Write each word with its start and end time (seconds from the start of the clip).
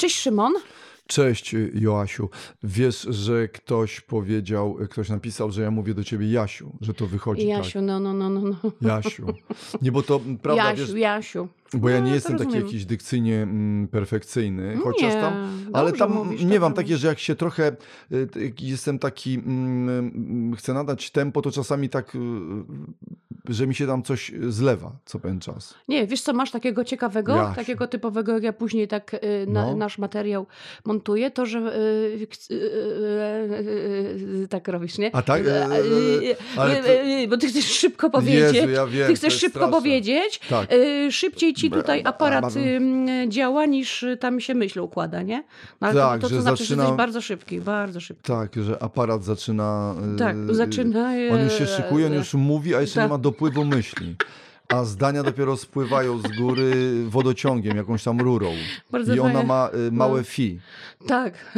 Cześć 0.00 0.18
Szymon. 0.18 0.52
Cześć 1.06 1.54
Joasiu. 1.74 2.28
Wiesz, 2.62 3.06
że 3.10 3.48
ktoś 3.48 4.00
powiedział, 4.00 4.78
ktoś 4.90 5.08
napisał, 5.08 5.52
że 5.52 5.62
ja 5.62 5.70
mówię 5.70 5.94
do 5.94 6.04
ciebie 6.04 6.30
Jasiu, 6.30 6.72
że 6.80 6.94
to 6.94 7.06
wychodzi 7.06 7.46
Jasiu, 7.46 7.78
tak. 7.78 7.82
no, 7.82 8.00
no, 8.00 8.12
no, 8.14 8.30
no. 8.30 8.40
no. 8.40 8.72
Jasiu. 8.82 9.26
Nie, 9.82 9.92
bo 9.92 10.02
to 10.02 10.20
prawda, 10.42 10.70
Jasiu, 10.70 10.82
wiesz, 10.86 10.94
Jasiu. 10.94 11.48
bo 11.74 11.88
ja 11.88 11.98
No, 11.98 12.04
nie 12.04 12.10
to 12.10 12.14
jestem 12.14 12.38
taki 12.38 12.56
jakiś 12.56 12.84
dykcyjnie 12.84 13.48
perfekcyjny, 13.90 14.76
chociaż 14.82 15.14
Nie, 15.14 15.20
tam, 15.20 15.50
ale 15.72 15.92
tam 15.92 16.12
mówisz, 16.12 16.40
nie 16.40 16.46
dobrze 16.46 16.60
mam 16.60 16.74
takie, 16.74 16.96
że 16.96 17.08
jak 17.08 17.18
się 17.18 17.34
trochę, 17.34 17.76
y, 18.12 18.52
jestem 18.60 18.98
taki, 18.98 19.34
mm, 19.34 20.54
chcę 20.56 20.74
nadać 20.74 21.10
tempo, 21.10 21.42
to 21.42 21.50
czasami 21.50 21.88
tak, 21.88 22.14
y, 22.14 22.18
że 23.48 23.66
mi 23.66 23.74
się 23.74 23.86
tam 23.86 24.02
coś 24.02 24.32
zlewa 24.48 24.92
co 25.04 25.18
pewien 25.18 25.40
czas. 25.40 25.74
Nie, 25.88 26.06
wiesz 26.06 26.20
co, 26.22 26.32
masz 26.32 26.50
takiego 26.50 26.84
ciekawego, 26.84 27.52
takiego 27.56 27.86
typowego, 27.86 28.32
jak 28.32 28.42
ja 28.42 28.52
później 28.52 28.88
tak 28.88 29.14
y, 29.14 29.46
na, 29.48 29.66
No. 29.66 29.76
nasz 29.76 29.98
materiał 29.98 30.46
montuję, 30.84 31.30
to, 31.30 31.46
że 31.46 31.58
y, 31.58 32.26
y, 32.50 34.48
tak 34.48 34.68
robisz, 34.68 34.98
nie? 34.98 35.16
A 35.16 35.22
tak? 35.22 35.42
Ale 36.56 36.82
Bo 37.28 37.36
ty 37.36 37.48
chcesz 37.48 37.64
szybko 37.64 38.10
powiedzieć. 38.10 38.54
Jezu, 38.56 38.70
ja 38.70 38.86
wiem, 38.86 39.06
ty 39.06 39.14
chcesz 39.14 39.34
szybko 39.34 39.58
straszne. 39.58 39.76
powiedzieć. 39.76 40.40
Tak. 40.50 40.68
Szybciej 41.10 41.54
ci 41.54 41.70
tutaj 41.70 42.02
aparat 42.04 42.54
działa, 43.28 43.66
niż 43.66 44.04
tam 44.20 44.40
się 44.40 44.54
myśl 44.54 44.80
układa, 44.80 45.22
nie? 45.22 45.44
No, 45.80 45.88
ale 45.88 46.00
Tak, 46.00 46.20
to, 46.20 46.26
to, 46.26 46.28
że 46.30 46.36
to 46.36 46.42
znaczy, 46.42 46.64
że 46.64 46.68
zaczyna- 46.68 46.82
jesteś 46.82 46.96
bardzo 46.96 47.20
szybki, 47.20 47.60
bardzo 47.60 48.00
szybki. 48.00 48.22
Tak, 48.32 48.54
że 48.54 48.82
aparat 48.82 49.24
zaczyna. 49.24 49.94
Tak, 50.18 50.36
zaczyna, 50.50 51.10
On 51.32 51.44
już 51.44 51.52
się 51.58 51.66
szykuje, 51.66 52.06
on 52.06 52.12
już 52.14 52.34
mówi, 52.34 52.74
a 52.74 52.80
jeszcze 52.80 52.94
tak. 52.94 53.04
nie 53.04 53.08
ma 53.08 53.18
dopływu 53.30 53.64
myśli. 53.64 54.16
A 54.68 54.84
zdania 54.84 55.22
dopiero 55.22 55.56
spływają 55.56 56.18
z 56.18 56.36
góry 56.38 56.72
wodociągiem, 57.08 57.76
jakąś 57.76 58.04
tam 58.04 58.20
rurą. 58.20 58.52
Bardzo 58.90 59.14
I 59.14 59.20
ona 59.20 59.42
ma 59.42 59.70
y, 59.88 59.92
małe 59.92 60.18
No. 60.18 60.24
fi. 60.24 60.58
Tak, 61.06 61.56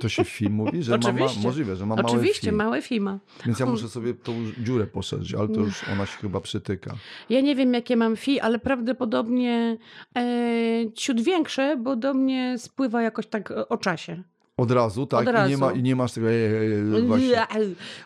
To 0.00 0.08
się 0.08 0.24
fi 0.24 0.48
mówi, 0.50 0.82
że 0.82 0.98
ma, 0.98 1.12
ma 1.12 1.26
możliwe, 1.42 1.76
że 1.76 1.86
ma 1.86 1.96
małe 1.96 2.08
oczywiście, 2.08 2.50
fi. 2.50 2.56
małe 2.56 2.82
fima. 2.82 3.18
Więc 3.46 3.58
ja 3.60 3.66
muszę 3.66 3.88
sobie 3.88 4.14
tą 4.14 4.32
dziurę 4.58 4.86
poszerzyć, 4.86 5.34
ale 5.34 5.48
to 5.48 5.60
już 5.60 5.88
ona 5.92 6.06
się 6.06 6.18
chyba 6.18 6.40
przytyka. 6.40 6.94
Ja 7.30 7.40
nie 7.40 7.56
wiem, 7.56 7.74
jakie 7.74 7.96
mam 7.96 8.16
fi, 8.16 8.40
ale 8.40 8.58
prawdopodobnie 8.58 9.76
e, 10.18 10.22
ciut 10.94 11.20
większe, 11.20 11.76
bo 11.76 11.96
do 11.96 12.14
mnie 12.14 12.54
spływa 12.58 13.02
jakoś 13.02 13.26
tak 13.26 13.50
e, 13.50 13.68
o 13.68 13.76
czasie. 13.76 14.22
Od 14.58 14.70
razu, 14.70 15.06
tak? 15.06 15.28
Od 15.28 15.34
I, 15.46 15.48
nie 15.50 15.56
ma, 15.56 15.66
razu. 15.66 15.78
I 15.78 15.82
nie 15.82 15.96
masz 15.96 16.12
tego. 16.12 16.26
Właśnie. 17.06 17.46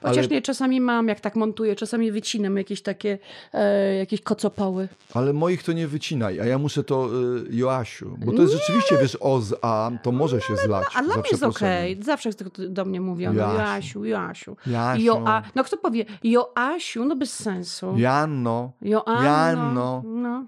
Chociaż 0.02 0.18
Ale- 0.18 0.28
nie, 0.28 0.42
czasami 0.42 0.80
mam, 0.80 1.08
jak 1.08 1.20
tak 1.20 1.36
montuję, 1.36 1.76
czasami 1.76 2.12
wycinam 2.12 2.56
jakieś 2.56 2.82
takie, 2.82 3.18
e, 3.52 3.94
jakieś 3.94 4.20
kocopoły. 4.20 4.88
Ale 5.14 5.32
moich 5.32 5.62
to 5.62 5.72
nie 5.72 5.88
wycinaj, 5.88 6.40
a 6.40 6.44
ja 6.44 6.58
muszę 6.58 6.84
to 6.84 7.08
y, 7.50 7.56
Joasiu. 7.56 8.16
Bo 8.18 8.32
to 8.32 8.42
jest 8.42 8.54
rzeczywiście, 8.54 8.98
wiesz, 8.98 9.16
o 9.20 9.40
z 9.40 9.54
a, 9.62 9.90
to 10.02 10.12
może 10.12 10.40
się 10.40 10.56
zlać. 10.56 10.86
A 10.94 11.02
dla 11.02 11.14
mnie 11.14 11.24
jest 11.30 11.42
okej. 11.42 11.50
przeproszeniem. 11.52 12.02
Zawsze 12.02 12.30
do 12.68 12.84
mnie 12.84 13.00
mówią. 13.00 13.34
Jasiu. 13.34 13.54
Joasiu, 13.54 14.04
Joasiu. 14.04 14.56
Jasiu. 14.66 15.02
Joa, 15.02 15.42
no 15.54 15.64
kto 15.64 15.76
powie 15.76 16.04
Joasiu? 16.24 17.04
No 17.04 17.16
bez 17.16 17.32
sensu. 17.34 17.94
Janno. 17.96 18.72
Joanno. 18.82 19.24
Janno. 19.24 20.02
No. 20.06 20.46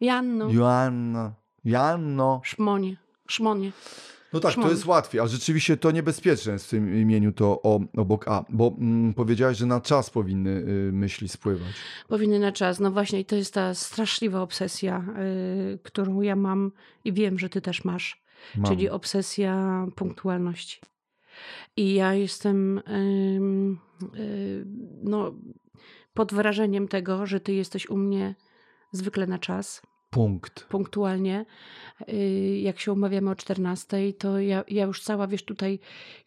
Janno. 0.00 0.50
Joanna. 0.50 1.32
Janno. 1.64 2.40
Szmonie. 2.44 2.96
Szmonie. 3.28 3.72
No 4.32 4.40
tak, 4.40 4.52
Szmon. 4.52 4.66
to 4.66 4.72
jest 4.72 4.86
łatwiej, 4.86 5.20
a 5.20 5.26
rzeczywiście 5.26 5.76
to 5.76 5.90
niebezpieczne 5.90 6.52
jest 6.52 6.66
w 6.66 6.70
tym 6.70 7.00
imieniu 7.00 7.32
to 7.32 7.62
o, 7.62 7.80
obok 7.96 8.28
A, 8.28 8.44
bo 8.48 8.74
mm, 8.78 9.14
powiedziałaś, 9.14 9.56
że 9.56 9.66
na 9.66 9.80
czas 9.80 10.10
powinny 10.10 10.50
y, 10.50 10.90
myśli 10.92 11.28
spływać. 11.28 11.72
Powinny 12.08 12.38
na 12.38 12.52
czas. 12.52 12.80
No 12.80 12.90
właśnie, 12.90 13.20
i 13.20 13.24
to 13.24 13.36
jest 13.36 13.54
ta 13.54 13.74
straszliwa 13.74 14.42
obsesja, 14.42 15.04
y, 15.74 15.78
którą 15.82 16.20
ja 16.20 16.36
mam 16.36 16.72
i 17.04 17.12
wiem, 17.12 17.38
że 17.38 17.48
ty 17.48 17.60
też 17.60 17.84
masz. 17.84 18.22
Mam. 18.56 18.66
Czyli 18.66 18.88
obsesja 18.88 19.86
punktualności. 19.96 20.80
I 21.76 21.94
ja 21.94 22.14
jestem 22.14 22.78
y, 22.78 24.66
no, 25.02 25.34
pod 26.14 26.34
wrażeniem 26.34 26.88
tego, 26.88 27.26
że 27.26 27.40
ty 27.40 27.52
jesteś 27.52 27.90
u 27.90 27.96
mnie 27.96 28.34
zwykle 28.92 29.26
na 29.26 29.38
czas, 29.38 29.82
Punkt. 30.10 30.64
punktualnie. 30.64 31.44
Y, 32.08 32.58
Jak 32.62 32.80
się 32.80 32.92
umawiamy 32.92 33.30
o 33.30 33.34
14, 33.36 34.12
to 34.18 34.40
ja, 34.40 34.64
ja 34.68 34.84
już 34.84 35.02
cała, 35.02 35.26
wiesz, 35.26 35.42
tutaj 35.44 35.78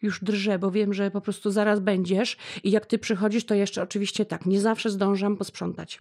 już 0.02 0.24
drżę, 0.24 0.58
bo 0.58 0.70
wiem, 0.70 0.94
że 0.94 1.10
po 1.10 1.20
prostu 1.20 1.50
zaraz 1.50 1.80
będziesz 1.80 2.36
i 2.64 2.70
jak 2.70 2.86
ty 2.86 2.98
przychodzisz, 2.98 3.44
to 3.44 3.54
jeszcze 3.54 3.82
oczywiście 3.82 4.24
tak, 4.24 4.46
nie 4.46 4.60
zawsze 4.60 4.90
zdążam 4.90 5.36
posprzątać. 5.36 5.98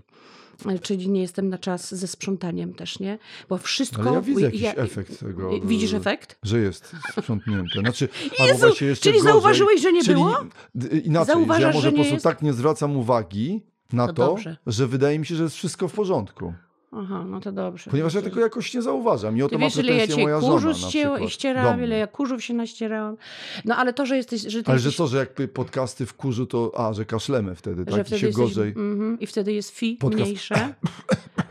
Y, 0.72 0.80
Czyli 0.80 1.10
nie 1.10 1.22
jestem 1.22 1.50
na 1.50 1.58
czas 1.58 1.96
ze 1.96 2.08
sprzątaniem 2.08 2.74
też, 2.74 3.00
nie? 3.00 3.18
Bo 3.50 3.58
wszystko... 3.58 4.02
Ale 4.02 4.14
ja 4.14 4.22
widzę 4.22 4.42
jakiś 4.42 4.62
ja- 4.62 4.74
efekt 4.74 5.20
tego. 5.20 5.60
Widzisz 5.64 5.94
y, 5.94 5.98
efekt? 5.98 6.38
Że 6.44 6.60
jest 6.60 6.96
sprzątnięte. 7.12 7.80
Znaczy, 7.80 8.10
Jezu, 8.40 8.60
właśnie 8.60 8.88
jeszcze 8.88 9.04
czyli 9.04 9.18
gorzej, 9.18 9.32
zauważyłeś, 9.34 9.82
że 9.82 9.94
nie 9.94 10.04
było? 10.04 10.38
Inaczej, 10.76 11.04
że 11.04 11.10
ja 11.12 11.26
Zauważasz, 11.26 11.76
może 11.76 11.88
że 11.88 11.92
po 11.92 11.96
prostu 11.96 12.14
jest? 12.14 12.24
tak 12.24 12.42
nie 12.42 12.54
zwracam 12.54 12.98
uwagi 12.98 13.62
na 13.94 14.08
To 14.08 14.14
to, 14.14 14.38
że 14.68 14.88
wydaje 14.88 15.20
mi 15.20 15.26
się, 15.26 15.36
że 15.36 15.44
jest 15.44 15.56
wszystko 15.56 15.88
w 15.88 15.94
porządku. 15.94 16.54
Aha, 16.98 17.26
no 17.30 17.40
to 17.40 17.52
dobrze. 17.52 17.92
Ponieważ 17.92 18.14
ja 18.14 18.22
tego 18.22 18.40
jakoś 18.42 18.74
nie 18.74 18.82
zauważam. 18.82 19.38
I 19.38 19.42
o 19.44 19.48
Ty 19.48 19.56
to 19.56 19.60
ma 19.60 19.66
wiesz, 19.66 19.78
ile 19.78 19.96
ja 19.96 20.08
cię 20.08 20.26
kurzu 20.40 20.68
na 20.68 20.74
ścię- 20.74 21.10
przykład. 21.12 21.30
ścierałam, 21.32 21.84
ile 21.84 21.98
ja 21.98 22.08
kurzów 22.08 22.44
się 22.44 22.54
naścierałam. 22.54 23.18
No 23.66 23.76
ale 23.76 23.94
to, 23.94 24.06
że 24.06 24.18
jesteś... 24.18 24.42
Że 24.42 24.64
ty 24.64 24.72
Ale 24.72 24.80
że 24.80 24.88
jesteś, 24.88 24.98
co, 24.98 25.08
że 25.08 25.18
jak 25.18 25.30
podcasty 25.54 26.06
w 26.06 26.14
kurzu, 26.14 26.46
to 26.46 26.72
a, 26.78 26.94
że 26.94 27.06
kaszlemy 27.06 27.56
wtedy, 27.56 27.82
że 27.82 27.86
tak? 27.86 28.02
I 28.02 28.04
wtedy 28.04 28.20
się 28.20 28.28
jesteś, 28.28 28.46
gorzej. 28.46 28.68
mhm, 28.70 29.20
I 29.20 29.28
wtedy 29.28 29.54
jest 29.54 29.70
fi 29.72 29.98
Podcast- 30.02 30.22
mniejsze. 30.24 30.74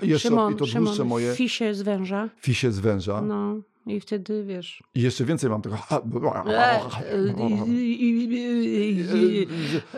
I 0.02 0.08
jeszcze 0.12 0.28
Szymon, 0.28 0.52
i 0.52 0.54
to 0.54 0.58
dłuższe 0.58 0.72
Szymon, 0.72 1.08
moje 1.08 1.34
fi 1.34 1.48
się 1.48 1.74
zwęża. 1.74 2.28
fi 2.40 2.54
się 2.54 2.72
zwęża. 2.72 3.22
No 3.22 3.56
i 3.86 4.00
wtedy 4.00 4.44
wiesz... 4.44 4.82
I 4.94 5.00
jeszcze 5.02 5.24
więcej 5.24 5.50
mam 5.50 5.62
tego. 5.62 5.76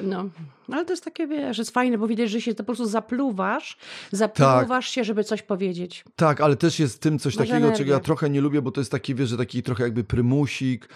No, 0.02 0.28
ale 0.72 0.84
to 0.84 0.92
jest 0.92 1.04
takie, 1.04 1.26
wiesz, 1.26 1.58
jest 1.58 1.70
fajne, 1.70 1.98
bo 1.98 2.06
widać, 2.06 2.30
że 2.30 2.40
się 2.40 2.54
po 2.54 2.64
prostu 2.64 2.86
zapluwasz, 2.86 3.76
zapluwasz 4.12 4.88
się, 4.88 5.04
żeby 5.04 5.24
coś 5.24 5.42
powiedzieć. 5.42 6.04
Tak, 6.16 6.40
ale 6.40 6.56
też 6.56 6.78
jest 6.78 6.96
w 6.96 6.98
tym 6.98 7.18
coś 7.18 7.36
Masz 7.38 7.48
takiego, 7.48 7.72
czego 7.72 7.90
ja 7.90 7.94
energię. 7.94 8.04
trochę 8.04 8.30
nie 8.30 8.40
lubię, 8.40 8.62
bo 8.62 8.70
to 8.70 8.80
jest 8.80 8.90
taki, 8.90 9.14
wiesz, 9.14 9.28
że 9.28 9.36
taki 9.36 9.62
trochę 9.62 9.82
jakby 9.84 10.04
prymusik, 10.04 10.88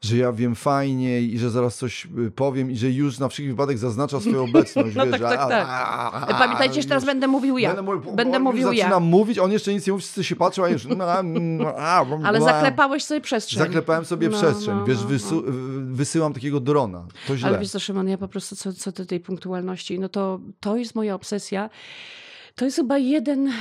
że 0.00 0.16
ja 0.16 0.32
wiem 0.32 0.54
fajnie 0.54 1.20
i 1.22 1.38
że 1.38 1.50
zaraz 1.50 1.76
coś 1.76 2.08
y, 2.26 2.30
powiem 2.30 2.70
i 2.70 2.76
że 2.76 2.90
już 2.90 3.18
na 3.18 3.28
wszelki 3.28 3.50
wypadek 3.50 3.78
zaznacza 3.78 4.20
swoją 4.20 4.44
obecność, 4.50 4.96
No 4.96 5.02
wiesz, 5.06 5.12
tak, 5.12 5.20
tak, 5.22 5.48
tak. 5.48 5.66
a- 5.68 6.10
a- 6.12 6.26
a- 6.26 6.38
Pamiętajcie, 6.38 6.82
że 6.82 6.88
teraz 6.88 7.02
już- 7.02 7.06
będę 7.06 7.28
mówił 7.28 7.58
ja. 7.58 7.68
Będę, 7.68 7.82
mówił, 7.82 8.12
Będę 8.12 8.38
mówił 8.38 8.72
ja. 8.72 8.82
zaczynam 8.84 9.02
mówić, 9.02 9.38
on 9.38 9.52
jeszcze 9.52 9.74
nic 9.74 9.86
nie 9.86 9.92
mówi, 9.92 10.02
wszyscy 10.02 10.24
się 10.24 10.36
patrzą, 10.36 10.64
a 10.64 10.68
już... 10.68 10.86
no, 10.86 11.04
Ale 12.24 12.40
zaklepałeś 12.40 13.04
sobie 13.04 13.20
przestrzeń. 13.20 13.58
Zaklepałem 13.58 14.04
sobie 14.04 14.28
No, 14.28 14.38
przestrzeń, 14.38 14.74
no, 14.74 14.84
wiesz, 14.84 14.98
no, 15.30 15.42
wysyłam 15.84 16.32
takiego 16.32 16.60
drona, 16.60 17.06
to 17.28 17.36
źle. 17.36 17.48
Ale 17.48 17.58
wiesz 17.58 17.70
co, 17.70 17.80
Szymon, 17.80 18.08
ja 18.08 18.18
po 18.18 18.28
prostu 18.28 18.56
co, 18.56 18.72
co 18.72 18.92
do 18.92 19.06
tej 19.14 19.20
punktualności, 19.20 19.98
no 19.98 20.08
to, 20.08 20.40
to 20.60 20.76
jest 20.76 20.94
moja 20.94 21.14
obsesja. 21.14 21.70
To 22.54 22.64
jest 22.64 22.76
chyba 22.76 22.98
jeden 22.98 23.48
e, 23.48 23.52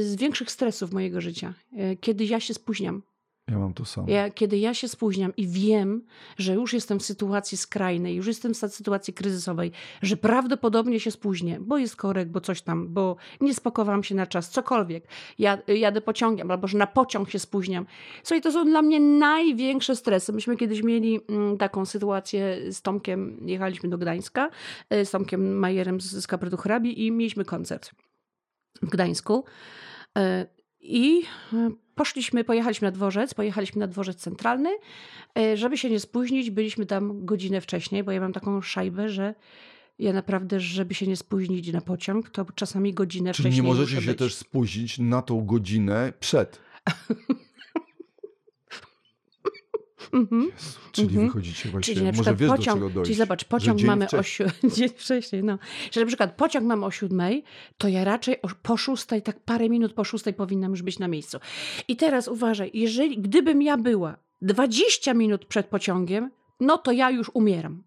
z 0.00 0.16
większych 0.16 0.50
stresów 0.50 0.92
mojego 0.92 1.20
życia, 1.20 1.54
e, 1.76 1.96
kiedy 1.96 2.24
ja 2.24 2.40
się 2.40 2.54
spóźniam. 2.54 3.02
Ja 3.48 3.58
mam 3.58 3.74
to 3.74 3.84
samo. 3.84 4.08
Ja, 4.08 4.30
kiedy 4.30 4.58
ja 4.58 4.74
się 4.74 4.88
spóźniam 4.88 5.36
i 5.36 5.46
wiem, 5.46 6.02
że 6.38 6.54
już 6.54 6.72
jestem 6.72 6.98
w 6.98 7.02
sytuacji 7.02 7.58
skrajnej, 7.58 8.16
już 8.16 8.26
jestem 8.26 8.54
w 8.54 8.56
sytuacji 8.56 9.14
kryzysowej, 9.14 9.72
że 10.02 10.16
prawdopodobnie 10.16 11.00
się 11.00 11.10
spóźnię, 11.10 11.58
bo 11.60 11.78
jest 11.78 11.96
korek, 11.96 12.28
bo 12.28 12.40
coś 12.40 12.62
tam, 12.62 12.88
bo 12.88 13.16
nie 13.40 13.54
spakowałam 13.54 14.04
się 14.04 14.14
na 14.14 14.26
czas, 14.26 14.50
cokolwiek. 14.50 15.04
Ja, 15.38 15.58
jadę 15.68 16.00
pociągiem, 16.00 16.50
albo 16.50 16.68
że 16.68 16.78
na 16.78 16.86
pociąg 16.86 17.30
się 17.30 17.38
spóźniam. 17.38 17.86
Słuchaj, 18.22 18.40
to 18.40 18.52
są 18.52 18.64
dla 18.64 18.82
mnie 18.82 19.00
największe 19.00 19.96
stresy. 19.96 20.32
Myśmy 20.32 20.56
kiedyś 20.56 20.82
mieli 20.82 21.20
mm, 21.28 21.58
taką 21.58 21.86
sytuację 21.86 22.72
z 22.72 22.82
Tomkiem, 22.82 23.48
jechaliśmy 23.48 23.88
do 23.88 23.98
Gdańska, 23.98 24.50
y, 24.94 25.04
z 25.04 25.10
Tomkiem 25.10 25.58
Majerem 25.58 26.00
z, 26.00 26.04
z 26.04 26.26
Kaprytu 26.26 26.56
Hrabi 26.56 27.06
i 27.06 27.12
mieliśmy 27.12 27.44
koncert 27.44 27.90
w 28.82 28.90
Gdańsku. 28.90 29.44
I 30.82 31.22
y, 31.52 31.56
poszliśmy, 31.94 32.44
pojechaliśmy 32.44 32.86
na 32.88 32.92
dworzec, 32.92 33.34
pojechaliśmy 33.34 33.80
na 33.80 33.86
dworzec 33.86 34.16
centralny. 34.16 34.70
Y, 35.38 35.56
Żeby 35.56 35.78
się 35.78 35.90
nie 35.90 36.00
spóźnić, 36.00 36.50
byliśmy 36.50 36.86
tam 36.86 37.24
godzinę 37.24 37.60
wcześniej, 37.60 38.04
bo 38.04 38.12
ja 38.12 38.20
mam 38.20 38.32
taką 38.32 38.60
szajbę, 38.60 39.08
że 39.08 39.34
ja 39.98 40.12
naprawdę, 40.12 40.60
żeby 40.60 40.94
się 40.94 41.06
nie 41.06 41.16
spóźnić 41.16 41.72
na 41.72 41.80
pociąg, 41.80 42.30
to 42.30 42.46
czasami 42.54 42.94
godzinę 42.94 43.32
Czyli 43.32 43.44
nie 43.46 43.50
wcześniej 43.52 43.66
możecie 43.66 43.94
muszę 43.94 44.04
się 44.06 44.10
być. 44.10 44.18
też 44.18 44.34
spóźnić 44.34 44.98
na 44.98 45.22
tą 45.22 45.46
godzinę 45.46 46.12
przed. 46.20 46.60
Mhm. 50.12 50.42
Jezu, 50.42 50.78
czyli 50.92 51.08
Mhm. 51.08 51.26
wychodzicie 51.26 51.68
właśnie. 51.68 51.94
Czyli 51.94 52.06
na 52.06 52.12
Może 52.12 52.14
przykład 52.22 52.36
wiesz, 52.36 52.48
do 52.50 52.56
pociąg, 52.56 52.76
czego 52.78 52.90
dojść. 52.90 53.06
czyli 53.08 53.18
zobacz, 53.18 53.44
pociąg 53.44 53.82
mamy 53.82 54.04
o 54.04 54.08
wcześniej. 54.08 54.48
siu- 54.48 54.68
dzień 54.76 54.88
wcześniej, 54.88 55.44
no. 55.44 55.58
Że 55.92 56.00
na 56.00 56.06
przykład 56.06 56.36
pociąg 56.36 56.66
mamy 56.66 56.86
o 56.86 56.90
siódmej, 56.90 57.44
to 57.78 57.88
ja 57.88 58.04
raczej 58.04 58.42
o, 58.42 58.48
po 58.62 58.76
szóstej, 58.76 59.22
tak 59.22 59.40
parę 59.40 59.68
minut 59.68 59.92
po 59.92 60.04
szóstej 60.04 60.34
powinnam 60.34 60.70
już 60.70 60.82
być 60.82 60.98
na 60.98 61.08
miejscu. 61.08 61.38
I 61.88 61.96
teraz 61.96 62.28
uważaj, 62.28 62.70
jeżeli, 62.74 63.18
gdybym 63.18 63.62
ja 63.62 63.76
była 63.76 64.16
20 64.42 65.14
minut 65.14 65.44
przed 65.44 65.66
pociągiem, 65.66 66.30
no 66.60 66.78
to 66.78 66.92
ja 66.92 67.10
już 67.10 67.30
umieram. 67.34 67.82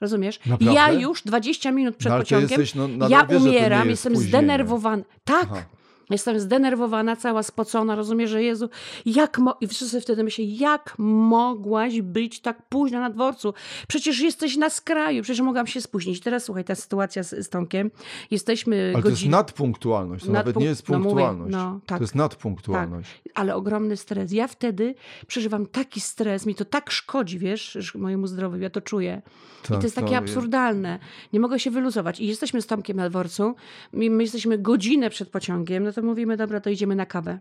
Rozumiesz? 0.00 0.40
Naprawdę? 0.46 0.74
Ja 0.74 0.92
już 0.92 1.22
20 1.22 1.70
minut 1.70 1.96
przed 1.96 2.12
No, 2.12 2.18
pociągiem, 2.18 2.60
jesteś, 2.60 2.74
no, 2.74 3.08
ja 3.08 3.26
wiesz, 3.26 3.42
umieram, 3.42 3.78
jest 3.78 3.90
jestem 3.90 4.12
spóźnienie. 4.12 4.28
zdenerwowany. 4.28 5.04
Tak, 5.24 5.48
Aha. 5.52 5.64
Jestem 6.10 6.40
zdenerwowana, 6.40 7.16
cała 7.16 7.42
spocona, 7.42 7.94
rozumiem, 7.94 8.28
że 8.28 8.42
Jezu, 8.42 8.68
jak 9.06 9.38
mo... 9.38 9.56
I 9.60 9.66
wszyscy 9.68 10.00
wtedy 10.00 10.24
myślę, 10.24 10.44
jak 10.44 10.94
mogłaś 10.98 12.00
być 12.02 12.40
tak 12.40 12.62
późno 12.68 13.00
na 13.00 13.10
dworcu? 13.10 13.54
Przecież 13.88 14.20
jesteś 14.20 14.56
na 14.56 14.70
skraju, 14.70 15.22
przecież 15.22 15.40
mogłam 15.40 15.66
się 15.66 15.80
spóźnić. 15.80 16.20
Teraz 16.20 16.44
słuchaj, 16.44 16.64
ta 16.64 16.74
sytuacja 16.74 17.22
z, 17.22 17.46
z 17.46 17.48
Tomkiem, 17.48 17.90
jesteśmy 18.30 18.76
Ale 18.94 19.02
to 19.02 19.08
jest 19.08 19.20
godzin... 19.20 19.30
nadpunktualność, 19.30 20.24
to 20.26 20.32
nawet 20.32 20.56
Nadpunk- 20.56 20.60
nie 20.60 20.66
jest 20.66 20.88
no 20.88 20.98
mówię, 20.98 21.04
punktualność. 21.10 21.52
no, 21.52 21.80
tak. 21.86 21.98
To 21.98 22.04
jest 22.04 22.14
nadpunktualność. 22.14 23.22
ale 23.34 23.54
ogromny 23.54 23.96
stres. 23.96 24.32
Ja 24.32 24.48
wtedy 24.48 24.94
przeżywam 25.26 25.66
taki 25.66 26.00
stres, 26.00 26.46
mi 26.46 26.54
to 26.54 26.64
tak 26.64 26.90
szkodzi, 26.90 27.38
wiesz, 27.38 27.94
mojemu 27.94 28.26
zdrowiu, 28.26 28.58
ja 28.58 28.70
to 28.70 28.80
czuję. 28.80 29.22
I 29.64 29.66
Tak, 29.68 29.78
to 29.78 29.82
jest 29.82 29.96
takie 29.96 30.08
to- 30.10 30.16
absurdalne. 30.16 30.98
Nie 31.32 31.40
mogę 31.40 31.58
się 31.58 31.70
wyluzować. 31.70 32.20
I 32.20 32.26
jesteśmy 32.26 32.62
z 32.62 32.66
Tomkiem 32.66 32.96
na 32.96 33.10
dworcu, 33.10 33.54
my, 33.92 34.10
my 34.10 34.22
jesteśmy 34.22 34.58
godzinę 34.58 35.10
przed 35.10 35.28
pociągiem, 35.28 35.84
no 35.84 35.92
to 35.94 36.02
mówimy, 36.02 36.36
dobra, 36.36 36.60
to 36.60 36.70
idziemy 36.70 36.94
na 36.94 37.06
kawę. 37.06 37.38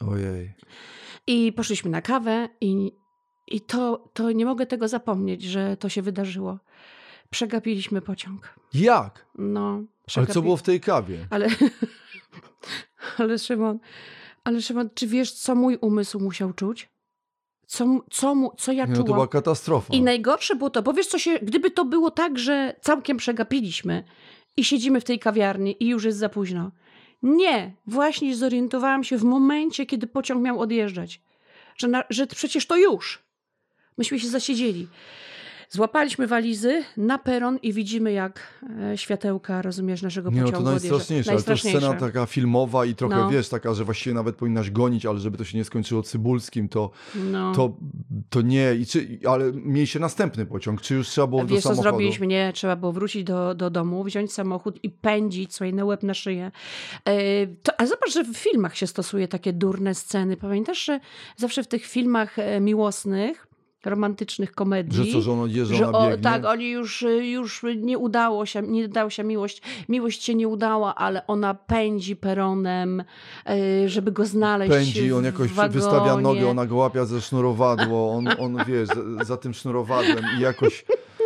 Ojej. 0.00 0.54
I 1.26 1.52
poszliśmy 1.52 1.90
na 1.90 2.02
kawę 2.02 2.48
i, 2.60 2.92
i 3.46 3.60
to, 3.60 4.10
to 4.14 4.32
nie 4.32 4.44
mogę 4.44 4.66
tego 4.66 4.88
zapomnieć, 4.88 5.42
że 5.42 5.76
to 5.76 5.88
się 5.88 6.02
wydarzyło. 6.02 6.58
Przegapiliśmy 7.30 8.02
pociąg. 8.02 8.54
Jak? 8.74 9.26
No, 9.38 9.82
Ale 10.16 10.26
co 10.26 10.42
było 10.42 10.56
w 10.56 10.62
tej 10.62 10.80
kawie? 10.80 11.26
Ale, 11.30 11.48
ale 13.18 13.38
Szymon, 13.38 13.78
ale 14.44 14.62
Szymon, 14.62 14.90
czy 14.94 15.06
wiesz, 15.06 15.32
co 15.32 15.54
mój 15.54 15.78
umysł 15.80 16.20
musiał 16.20 16.52
czuć? 16.52 16.88
Co, 17.66 18.00
co, 18.10 18.34
mu, 18.34 18.52
co 18.58 18.72
ja 18.72 18.86
no 18.86 18.96
to 18.96 19.02
czułam? 19.02 19.14
była 19.14 19.28
katastrofa. 19.28 19.94
I 19.94 20.02
najgorsze 20.02 20.56
było 20.56 20.70
to, 20.70 20.82
bo 20.82 20.92
wiesz 20.92 21.06
co 21.06 21.18
się, 21.18 21.38
gdyby 21.38 21.70
to 21.70 21.84
było 21.84 22.10
tak, 22.10 22.38
że 22.38 22.76
całkiem 22.80 23.16
przegapiliśmy 23.16 24.04
i 24.56 24.64
siedzimy 24.64 25.00
w 25.00 25.04
tej 25.04 25.18
kawiarni 25.18 25.84
i 25.84 25.88
już 25.88 26.04
jest 26.04 26.18
za 26.18 26.28
późno. 26.28 26.70
Nie, 27.22 27.72
właśnie 27.86 28.36
zorientowałam 28.36 29.04
się 29.04 29.18
w 29.18 29.24
momencie, 29.24 29.86
kiedy 29.86 30.06
pociąg 30.06 30.42
miał 30.42 30.60
odjeżdżać, 30.60 31.20
że, 31.76 31.88
na, 31.88 32.04
że 32.10 32.26
przecież 32.26 32.66
to 32.66 32.76
już. 32.76 33.22
Myśmy 33.98 34.20
się 34.20 34.28
zasiedzieli. 34.28 34.88
Złapaliśmy 35.72 36.26
walizy 36.26 36.84
na 36.96 37.18
peron 37.18 37.58
i 37.62 37.72
widzimy, 37.72 38.12
jak 38.12 38.40
e, 38.92 38.98
światełka, 38.98 39.62
rozumiesz, 39.62 40.02
naszego 40.02 40.30
Nie, 40.30 40.36
no 40.40 40.44
pociągu 40.46 40.64
to 40.64 40.70
najstraszniejsze, 40.70 41.30
ale 41.30 41.42
to 41.42 41.56
scena 41.56 41.72
Najstraszniejsze. 41.72 42.06
taka 42.06 42.26
filmowa 42.26 42.84
i 42.86 42.94
trochę, 42.94 43.16
No. 43.16 43.28
wiesz, 43.30 43.48
taka, 43.48 43.74
że 43.74 43.84
właściwie 43.84 44.14
nawet 44.14 44.36
powinnaś 44.36 44.70
gonić, 44.70 45.06
ale 45.06 45.18
żeby 45.18 45.38
to 45.38 45.44
się 45.44 45.58
nie 45.58 45.64
skończyło 45.64 46.02
cybulskim, 46.02 46.68
to, 46.68 46.90
No. 47.14 47.52
to, 47.54 47.76
to 48.30 48.40
nie. 48.42 48.74
I 48.74 48.86
czy, 48.86 49.18
ale 49.28 49.52
mieliście 49.52 49.98
następny 49.98 50.46
pociąg, 50.46 50.80
czy 50.80 50.94
już 50.94 51.08
trzeba 51.08 51.26
było 51.26 51.40
do 51.44 51.48
Wiesz, 51.54 51.62
co 51.62 51.68
samochodu? 51.68 51.82
zrobiliśmy? 51.82 52.26
Nie, 52.26 52.52
trzeba 52.54 52.76
było 52.76 52.92
wrócić 52.92 53.24
do, 53.24 53.54
do 53.54 53.70
domu, 53.70 54.04
wziąć 54.04 54.32
samochód 54.32 54.78
i 54.84 54.90
pędzić, 54.90 55.54
słuchaj, 55.54 55.74
na 55.74 55.84
łeb 55.84 56.02
na 56.02 56.14
szyję. 56.14 56.50
E, 57.04 57.46
to, 57.46 57.72
a 57.80 57.86
zobacz, 57.86 58.12
że 58.12 58.24
w 58.24 58.36
filmach 58.36 58.76
się 58.76 58.86
stosuje 58.86 59.28
takie 59.28 59.52
durne 59.52 59.94
sceny. 59.94 60.36
Pamiętasz, 60.36 60.84
że 60.84 61.00
zawsze 61.36 61.62
w 61.62 61.68
tych 61.68 61.86
filmach 61.86 62.38
e, 62.38 62.60
miłosnych, 62.60 63.46
romantycznych 63.84 64.52
komedii... 64.52 65.04
Że 65.04 65.12
co, 65.12 65.20
że 65.20 65.32
on 65.32 65.40
odjeżdża, 65.40 65.74
że 65.74 65.88
ona 65.88 65.98
o, 65.98 66.16
tak, 66.16 66.44
oni 66.44 66.70
już, 66.70 67.02
y, 67.02 67.26
już 67.26 67.62
nie 67.76 67.98
udało 67.98 68.46
się, 68.46 68.62
nie 68.62 68.84
udała 68.84 69.10
się 69.10 69.24
miłość, 69.24 69.62
miłość 69.88 70.22
się 70.22 70.34
nie 70.34 70.48
udała, 70.48 70.94
ale 70.94 71.26
ona 71.26 71.54
pędzi 71.54 72.16
peronem, 72.16 73.04
y, 73.84 73.88
żeby 73.88 74.12
go 74.12 74.26
znaleźć 74.26 74.72
Pędzi, 74.72 75.12
on 75.12 75.24
jakoś 75.24 75.52
wagonie. 75.52 75.80
wystawia 75.80 76.16
nogę, 76.16 76.48
ona 76.48 76.66
go 76.66 76.76
łapia 76.76 77.04
ze 77.04 77.20
sznurowadło, 77.20 78.12
on, 78.12 78.28
on 78.38 78.56
wiesz, 78.66 78.88
za, 78.88 79.24
za 79.24 79.36
tym 79.36 79.54
sznurowadłem 79.54 80.24
i 80.38 80.40
jakoś 80.40 80.84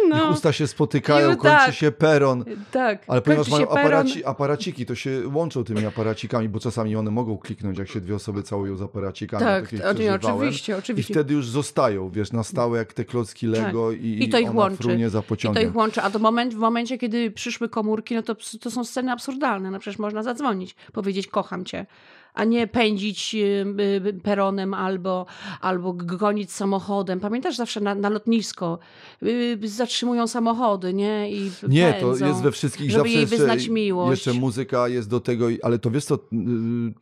ich 0.08 0.30
usta 0.30 0.52
się 0.52 0.66
spotykają, 0.66 1.36
kończy 1.36 1.56
tak. 1.56 1.74
się 1.74 1.92
peron. 1.92 2.44
Tak, 2.70 3.04
Ale 3.08 3.22
ponieważ 3.22 3.48
mają 3.50 3.68
aparaci, 3.68 4.24
aparaciki, 4.24 4.86
to 4.86 4.94
się 4.94 5.22
łączą 5.32 5.64
tymi 5.64 5.86
aparacikami, 5.86 6.48
bo 6.48 6.60
czasami 6.60 6.96
one 6.96 7.10
mogą 7.10 7.38
kliknąć, 7.38 7.78
jak 7.78 7.88
się 7.88 8.00
dwie 8.00 8.14
osoby 8.14 8.42
całują 8.42 8.76
z 8.76 8.82
aparacikami. 8.82 9.44
Tak, 9.44 9.64
takich 9.64 9.84
o, 9.84 9.92
nie, 9.92 9.92
przeżywałem. 9.92 10.36
oczywiście, 10.38 10.72
I 10.72 10.76
oczywiście. 10.76 11.14
wtedy 11.14 11.34
już 11.34 11.48
zostają, 11.48 12.10
wiesz, 12.10 12.32
na 12.32 12.42
stałe 12.44 12.78
jak 12.78 12.92
te 12.92 13.04
klocki 13.04 13.46
Lego 13.46 13.92
i, 13.92 14.18
I 14.22 14.28
to 14.28 14.38
ich 14.38 14.54
łączy. 14.54 14.82
frunie 14.82 15.10
za 15.10 15.18
I 15.18 15.22
to 15.22 15.28
pociągiem. 15.28 15.68
ich 15.68 15.76
łączy. 15.76 16.02
A 16.02 16.10
to 16.10 16.18
moment, 16.18 16.54
w 16.54 16.58
momencie, 16.58 16.98
kiedy 16.98 17.30
przyszły 17.30 17.68
komórki, 17.68 18.14
no 18.14 18.22
to, 18.22 18.36
to 18.60 18.70
są 18.70 18.84
sceny 18.84 19.12
absurdalne. 19.12 19.70
No 19.70 19.78
przecież 19.78 19.98
można 19.98 20.22
zadzwonić, 20.22 20.74
powiedzieć 20.92 21.26
kocham 21.26 21.64
cię, 21.64 21.86
a 22.34 22.44
nie 22.44 22.66
pędzić 22.66 23.34
y, 23.34 23.66
y, 24.06 24.20
peronem 24.22 24.74
albo, 24.74 25.26
albo 25.60 25.92
gonić 25.92 26.52
samochodem. 26.52 27.20
Pamiętasz 27.20 27.56
zawsze 27.56 27.80
na, 27.80 27.94
na 27.94 28.08
lotnisko 28.08 28.78
y, 29.22 29.58
zatrzymują 29.64 30.26
samochody, 30.26 30.94
nie? 30.94 31.30
I 31.30 31.50
Nie, 31.68 31.92
pędzą, 31.92 32.18
to 32.18 32.26
jest 32.26 32.42
we 32.42 32.52
wszystkich 32.52 32.90
żeby 32.90 32.98
zawsze 32.98 33.12
jej 33.12 33.20
jeszcze, 33.20 33.36
wyznać 33.36 33.68
miłość. 33.68 34.10
Jeszcze 34.26 34.40
muzyka 34.40 34.88
jest 34.88 35.08
do 35.08 35.20
tego, 35.20 35.46
ale 35.62 35.78
to 35.78 35.90
wiesz 35.90 36.04
co, 36.04 36.18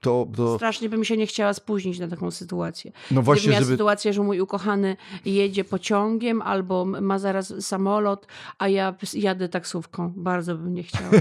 to, 0.00 0.26
to 0.36 0.56
Strasznie 0.56 0.88
bym 0.88 1.04
się 1.04 1.16
nie 1.16 1.26
chciała 1.26 1.54
spóźnić 1.54 1.98
na 1.98 2.08
taką 2.08 2.30
sytuację. 2.30 2.92
no 2.92 2.98
Gdybym 3.06 3.24
właśnie, 3.24 3.50
miała 3.50 3.60
żeby... 3.60 3.72
sytuację, 3.72 4.12
że 4.12 4.22
mój 4.22 4.40
ukochany 4.40 4.96
jedzie 5.24 5.64
pociągiem 5.64 6.42
albo 6.42 6.84
ma 6.84 7.18
zaraz 7.18 7.54
samolot, 7.60 8.26
a 8.58 8.68
ja 8.68 8.94
jadę 9.14 9.48
taksówką. 9.48 10.12
Bardzo 10.16 10.56
bym 10.56 10.74
nie 10.74 10.82
chciała. 10.82 11.10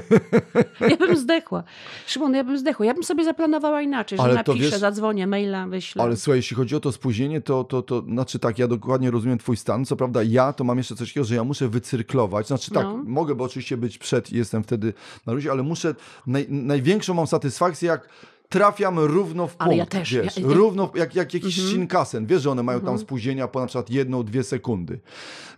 Ja 0.90 0.98
bym 0.98 1.18
zdechła. 1.18 1.64
Szymon, 2.08 2.34
ja 2.34 2.44
bym 2.44 2.58
zdechła. 2.58 2.86
Ja 2.86 2.94
bym 2.94 3.04
sobie 3.04 3.24
zaplanowała 3.24 3.82
inaczej, 3.82 4.01
że 4.10 4.24
Ale 4.24 4.34
napiszę, 4.34 4.60
wiesz- 4.60 4.80
zadzwonię, 4.80 5.28
maila 5.28 5.68
wyślę. 5.68 6.04
Ale 6.04 6.18
słuchaj, 6.18 6.38
jeśli 6.40 6.58
chodzi 6.58 6.76
o 6.76 6.80
to 6.80 6.92
spóźnienie, 6.92 7.42
to, 7.42 7.64
to, 7.64 7.82
to 7.82 8.02
znaczy 8.02 8.40
tak, 8.40 8.60
ja 8.60 8.68
dokładnie 8.68 9.12
rozumiem 9.12 9.38
twój 9.38 9.58
stan. 9.58 9.86
Co 9.86 9.96
prawda 9.96 10.24
ja 10.24 10.54
to 10.54 10.64
mam 10.64 10.78
jeszcze 10.78 10.96
coś 10.96 11.10
takiego, 11.10 11.24
że 11.26 11.36
ja 11.36 11.44
muszę 11.44 11.68
wycyrklować. 11.70 12.48
Znaczy 12.48 12.72
tak, 12.72 12.84
No. 12.84 13.04
mogę, 13.06 13.36
bo 13.36 13.44
oczywiście 13.44 13.78
być 13.78 13.98
przed 13.98 14.32
i 14.32 14.38
jestem 14.38 14.64
wtedy 14.64 14.94
na 15.26 15.34
luzie, 15.34 15.52
ale 15.52 15.64
muszę, 15.64 15.96
naj, 16.28 16.46
największą 16.50 17.14
mam 17.14 17.28
satysfakcję, 17.28 17.88
jak 17.90 18.10
trafiam 18.52 19.00
równo 19.00 19.48
w 19.48 19.52
punkt, 19.52 19.62
Ale 19.62 19.76
ja 19.78 19.86
też, 19.86 20.14
wiesz, 20.14 20.38
ja- 20.38 20.48
ja- 20.48 20.54
równo, 20.54 20.92
jak, 20.96 21.16
jak 21.16 21.34
jakiś 21.34 21.58
Mhm. 21.58 21.74
Shinkansen, 21.76 22.26
wiesz, 22.26 22.42
że 22.42 22.52
one 22.52 22.64
mają 22.64 22.82
tam 22.82 22.98
spóźnienia 22.98 23.48
po 23.48 23.60
na 23.60 23.66
przykład 23.66 23.90
jedną, 23.90 24.24
dwie 24.24 24.44
sekundy. 24.44 25.00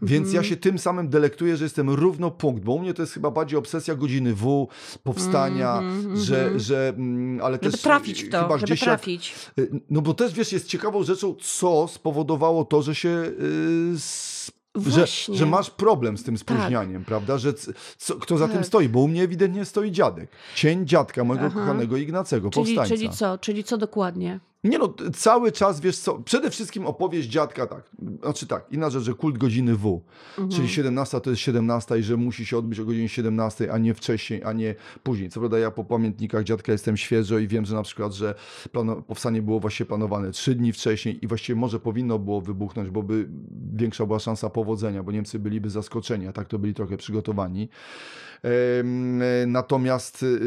Więc 0.01 0.33
ja 0.33 0.43
się 0.43 0.57
tym 0.57 0.79
samym 0.79 1.09
delektuję, 1.09 1.57
że 1.57 1.63
jestem 1.63 1.89
równo 1.89 2.31
punkt, 2.31 2.63
bo 2.63 2.73
u 2.73 2.79
mnie 2.79 2.93
to 2.93 3.01
jest 3.01 3.13
chyba 3.13 3.31
bardziej 3.31 3.59
obsesja 3.59 3.95
godziny 3.95 4.33
W, 4.33 4.67
powstania, 5.03 5.77
Mhm, 5.77 6.17
że, 6.17 6.59
że, 6.59 6.93
mm, 6.97 7.41
ale 7.43 7.57
żeby 7.61 7.71
też 7.71 7.81
trafić 7.81 8.23
w 8.23 8.29
to, 8.29 8.41
chyba 8.41 8.57
żeby 8.57 8.65
gdzieś 8.65 8.79
jak, 8.81 8.87
trafić. 8.89 9.35
Y, 9.59 9.69
No 9.89 10.01
bo 10.01 10.13
też 10.13 10.33
wiesz, 10.33 10.51
jest 10.53 10.67
ciekawą 10.67 11.03
rzeczą, 11.03 11.35
co 11.41 11.87
spowodowało 11.87 12.65
to, 12.65 12.81
że 12.81 12.95
się. 12.95 13.09
y, 13.09 13.33
s- 13.95 14.32
że, 14.75 15.05
że 15.33 15.45
masz 15.45 15.69
problem 15.69 16.17
z 16.17 16.23
tym 16.23 16.37
spóźnianiem, 16.37 17.05
prawda? 17.05 17.37
Że 17.37 17.53
co, 17.98 18.15
kto 18.15 18.38
za 18.38 18.48
tym 18.48 18.57
Tak. 18.57 18.65
stoi? 18.65 18.89
Bo 18.89 19.00
u 19.00 19.07
mnie 19.07 19.24
ewidentnie 19.24 19.65
stoi 19.65 19.91
dziadek. 19.91 20.29
Cień 20.55 20.88
dziadka 20.88 21.24
mojego 21.24 21.45
Aha. 21.45 21.59
kochanego 21.59 21.98
Ignacego, 21.98 22.50
Czyli, 22.50 22.75
powstańca. 22.75 22.95
czyli 22.95 23.09
co? 23.09 23.38
Czyli 23.38 23.63
co 23.63 23.77
dokładnie? 23.77 24.39
Nie 24.63 24.77
no, 24.79 24.93
cały 25.15 25.51
czas 25.51 25.82
wiesz 25.82 25.98
co, 25.98 26.20
przede 26.20 26.50
wszystkim 26.50 26.86
opowieść 26.86 27.29
dziadka 27.29 27.67
tak, 27.67 27.89
znaczy 28.22 28.48
tak, 28.48 28.65
inna 28.72 28.89
rzecz, 28.89 29.03
że 29.03 29.13
kult 29.13 29.38
godziny 29.38 29.75
W, 29.75 30.01
Mhm. 30.38 30.50
czyli 30.51 30.70
17 30.70 31.22
to 31.22 31.29
jest 31.29 31.41
17 31.41 31.98
i 32.00 32.03
że 32.03 32.17
musi 32.17 32.46
się 32.46 32.58
odbyć 32.58 32.79
o 32.79 32.86
godzinie 32.86 33.10
17, 33.10 33.74
a 33.74 33.77
nie 33.77 33.93
wcześniej, 33.93 34.43
a 34.43 34.53
nie 34.53 34.75
później. 35.03 35.29
Co 35.29 35.39
prawda 35.39 35.60
ja 35.60 35.72
po 35.72 35.84
pamiętnikach 35.84 36.43
dziadka 36.43 36.72
jestem 36.72 36.98
świeżo 36.98 37.39
i 37.39 37.48
wiem, 37.48 37.65
że 37.65 37.75
na 37.75 37.84
przykład, 37.84 38.13
że 38.13 38.36
powstanie 39.08 39.41
było 39.41 39.60
właściwie 39.60 39.88
planowane 39.88 40.32
3 40.32 40.55
dni 40.55 40.74
wcześniej 40.74 41.25
i 41.25 41.27
właściwie 41.27 41.60
może 41.60 41.79
powinno 41.79 42.20
było 42.20 42.41
wybuchnąć, 42.41 42.89
bo 42.89 43.03
by 43.03 43.29
większa 43.74 44.05
była 44.05 44.20
szansa 44.20 44.50
powodzenia, 44.50 45.03
bo 45.03 45.12
Niemcy 45.12 45.39
byliby 45.39 45.70
zaskoczeni, 45.70 46.27
a 46.27 46.34
tak 46.34 46.48
to 46.48 46.60
byli 46.60 46.74
trochę 46.74 46.98
przygotowani. 46.98 47.70
Natomiast 49.47 50.23
y, 50.23 50.39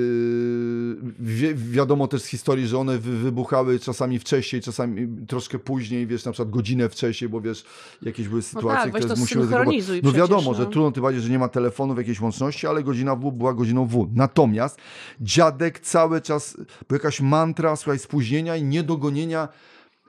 wi 1.19 1.55
wiadomo 1.55 2.09
też 2.09 2.23
z 2.23 2.27
historii, 2.27 2.67
że 2.67 2.79
one 2.79 2.99
wy 2.99 3.17
wybuchały 3.19 3.79
czasami 3.79 4.19
wcześniej, 4.19 4.63
czasami 4.63 5.09
troszkę 5.27 5.59
później, 5.59 6.07
wiesz, 6.07 6.25
na 6.25 6.33
przykład 6.33 6.51
godzinę 6.51 6.89
wcześniej, 6.89 7.29
bo 7.29 7.41
wiesz, 7.41 7.65
jakieś 8.03 8.29
były 8.29 8.43
sytuacje, 8.43 8.83
tak, 8.83 8.93
weź 8.93 9.05
które 9.05 9.15
tego. 9.15 9.27
zsynchronizuj 9.27 10.01
No 10.03 10.13
wiadomo, 10.13 10.51
no. 10.51 10.55
że 10.55 10.67
trudno 10.67 10.93
tym 10.93 11.03
bardziej, 11.03 11.23
że 11.23 11.31
nie 11.31 11.39
ma 11.39 11.49
telefonów, 11.49 11.99
jakiejś 11.99 12.21
łączności, 12.21 12.67
ale 12.67 12.83
godzina 12.83 13.17
W 13.17 13.33
była 13.33 13.55
godziną 13.55 13.87
W. 13.87 14.11
Natomiast 14.15 14.79
dziadek 15.21 15.81
cały 15.81 16.21
czas, 16.21 16.57
była 16.89 16.97
jakaś 16.97 17.21
mantra, 17.21 17.77
słuchaj, 17.77 17.99
spóźnienia 17.99 18.57
i 18.57 18.63
niedogonienia 18.63 19.49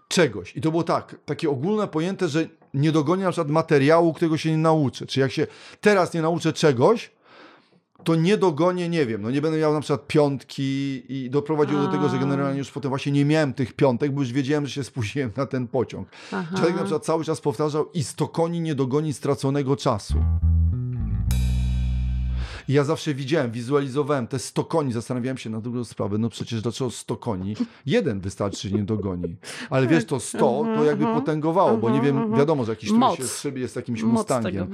czegoś. 0.08 0.58
I 0.58 0.62
to 0.62 0.72
było 0.72 0.84
tak, 0.84 1.16
takie 1.26 1.50
ogólne 1.50 1.88
pojęte, 1.88 2.28
że 2.28 2.48
nie 2.74 2.92
dogonię 2.92 3.24
na 3.24 3.32
przykład 3.32 3.50
materiału, 3.50 4.14
którego 4.14 4.38
się 4.38 4.52
nie 4.52 4.58
nauczę. 4.58 5.06
Czy 5.06 5.20
jak 5.20 5.32
się 5.32 5.48
teraz 5.82 6.14
nie 6.14 6.22
nauczę 6.22 6.54
czegoś, 6.54 7.17
to 8.04 8.16
nie 8.16 8.38
dogonię, 8.38 8.90
nie 8.90 9.06
wiem, 9.06 9.22
no 9.22 9.32
nie 9.32 9.42
będę 9.42 9.58
miał 9.58 9.74
na 9.74 9.80
przykład 9.80 10.08
piątki 10.08 11.04
i 11.10 11.30
doprowadziło 11.30 11.82
do 11.82 11.88
tego, 11.88 12.10
że 12.10 12.20
generalnie 12.20 12.60
już 12.60 12.72
potem 12.72 12.90
właśnie 12.90 13.12
nie 13.12 13.26
miałem 13.26 13.54
tych 13.54 13.74
piątek, 13.74 14.12
bo 14.12 14.22
już 14.22 14.32
wiedziałem, 14.32 14.66
że 14.66 14.74
się 14.74 14.84
spóźniłem 14.84 15.32
na 15.38 15.46
ten 15.46 15.68
pociąg. 15.68 16.08
Aha. 16.32 16.56
Dziadek 16.56 16.76
na 16.76 16.82
przykład 16.82 17.06
cały 17.06 17.24
czas 17.24 17.42
powtarzał 17.42 17.92
i 17.94 18.04
stokoni 18.04 18.62
nie 18.62 18.76
dogoni 18.76 19.14
straconego 19.14 19.76
czasu. 19.76 20.16
I 22.68 22.74
ja 22.74 22.84
zawsze 22.84 23.14
widziałem, 23.14 23.52
wizualizowałem 23.52 24.28
te 24.28 24.40
100 24.40 24.64
koni, 24.64 24.94
zastanawiałem 24.94 25.38
się 25.38 25.50
na 25.50 25.62
drugą 25.62 25.84
sprawę, 25.84 26.18
no 26.18 26.30
przecież 26.30 26.62
dlaczego 26.62 26.92
100 26.92 27.18
koni? 27.18 27.56
Jeden 27.86 28.20
wystarczy, 28.20 28.72
nie 28.72 28.84
dogoni. 28.84 29.36
Ale 29.70 29.88
wiesz, 29.88 30.06
to 30.06 30.20
100 30.20 30.40
to 30.76 30.84
jakby 30.84 31.06
potęgowało, 31.06 31.78
bo 31.78 31.90
nie 31.90 32.02
wiem, 32.02 32.36
wiadomo, 32.36 32.66
że 32.66 32.72
jakiś, 32.72 32.92
Moc. 32.92 33.18
się 33.18 33.28
szyby 33.28 33.60
jest 33.60 33.76
jakimś 33.76 34.04
Moc 34.04 34.14
Mustangiem. 34.14 34.68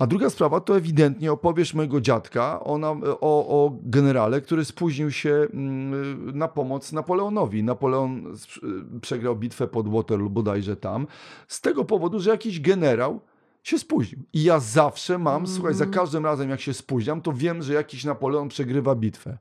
A 0.00 0.06
druga 0.06 0.30
sprawa 0.30 0.60
to 0.60 0.76
ewidentnie 0.76 1.32
opowieść 1.32 1.74
mojego 1.74 2.00
dziadka 2.00 2.60
o, 2.64 2.78
nam, 2.78 3.02
o, 3.04 3.18
o 3.64 3.78
generale, 3.82 4.40
który 4.40 4.64
spóźnił 4.64 5.10
się 5.10 5.30
mm, 5.54 6.38
na 6.38 6.48
pomoc 6.48 6.92
Napoleonowi. 6.92 7.62
Napoleon 7.64 8.26
sp- 8.44 8.60
przegrał 9.00 9.36
bitwę 9.36 9.66
pod 9.66 9.88
Waterloo 9.88 10.30
bodajże 10.30 10.76
tam, 10.76 11.06
z 11.48 11.60
tego 11.60 11.84
powodu, 11.84 12.20
że 12.20 12.30
jakiś 12.30 12.60
generał 12.60 13.20
się 13.62 13.78
spóźnił. 13.78 14.20
I 14.32 14.42
ja 14.42 14.60
zawsze 14.60 15.18
mam, 15.18 15.46
słuchaj, 15.46 15.74
za 15.74 15.86
każdym 15.86 16.24
razem 16.24 16.50
jak 16.50 16.60
się 16.60 16.74
spóźniam, 16.74 17.20
to 17.20 17.32
wiem, 17.32 17.62
że 17.62 17.74
jakiś 17.74 18.04
Napoleon 18.04 18.48
przegrywa 18.48 18.94
bitwę. 18.94 19.38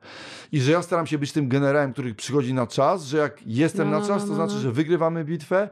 I 0.52 0.62
że 0.62 0.72
ja 0.72 0.82
staram 0.82 1.08
się 1.08 1.18
być 1.18 1.32
tym 1.32 1.48
generałem, 1.50 1.94
który 1.94 2.16
przychodzi 2.16 2.54
na 2.54 2.68
czas, 2.68 3.06
że 3.06 3.18
jak 3.18 3.48
jestem 3.48 3.90
No, 3.90 3.94
na 3.94 4.00
no, 4.00 4.08
czas, 4.08 4.22
no, 4.22 4.28
to 4.28 4.30
no, 4.30 4.36
znaczy, 4.36 4.54
no. 4.56 4.60
że 4.62 4.72
wygrywamy 4.72 5.26
bitwę. 5.26 5.70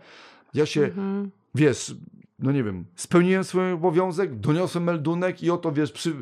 Ja 0.53 0.65
się, 0.65 0.83
Mhm. 0.83 1.31
wiesz, 1.55 1.95
no 2.39 2.51
nie 2.51 2.63
wiem, 2.63 2.85
spełniłem 2.95 3.43
swój 3.43 3.71
obowiązek, 3.71 4.39
doniosłem 4.39 4.83
meldunek 4.83 5.43
i 5.43 5.51
oto, 5.51 5.71
wiesz, 5.71 5.91
przy, 5.91 6.13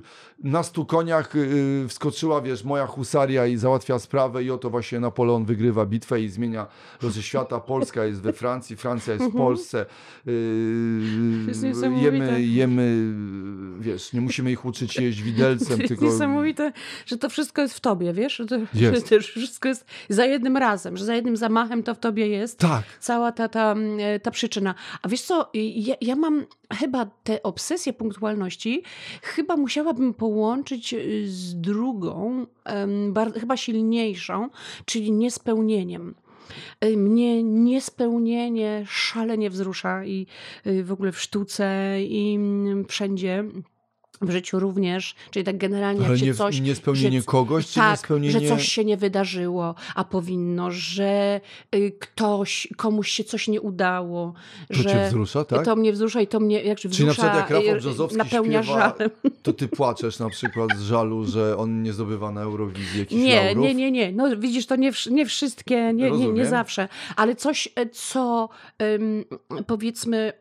na 0.44 0.64
stu 0.64 0.86
koniach 0.86 1.36
yy, 1.36 1.88
wskoczyła, 1.88 2.42
wiesz, 2.42 2.64
moja 2.64 2.86
husaria 2.86 3.48
i 3.48 3.58
załatwia 3.58 4.00
sprawę 4.00 4.44
i 4.44 4.52
oto 4.52 4.70
właśnie 4.70 5.00
Napoleon 5.00 5.46
wygrywa 5.46 5.86
bitwę 5.86 6.22
i 6.22 6.30
zmienia 6.30 6.68
losy 7.02 7.24
świata. 7.24 7.60
Polska 7.60 8.06
jest 8.06 8.22
we 8.22 8.34
Francji, 8.34 8.76
Francja 8.76 9.14
jest 9.14 9.26
w 9.26 9.36
Polsce. 9.38 9.86
Yy, 10.26 10.34
jemy, 12.02 12.42
jemy, 12.42 13.14
wiesz, 13.80 14.14
nie 14.14 14.22
musimy 14.22 14.52
ich 14.52 14.66
uczyć 14.66 14.98
jeść 14.98 15.22
widelcem, 15.22 15.68
To 15.68 15.84
jest 15.84 15.88
tylko... 15.88 16.06
niesamowite, 16.06 16.72
że 17.06 17.18
to 17.18 17.30
wszystko 17.30 17.62
jest 17.62 17.74
w 17.74 17.80
tobie, 17.80 18.14
wiesz? 18.14 18.36
Że 18.36 18.46
to, 18.46 18.56
Jest. 18.56 19.10
że 19.10 19.20
to 19.20 19.24
wszystko 19.24 19.70
jest 19.70 19.86
za 20.10 20.26
jednym 20.26 20.58
razem, 20.58 20.98
że 20.98 21.06
za 21.06 21.16
jednym 21.16 21.38
zamachem 21.38 21.84
to 21.84 21.96
w 21.96 22.00
tobie 22.00 22.28
jest. 22.28 22.60
Tak. 22.60 22.84
Cała 23.00 23.32
ta, 23.32 23.48
ta, 23.48 23.76
e, 24.00 24.20
ta 24.20 24.32
przyczyna. 24.32 24.76
A 25.02 25.08
wiesz 25.08 25.22
co, 25.22 25.52
ja, 25.76 25.96
ja 26.06 26.16
mam 26.16 26.46
chyba 26.74 27.06
tę 27.06 27.44
obsesję 27.44 27.94
punktualności, 27.94 28.84
chyba 29.22 29.58
musiałabym 29.58 30.14
połączyć 30.14 30.94
y, 30.94 31.24
z 31.28 31.62
drugą, 31.62 32.46
chyba 33.40 33.58
silniejszą, 33.58 34.50
czyli 34.86 35.12
niespełnieniem. 35.12 36.16
Y, 36.86 36.98
Mnie 36.98 37.44
niespełnienie 37.44 38.84
szalenie 38.88 39.50
wzrusza 39.50 40.06
i 40.06 40.28
y, 40.68 40.84
w 40.84 40.92
ogóle 40.92 41.12
w 41.12 41.20
sztuce 41.20 41.98
i 42.02 42.36
mm, 42.36 42.86
wszędzie. 42.86 43.44
W 44.22 44.32
życiu 44.32 44.60
również, 44.60 45.16
czyli 45.32 45.46
tak 45.46 45.58
generalnie 45.58 46.00
Ale 46.02 46.10
jak 46.10 46.20
się 46.20 46.26
nie, 46.26 46.34
coś... 46.34 46.62
niespełnienie 46.62 47.20
że- 47.20 47.26
kogoś, 47.26 47.68
czy 47.68 47.76
tak, 47.76 47.92
niespełnienie... 47.92 48.32
że 48.40 48.48
coś 48.48 48.68
się 48.68 48.86
nie 48.86 48.98
wydarzyło, 48.98 49.76
a 49.96 50.04
powinno, 50.04 50.72
że 50.72 51.42
y, 51.76 51.92
ktoś, 52.00 52.68
komuś 52.78 53.10
się 53.12 53.24
coś 53.24 53.48
nie 53.48 53.62
udało, 53.62 54.34
To 54.68 54.74
że 54.74 54.84
cię 54.90 55.06
wzrusza, 55.08 55.46
tak? 55.46 55.66
to 55.66 55.76
mnie 55.76 55.94
wzrusza 55.94 56.22
i 56.22 56.28
to 56.28 56.40
mnie 56.40 56.64
jakże 56.64 56.90
Czyli 56.90 57.06
na 57.06 57.12
wzrusza, 57.12 57.30
przykład 57.32 57.50
jak 57.52 57.64
Rafał 57.66 57.76
Brzozowski 57.80 58.18
napełnia 58.18 58.64
śpiewa, 58.64 58.80
żalem. 58.98 59.10
to 59.44 59.54
ty 59.54 59.68
płaczesz 59.68 60.20
na 60.20 60.30
przykład 60.30 60.70
z 60.78 60.82
żalu, 60.82 61.26
że 61.26 61.58
on 61.58 61.84
nie 61.84 61.94
zdobywa 61.94 62.32
na 62.32 62.42
Eurowizji 62.42 63.00
jakichś 63.00 63.22
Nie, 63.24 63.46
laurów? 63.46 63.64
nie, 63.64 63.76
nie, 63.76 63.92
nie. 63.92 64.12
No 64.12 64.38
widzisz, 64.38 64.66
to 64.66 64.76
nie, 64.76 64.92
nie 65.12 65.26
wszystkie, 65.26 65.94
nie, 65.94 66.12
nie, 66.12 66.28
nie 66.28 66.46
zawsze, 66.46 66.88
ale 67.16 67.36
coś, 67.36 67.70
e, 67.76 67.90
co 67.90 68.50
powiedzmy... 69.68 70.34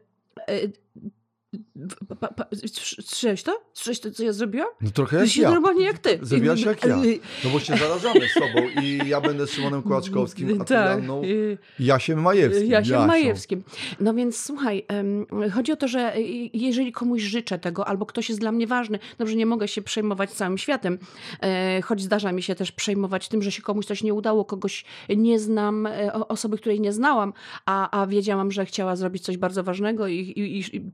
Słyszałeś 2.80 3.42
to? 3.42 3.60
Słyszałeś 3.74 4.00
to, 4.00 4.10
co 4.10 4.22
ja 4.22 4.32
zrobiłam? 4.32 4.68
No 4.80 4.90
trochę 4.90 5.16
Ja 5.16 5.22
jak 5.22 5.32
się 5.32 5.42
ja. 5.42 5.50
normalnie 5.50 5.84
jak 5.84 5.98
ty. 5.98 6.18
Zrobiłaś 6.22 6.60
jak 6.60 6.84
ja. 6.84 6.96
No 7.44 7.50
bo 7.50 7.60
się 7.60 7.76
zarażamy 7.84 8.28
z 8.28 8.34
tobą 8.34 8.68
i 8.82 9.00
ja 9.08 9.20
będę 9.20 9.46
Szymonem 9.46 9.82
Kłaczkowskim, 9.82 10.60
a 10.60 10.64
ty 10.64 10.74
tak. 10.74 10.98
Janną 10.98 11.24
y, 11.24 11.58
Jasiem 11.80 12.22
Majewskim. 12.22 12.70
Jasiem 12.70 12.92
Jasią. 12.92 13.06
Majewskim. 13.06 13.62
No 14.00 14.14
więc 14.14 14.40
słuchaj, 14.40 14.84
em, 14.88 15.26
chodzi 15.52 15.72
o 15.72 15.76
to, 15.76 15.88
że 15.88 16.14
jeżeli 16.52 16.92
komuś 16.92 17.22
życzę 17.22 17.58
tego, 17.58 17.88
albo 17.88 18.06
ktoś 18.06 18.28
jest 18.28 18.40
dla 18.40 18.52
mnie 18.52 18.66
ważny, 18.66 18.98
dobrze, 19.18 19.36
nie 19.36 19.46
mogę 19.46 19.68
się 19.68 19.82
przejmować 19.82 20.30
całym 20.30 20.58
światem, 20.58 20.98
e, 21.40 21.82
choć 21.82 22.02
zdarza 22.02 22.32
mi 22.32 22.42
się 22.42 22.54
też 22.54 22.72
przejmować 22.72 23.28
tym, 23.28 23.42
że 23.42 23.52
się 23.52 23.62
komuś 23.62 23.86
coś 23.86 24.02
nie 24.02 24.14
udało, 24.14 24.44
kogoś 24.44 24.84
nie 25.16 25.38
znam, 25.38 25.86
e, 25.86 26.12
osoby, 26.28 26.58
której 26.58 26.80
nie 26.80 26.92
znałam, 26.92 27.32
a, 27.66 28.00
a 28.00 28.06
wiedziałam, 28.06 28.52
że 28.52 28.66
chciała 28.66 28.96
zrobić 28.96 29.22
coś 29.22 29.36
bardzo 29.36 29.64
ważnego 29.64 30.08
i, 30.08 30.14
i, 30.18 30.76
i 30.76 30.90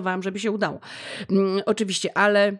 kibicowałam, 0.00 0.22
żeby 0.22 0.38
się 0.38 0.50
udało. 0.50 0.80
Mm, 1.30 1.62
oczywiście, 1.66 2.18
ale 2.18 2.58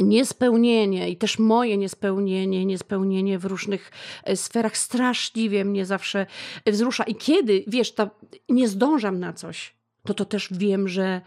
niespełnienie 0.00 1.10
i 1.10 1.16
też 1.16 1.38
moje 1.38 1.76
niespełnienie, 1.76 2.66
niespełnienie 2.66 3.38
w 3.38 3.44
różnych 3.44 3.90
e, 4.24 4.36
sferach 4.36 4.76
straszliwie 4.76 5.64
mnie 5.64 5.86
zawsze 5.86 6.26
wzrusza. 6.66 7.04
I 7.04 7.14
kiedy, 7.14 7.64
wiesz, 7.66 7.94
ta, 7.94 8.10
nie 8.48 8.68
zdążam 8.68 9.20
na 9.20 9.32
coś, 9.32 9.75
to 10.06 10.14
to 10.14 10.24
też 10.24 10.48
wiem, 10.50 10.88
że, 10.88 11.20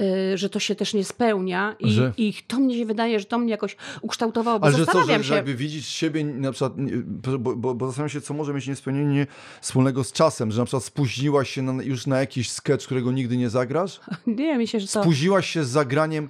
e, 0.00 0.38
że 0.38 0.48
to 0.48 0.58
się 0.58 0.74
też 0.74 0.94
nie 0.94 1.04
spełnia 1.04 1.76
i, 1.78 1.90
Że- 1.92 2.12
i 2.16 2.34
to 2.46 2.58
mnie 2.58 2.78
się 2.78 2.86
wydaje, 2.86 3.20
że 3.20 3.24
to 3.24 3.38
mnie 3.38 3.50
jakoś 3.50 3.76
ukształtowało, 4.00 4.58
bo 4.60 4.66
Ale 4.66 4.76
że 4.76 4.78
co, 4.78 4.84
zastanawiam 4.84 5.22
że, 5.22 5.28
się... 5.28 5.34
jakby 5.34 5.54
widzieć 5.54 5.86
siebie 5.86 6.24
na 6.24 6.52
przykład, 6.52 6.72
bo, 7.04 7.56
bo, 7.56 7.74
bo 7.74 7.86
zastanawiam 7.86 8.10
się, 8.10 8.20
co 8.20 8.34
może 8.34 8.54
mieć 8.54 8.66
niespełnienie 8.66 9.26
wspólnego 9.60 10.04
z 10.04 10.12
czasem, 10.12 10.52
że 10.52 10.58
na 10.58 10.64
przykład 10.64 10.84
spóźniłaś 10.84 11.50
się 11.50 11.62
na, 11.62 11.82
już 11.82 12.06
na 12.06 12.20
jakiś 12.20 12.50
sketch, 12.50 12.86
którego 12.86 13.12
nigdy 13.12 13.36
nie 13.36 13.50
zagrasz? 13.50 14.00
Nie, 14.26 14.58
myślę, 14.58 14.80
że 14.80 14.86
to... 14.86 15.02
Spóźniłaś 15.02 15.50
się 15.50 15.64
z 15.64 15.68
zagraniem, 15.68 16.28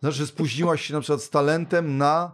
znaczy 0.00 0.26
spóźniłaś 0.26 0.82
się 0.86 0.94
na 0.94 1.00
przykład 1.00 1.22
z 1.22 1.30
talentem 1.30 1.98
na, 1.98 2.32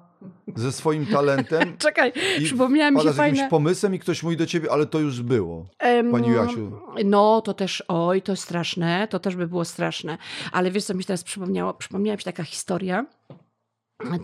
ze 0.57 0.73
swoim 0.73 1.07
talentem 1.07 1.77
Czekaj, 1.79 2.13
przypomniała 2.45 2.91
mi 2.91 2.97
się 2.97 3.13
z 3.13 3.17
jakimś 3.17 3.39
fajne... 3.39 3.51
pomysłem 3.51 3.95
i 3.95 3.99
ktoś 3.99 4.23
mówi 4.23 4.37
do 4.37 4.47
ciebie, 4.47 4.73
ale 4.73 4.87
to 4.87 4.99
już 4.99 5.23
było. 5.23 5.67
Em, 5.79 6.11
Pani 6.11 6.31
Jasiu. 6.33 6.73
No, 7.05 7.41
to 7.41 7.55
też, 7.55 7.83
oj, 7.89 8.23
to 8.23 8.37
straszne, 8.37 9.09
to 9.11 9.19
też 9.19 9.37
by 9.37 9.47
było 9.49 9.65
straszne. 9.65 10.19
Ale 10.53 10.71
wiesz, 10.71 10.85
co 10.85 10.95
mi 10.95 11.03
się 11.03 11.07
teraz 11.07 11.25
przypomniało? 11.25 11.75
Przypomniała 11.75 12.15
mi 12.17 12.21
się 12.21 12.25
taka 12.25 12.43
historia. 12.45 13.07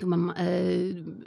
Tu 0.01 0.07
mam 0.07 0.31
e, 0.31 0.35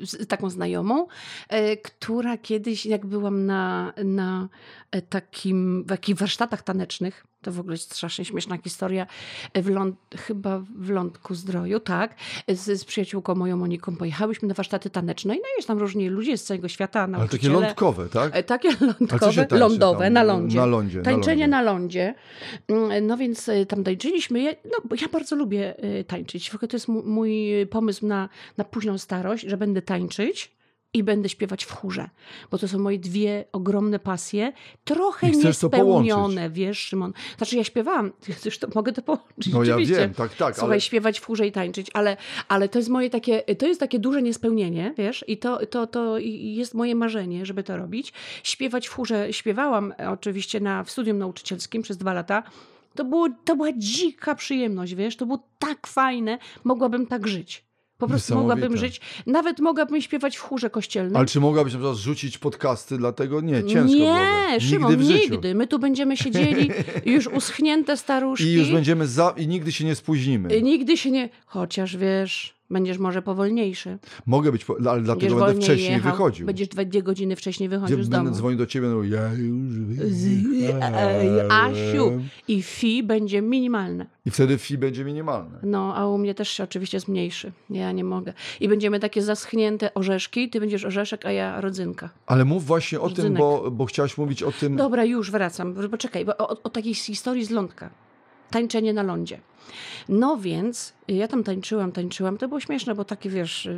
z- 0.05 0.27
taką 0.27 0.49
znajomą, 0.49 1.07
e, 1.49 1.77
która 1.77 2.37
kiedyś, 2.37 2.85
jak 2.85 3.05
byłam 3.05 3.45
na, 3.45 3.93
na 4.03 4.49
e, 4.91 5.01
takim, 5.01 5.83
w 5.83 5.87
takich 5.89 6.15
warsztatach 6.15 6.61
tanecznych, 6.61 7.25
to 7.45 7.51
w 7.51 7.59
ogóle 7.59 7.73
jest 7.73 7.95
strasznie 7.95 8.25
śmieszna 8.25 8.57
historia, 8.57 9.07
w 9.55 9.69
ląd, 9.69 9.95
chyba 10.17 10.59
w 10.59 10.89
Lądku 10.89 11.35
Zdroju, 11.35 11.79
tak, 11.79 12.15
z, 12.47 12.79
z 12.81 12.85
przyjaciółką 12.85 13.35
moją 13.35 13.57
Moniką 13.57 13.95
pojechałyśmy 13.95 14.47
na 14.47 14.53
warsztaty 14.53 14.89
taneczne 14.89 15.35
i 15.35 15.37
no 15.37 15.43
jest 15.57 15.67
tam 15.67 15.79
różni 15.79 16.09
ludzie 16.09 16.37
z 16.37 16.43
całego 16.43 16.67
świata, 16.67 17.07
Ale 17.13 17.27
takie 17.27 17.49
lądkowe, 17.49 18.09
tak? 18.09 18.35
E, 18.35 18.43
Takie 18.43 18.69
lądkowe, 18.99 19.47
lądowe, 19.51 20.03
tam? 20.03 20.13
na 20.13 20.23
lądzie. 20.23 20.57
Na 20.57 20.65
lądzie. 20.65 21.01
Tańczenie 21.01 21.47
na 21.47 21.55
na 21.55 21.61
lądzie. 21.61 22.13
No 23.01 23.17
więc 23.17 23.49
e, 23.49 23.65
tam 23.65 23.83
tańczyliśmy. 23.83 24.55
No, 24.65 24.77
bo 24.85 24.95
ja 25.01 25.07
bardzo 25.07 25.35
lubię 25.35 25.75
e, 25.77 26.03
tańczyć. 26.03 26.49
W 26.49 26.55
ogóle 26.55 26.67
to 26.67 26.75
jest 26.75 26.87
mój 26.87 27.51
pomysł 27.69 28.07
na, 28.07 28.29
na 28.57 28.63
późną 28.63 28.97
starość, 28.97 29.45
że 29.47 29.57
będę 29.57 29.81
tańczyć 29.81 30.54
i 30.95 31.03
będę 31.03 31.29
śpiewać 31.29 31.65
w 31.65 31.71
chórze. 31.71 32.09
Bo 32.51 32.57
to 32.57 32.67
są 32.67 32.79
moje 32.79 32.99
dwie 32.99 33.45
ogromne 33.51 33.99
pasje. 33.99 34.53
Trochę 34.83 35.31
niespełnione, 35.31 36.49
wiesz, 36.49 36.79
Szymon. 36.79 37.13
Znaczy 37.37 37.57
ja 37.57 37.63
śpiewałam, 37.63 38.11
zresztą 38.41 38.67
mogę 38.75 38.93
to 38.93 39.01
połączyć. 39.01 39.53
No 39.53 39.63
ja 39.63 39.77
wiem, 39.77 40.13
tak, 40.13 40.35
tak, 40.35 40.55
Słuchaj, 40.55 40.71
ale 40.71 40.81
śpiewać 40.81 41.19
w 41.19 41.25
chórze 41.25 41.47
i 41.47 41.51
tańczyć, 41.51 41.87
ale, 41.93 42.17
ale 42.47 42.69
to 42.69 42.79
jest 42.79 42.89
moje 42.89 43.09
takie, 43.09 43.41
to 43.41 43.67
jest 43.67 43.79
takie 43.79 43.99
duże 43.99 44.21
niespełnienie, 44.21 44.93
wiesz, 44.97 45.25
i 45.27 45.37
to, 45.37 45.65
to, 45.65 45.87
to 45.87 46.17
jest 46.19 46.73
moje 46.73 46.95
marzenie, 46.95 47.45
żeby 47.45 47.63
to 47.63 47.77
robić. 47.77 48.13
Śpiewać 48.43 48.87
w 48.87 48.93
chórze, 48.93 49.33
śpiewałam 49.33 49.93
oczywiście 50.11 50.59
na, 50.59 50.83
w 50.83 50.91
studium 50.91 51.17
nauczycielskim 51.17 51.81
przez 51.81 51.97
dwa 51.97 52.13
lata. 52.13 52.43
To, 52.95 53.05
było, 53.05 53.27
to 53.45 53.55
była 53.55 53.69
dzika 53.77 54.35
przyjemność, 54.35 54.95
wiesz, 54.95 55.15
to 55.15 55.25
było 55.25 55.43
tak 55.59 55.87
fajne, 55.87 56.37
mogłabym 56.63 57.07
tak 57.07 57.27
żyć. 57.27 57.64
Po 57.97 58.07
prostu 58.07 58.35
mogłabym 58.35 58.77
żyć, 58.77 59.01
nawet 59.25 59.59
mogłabym 59.59 60.01
śpiewać 60.01 60.37
w 60.37 60.41
chórze 60.41 60.69
kościelnym. 60.69 61.15
Ale 61.15 61.25
czy 61.25 61.39
mogłabyś 61.39 61.73
na 61.73 61.79
przykład 61.79 61.97
rzucić 61.97 62.37
podcasty, 62.37 62.97
dlatego 62.97 63.41
nie, 63.41 63.63
ciężko 63.63 63.97
nie. 63.97 64.57
Szymon, 64.59 64.91
nigdy 64.97 65.13
nigdy. 65.13 65.55
My 65.55 65.67
tu 65.67 65.79
będziemy 65.79 66.17
siedzieli, 66.17 66.71
już 67.15 67.27
uschnięte 67.27 67.97
staruszki. 67.97 68.45
I 68.45 68.53
już 68.53 68.71
będziemy 68.71 69.07
za... 69.07 69.33
i 69.37 69.47
nigdy 69.47 69.71
się 69.71 69.85
nie 69.85 69.95
spóźnimy. 69.95 70.55
I 70.57 70.63
Nigdy 70.63 70.97
się 70.97 71.11
nie. 71.11 71.29
Chociaż 71.45 71.97
wiesz, 71.97 72.55
będziesz 72.69 72.97
może 72.97 73.21
powolniejszy. 73.21 73.97
Mogę 74.25 74.51
być, 74.51 74.65
po... 74.65 74.75
ale 74.89 75.01
dlatego 75.01 75.35
Będziesz 75.35 75.47
będę 75.47 75.61
wcześniej 75.61 75.91
jechał, 75.91 76.11
wychodził. 76.11 76.45
Będziesz 76.45 76.67
dwie, 76.67 76.85
dwie 76.85 77.03
godziny 77.03 77.35
wcześniej 77.35 77.69
Gdzie 77.69 77.77
wychodził 77.77 78.03
z 78.03 78.09
będę 78.09 78.25
domu. 78.25 78.35
dzwonił 78.37 78.57
do 78.57 78.65
ciebie, 78.65 78.87
no 78.87 79.03
ja 79.03 79.33
już 79.33 79.73
Ej, 80.81 81.41
Asiu. 81.49 81.75
wyjechałem. 81.75 82.23
I 82.47 82.61
fi 82.63 83.03
będzie 83.03 83.41
minimalne. 83.41 84.05
I 84.25 84.31
wtedy 84.31 84.57
fi 84.57 84.77
będzie 84.77 85.05
minimalne. 85.05 85.59
No, 85.63 85.95
a 85.95 86.07
u 86.07 86.17
mnie 86.17 86.35
też 86.35 86.59
oczywiście 86.59 86.97
jest 86.97 87.07
mniejszy. 87.07 87.51
Ja 87.69 87.91
nie 87.91 88.03
mogę. 88.03 88.33
I 88.59 88.67
będziemy 88.69 88.99
takie 88.99 89.21
zaschnięte 89.21 89.93
orzeszki. 89.93 90.49
Ty 90.49 90.59
będziesz 90.59 90.85
orzeszek, 90.85 91.25
a 91.25 91.31
ja 91.31 91.61
rodzynka. 91.61 92.09
Ale 92.25 92.45
mów 92.45 92.65
właśnie 92.65 92.99
o 92.99 93.09
tym, 93.09 93.17
Rodzynek. 93.17 93.39
bo, 93.39 93.71
bo 93.71 93.85
chciałaś 93.85 94.17
mówić 94.17 94.43
o 94.43 94.51
tym. 94.51 94.75
Dobra, 94.75 95.05
już 95.05 95.31
wracam. 95.31 95.75
Poczekaj, 95.91 96.25
bo 96.25 96.37
o, 96.37 96.63
o 96.63 96.69
takiej 96.69 96.93
historii 96.93 97.45
z 97.45 97.49
lądka. 97.49 97.89
Tańczenie 98.51 98.93
na 98.93 99.03
lądzie. 99.03 99.39
No 100.09 100.37
więc 100.37 100.93
ja 101.07 101.27
tam 101.27 101.43
tańczyłam, 101.43 101.91
tańczyłam. 101.91 102.37
To 102.37 102.47
było 102.47 102.59
śmieszne, 102.59 102.95
bo 102.95 103.05
takie 103.05 103.29
wiesz, 103.29 103.69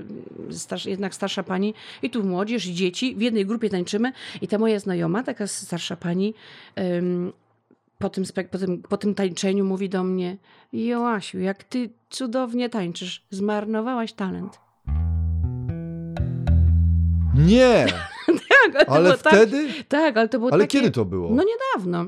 starsz, 0.52 0.86
jednak 0.86 1.16
starsza 1.16 1.44
pani 1.44 1.74
i 2.02 2.10
tu 2.10 2.24
młodzież 2.24 2.66
i 2.66 2.74
dzieci 2.74 3.16
w 3.16 3.22
jednej 3.22 3.46
grupie 3.46 3.70
tańczymy 3.70 4.12
i 4.42 4.48
ta 4.48 4.58
moja 4.58 4.80
znajoma, 4.80 5.24
taka 5.24 5.48
starsza 5.48 5.96
pani, 5.96 6.34
em, 6.76 7.34
po 8.00 8.10
tym, 8.10 8.24
spek- 8.24 8.48
po, 8.48 8.58
tym, 8.58 8.82
po 8.82 8.98
tym 8.98 9.16
tańczeniu 9.16 9.66
mówi 9.66 9.90
do 9.90 10.04
mnie 10.04 10.38
Joasiu, 10.74 11.40
jak 11.40 11.64
ty 11.64 11.90
cudownie 12.10 12.70
tańczysz, 12.70 13.24
zmarnowałaś 13.30 14.14
talent. 14.14 14.60
Nie! 17.36 17.86
Tak, 18.74 18.90
Ale 18.90 19.04
było 19.10 19.18
tak- 19.24 19.34
wtedy? 19.34 19.68
Tak, 19.88 20.18
ale 20.18 20.30
to 20.30 20.40
było 20.40 20.52
Ale 20.54 20.64
takie... 20.64 20.80
kiedy 20.80 20.92
to 20.92 21.06
było? 21.06 21.36
No 21.36 21.44
niedawno. 21.44 22.06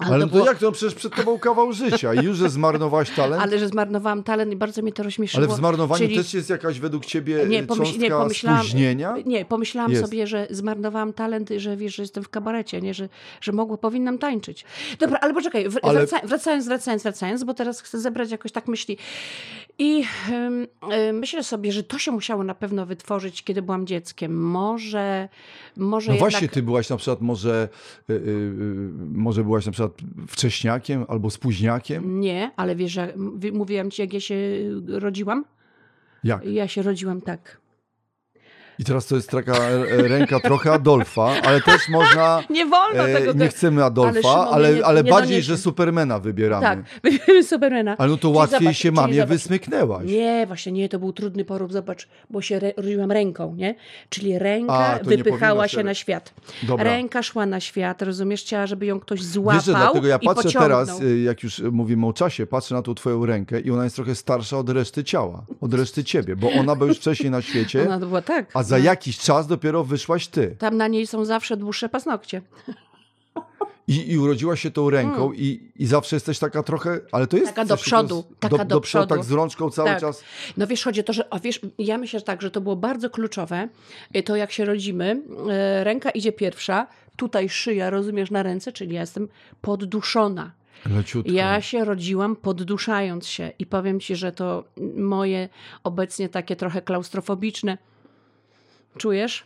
Ale 0.00 0.18
no 0.18 0.26
to 0.26 0.32
było- 0.32 0.46
jak 0.46 0.58
to? 0.58 0.72
Przecież 0.72 0.94
przed 0.94 1.14
tobą 1.16 1.38
kawał 1.38 1.72
życia 1.72 2.14
i 2.14 2.24
już, 2.24 2.36
że 2.36 2.50
zmarnowałaś 2.50 3.10
talent? 3.10 3.42
Ale 3.42 3.58
że 3.58 3.68
zmarnowałam 3.68 4.22
talent 4.22 4.52
i 4.52 4.56
bardzo 4.56 4.82
mnie 4.82 4.92
to 4.92 5.02
rozśmieszyło. 5.02 5.44
Ale 5.44 5.54
w 5.54 5.56
zmarnowaniu 5.56 6.04
Czyli- 6.04 6.16
też 6.16 6.34
jest 6.34 6.50
jakaś 6.50 6.80
według 6.80 7.06
ciebie 7.06 7.34
Nie, 7.36 7.46
nie, 7.60 7.62
pomyśl- 7.66 7.98
nie, 7.98 8.10
pomyślałam- 8.10 8.60
spóźnienia? 8.60 9.14
Nie, 9.26 9.44
pomyślałam 9.44 9.90
Jest. 9.92 10.04
sobie, 10.04 10.26
że 10.26 10.46
zmarnowałam 10.50 11.12
talent, 11.12 11.50
że 11.56 11.76
wiesz, 11.76 11.94
że 11.94 12.02
jestem 12.02 12.24
w 12.24 12.28
kabarecie, 12.28 12.80
nie? 12.80 12.94
Że, 12.94 13.08
że 13.40 13.52
mogło, 13.52 13.78
powinnam 13.78 14.18
tańczyć. 14.18 14.64
Dobra, 14.98 15.18
ale 15.20 15.34
poczekaj, 15.34 15.68
wr- 15.68 15.78
Ale- 15.82 16.06
wraca, 16.06 16.26
wracając, 16.26 16.66
wracając, 16.66 17.02
wracając, 17.02 17.44
bo 17.44 17.54
teraz 17.54 17.80
chcę 17.80 18.00
zebrać 18.00 18.30
jakoś 18.30 18.52
tak 18.52 18.68
myśli. 18.68 18.98
I 19.78 20.04
myślę 21.12 21.44
sobie, 21.44 21.72
że 21.72 21.82
to 21.82 21.98
się 21.98 22.12
musiało 22.12 22.44
na 22.44 22.54
pewno 22.54 22.86
wytworzyć, 22.86 23.44
kiedy 23.44 23.62
byłam 23.62 23.86
dzieckiem. 23.86 24.40
Może, 24.40 25.28
może 25.76 26.06
No 26.08 26.14
jednak... 26.14 26.30
właśnie, 26.30 26.48
ty 26.48 26.62
byłaś 26.62 26.90
na 26.90 26.96
przykład 26.96 27.20
może, 27.20 27.68
y, 28.10 28.12
y, 28.12 28.16
y, 28.16 28.90
może 29.12 29.44
byłaś 29.44 29.66
na 29.66 29.72
przykład 29.72 29.92
wcześniakiem 30.28 31.04
albo 31.08 31.30
spóźniakiem? 31.30 32.20
Nie, 32.20 32.50
ale 32.56 32.76
wiesz, 32.76 32.98
mówiłam 33.52 33.90
ci, 33.90 34.02
jak 34.02 34.12
ja 34.12 34.20
się 34.20 34.36
rodziłam? 34.86 35.44
Jak? 36.24 36.44
Ja 36.44 36.68
się 36.68 36.82
rodziłam 36.82 37.20
tak. 37.20 37.61
I 38.82 38.84
teraz 38.84 39.06
to 39.06 39.16
jest 39.16 39.30
taka 39.30 39.52
e, 39.58 40.08
ręka 40.08 40.40
trochę 40.40 40.72
Adolfa, 40.72 41.32
ale 41.44 41.60
też 41.60 41.88
można... 41.88 42.42
Nie 42.50 42.66
wolno 42.66 43.08
E, 43.08 43.14
tego... 43.20 43.32
nie 43.32 43.48
chcemy 43.48 43.84
Adolfa, 43.84 44.12
Ale 44.12 44.22
Szymon 44.22 44.54
ale, 44.54 44.74
nie- 44.74 44.84
ale 44.86 45.02
nie 45.04 45.10
bardziej, 45.10 45.30
doniesie. 45.34 45.46
że 45.46 45.58
Supermana 45.58 46.18
wybieramy. 46.18 46.62
Tak, 46.62 46.78
wybierzemy 47.04 47.44
Supermana. 47.44 47.94
Ale 47.98 48.10
no 48.10 48.16
to 48.16 48.20
Czyli 48.28 48.34
łatwiej 48.36 48.58
zobacz, 48.60 48.76
się 48.76 48.92
mamie 48.92 49.14
zobacz. 49.14 49.28
wysmyknęłaś. 49.28 50.06
Nie, 50.06 50.44
właśnie 50.46 50.72
nie, 50.72 50.88
to 50.88 50.98
był 50.98 51.12
trudny 51.12 51.44
porób, 51.44 51.72
zobacz, 51.72 52.08
bo 52.30 52.42
się 52.42 52.56
re- 52.56 52.72
rodziłam 52.76 53.12
ręką, 53.12 53.54
nie? 53.56 53.74
Czyli 54.08 54.38
ręka 54.38 54.72
A, 54.74 54.98
wypychała 55.04 55.68
się 55.68 55.82
na 55.82 55.94
świat. 55.94 56.34
Dobra. 56.62 56.84
Ręka 56.84 57.22
szła 57.22 57.46
na 57.46 57.60
świat, 57.60 58.02
rozumiesz, 58.02 58.40
chciała, 58.40 58.66
żeby 58.66 58.86
ją 58.86 59.00
ktoś 59.00 59.22
złapał 59.22 59.54
Wiesz, 59.58 59.64
że 59.64 59.72
dlatego 59.72 60.06
ja 60.06 60.18
patrzę 60.18 60.42
pociągnął. 60.42 60.84
teraz, 60.86 61.00
y, 61.00 61.20
jak 61.20 61.42
już 61.42 61.58
mówimy 61.72 62.06
o 62.06 62.12
czasie, 62.12 62.46
patrzę 62.46 62.74
na 62.74 62.82
tą 62.82 62.94
twoją 62.94 63.26
rękę 63.26 63.60
i 63.60 63.70
ona 63.70 63.84
jest 63.84 63.96
trochę 63.96 64.14
starsza 64.14 64.58
od 64.58 64.68
reszty 64.70 65.04
ciała, 65.04 65.44
od 65.60 65.74
reszty 65.74 66.04
ciebie, 66.04 66.36
bo 66.36 66.50
ona 66.52 66.74
była 66.76 66.88
już 66.88 66.96
wcześniej 66.98 67.30
na 67.30 67.42
świecie, 67.42 67.82
Ona 67.86 68.00
to 68.00 68.06
była 68.06 68.22
tak. 68.22 68.46
a 68.54 68.62
za 68.72 68.78
jakiś 68.78 69.18
czas 69.18 69.46
dopiero 69.46 69.84
wyszłaś 69.84 70.26
ty. 70.26 70.56
Tam 70.58 70.76
na 70.76 70.88
niej 70.88 71.06
są 71.06 71.24
zawsze 71.24 71.56
dłuższe 71.56 71.88
paznokcie. 71.88 72.42
I, 73.88 74.12
i 74.12 74.18
urodziłaś 74.18 74.60
się 74.60 74.70
tą 74.70 74.90
ręką 74.90 75.32
i, 75.32 75.72
i 75.76 75.86
zawsze 75.86 76.16
jesteś 76.16 76.38
taka 76.38 76.62
trochę, 76.62 77.00
ale 77.12 77.26
to 77.26 77.36
jest 77.36 77.46
Mm. 77.46 77.54
Taka 77.54 77.68
do 77.68 77.76
przodu, 77.76 78.24
z- 78.36 78.40
taka 78.40 78.58
do, 78.58 78.64
do 78.64 78.80
przodu, 78.80 79.06
przodu. 79.06 79.14
tak 79.14 79.24
z 79.24 79.30
rączką 79.32 79.70
cały 79.70 79.88
Tak. 79.88 80.00
czas. 80.00 80.24
No 80.56 80.66
wiesz, 80.66 80.84
chodzi 80.84 81.00
o 81.00 81.02
to, 81.02 81.12
że 81.12 81.34
a 81.34 81.38
wiesz, 81.38 81.60
ja 81.78 81.98
myślę 81.98 82.18
że 82.18 82.24
tak, 82.24 82.42
że 82.42 82.50
to 82.50 82.60
było 82.60 82.76
bardzo 82.76 83.10
kluczowe. 83.10 83.68
Y, 84.16 84.22
To 84.22 84.36
jak 84.36 84.52
się 84.52 84.64
rodzimy, 84.64 85.22
e, 85.50 85.84
ręka 85.84 86.10
idzie 86.10 86.32
pierwsza, 86.32 86.86
tutaj 87.16 87.48
szyja, 87.48 87.90
rozumiesz, 87.90 88.30
na 88.30 88.42
ręce, 88.42 88.72
czyli 88.72 88.94
ja 88.94 89.00
jestem 89.00 89.28
podduszona. 89.60 90.52
Leciutko. 90.96 91.32
Ja 91.32 91.60
się 91.60 91.84
rodziłam 91.84 92.36
podduszając 92.36 93.26
się 93.26 93.52
i 93.58 93.66
powiem 93.66 94.00
ci, 94.00 94.16
że 94.16 94.32
to 94.32 94.64
moje 94.96 95.48
obecnie 95.84 96.28
takie 96.28 96.56
trochę 96.56 96.82
klaustrofobiczne. 96.82 97.78
Czujesz? 98.98 99.44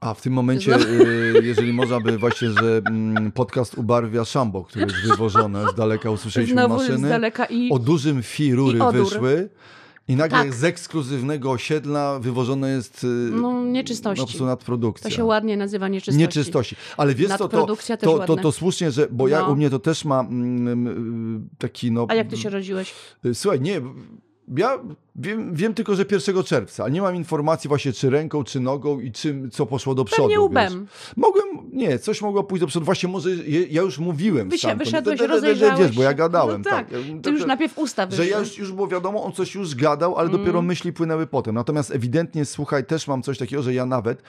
A 0.00 0.14
w 0.14 0.22
tym 0.22 0.32
momencie, 0.32 0.76
y, 0.76 1.40
jeżeli 1.42 1.72
można 1.72 2.00
by 2.00 2.18
właśnie, 2.18 2.50
że 2.50 2.82
mm, 2.86 3.32
podcast 3.32 3.78
ubarwia 3.78 4.24
szambo, 4.24 4.64
które 4.64 4.84
jest 4.84 4.96
wywożone 5.10 5.64
z 5.72 5.74
daleka, 5.74 6.10
usłyszeliśmy 6.10 6.54
Znowu 6.54 6.78
z 6.78 6.88
maszyny. 6.88 7.08
daleka 7.08 7.44
i 7.44 7.70
O 7.72 7.78
dużym 7.78 8.22
fi 8.22 8.54
rury 8.54 8.78
I 8.78 8.80
odór. 8.80 9.04
wyszły. 9.04 9.48
I 10.08 10.16
nagle 10.16 10.38
Tak. 10.38 10.54
z 10.54 10.64
ekskluzywnego 10.64 11.50
osiedla 11.50 12.18
wywożone 12.18 12.70
jest 12.70 13.04
y, 13.04 13.06
No, 13.32 13.64
nieczystości. 13.64 14.20
No, 14.20 14.26
po 14.26 14.30
prostu 14.32 14.46
nadprodukcja. 14.46 15.10
to 15.10 15.16
się 15.16 15.24
ładnie 15.24 15.56
nazywa 15.56 15.88
nieczystości. 15.88 16.18
Nieczystości. 16.18 16.76
Ale 16.96 17.14
wiesz 17.14 17.28
co, 17.28 17.38
to, 17.38 17.48
to, 17.48 17.96
to, 17.96 18.12
ładne. 18.12 18.36
to 18.42 18.52
słusznie, 18.52 18.90
że, 18.90 19.08
bo 19.10 19.28
ja 19.28 19.40
No. 19.40 19.48
u 19.52 19.56
mnie 19.56 19.70
to 19.70 19.78
też 19.78 20.04
ma 20.04 20.20
mm, 20.20 20.86
y, 21.46 21.48
taki 21.58 21.92
no... 21.92 22.06
A 22.08 22.14
jak 22.14 22.28
ty 22.28 22.36
się 22.36 22.50
rodziłeś? 22.50 22.94
Y, 23.24 23.34
Słuchaj, 23.34 23.60
nie, 23.60 23.80
ja 24.56 24.78
wiem, 25.16 25.54
wiem 25.54 25.74
tylko, 25.74 25.94
że 25.96 26.04
1 26.10 26.42
czerwca, 26.44 26.82
ale 26.84 26.92
nie 26.92 27.02
mam 27.02 27.16
informacji 27.16 27.68
właśnie 27.68 27.92
czy 27.92 28.10
ręką, 28.10 28.44
czy 28.44 28.60
nogą 28.60 29.00
i 29.00 29.12
czym, 29.12 29.50
co 29.50 29.66
poszło 29.66 29.94
do 29.94 30.04
przodu. 30.04 30.22
Pewnie 30.22 30.36
wiesz. 30.36 30.44
łbem. 30.50 30.86
Mogłem, 31.16 31.44
nie, 31.72 31.98
coś 31.98 32.22
mogło 32.22 32.44
pójść 32.44 32.60
do 32.60 32.66
przodu. 32.66 32.84
Właśnie 32.84 33.08
może 33.08 33.30
je, 33.30 33.62
ja 33.66 33.82
już 33.82 33.98
mówiłem 33.98 34.48
Wysia- 34.48 34.58
stamtąd. 34.58 34.84
wyszedłeś, 34.84 35.20
rozejrzałeś 35.20 35.80
Wiesz, 35.80 35.96
bo 35.96 36.02
ja 36.02 36.14
gadałem. 36.14 36.62
No 36.64 36.70
tak, 36.70 36.90
tak. 36.90 36.98
Ty 37.22 37.30
już 37.30 37.46
najpierw 37.46 37.78
usta 37.78 38.02
Że 38.02 38.08
wyszły. 38.08 38.26
ja 38.26 38.38
już, 38.38 38.58
już 38.58 38.72
było 38.72 38.88
wiadomo, 38.88 39.24
on 39.24 39.32
coś 39.32 39.54
już 39.54 39.74
gadał, 39.74 40.16
ale 40.18 40.28
dopiero 40.28 40.50
Mm. 40.58 40.66
myśli 40.66 40.92
płynęły 40.92 41.26
potem. 41.26 41.54
Natomiast 41.54 41.90
ewidentnie, 41.94 42.44
słuchaj, 42.44 42.84
też 42.84 43.08
mam 43.08 43.22
coś 43.22 43.38
takiego, 43.38 43.62
że 43.62 43.74
ja 43.74 43.86
nawet 43.86 44.22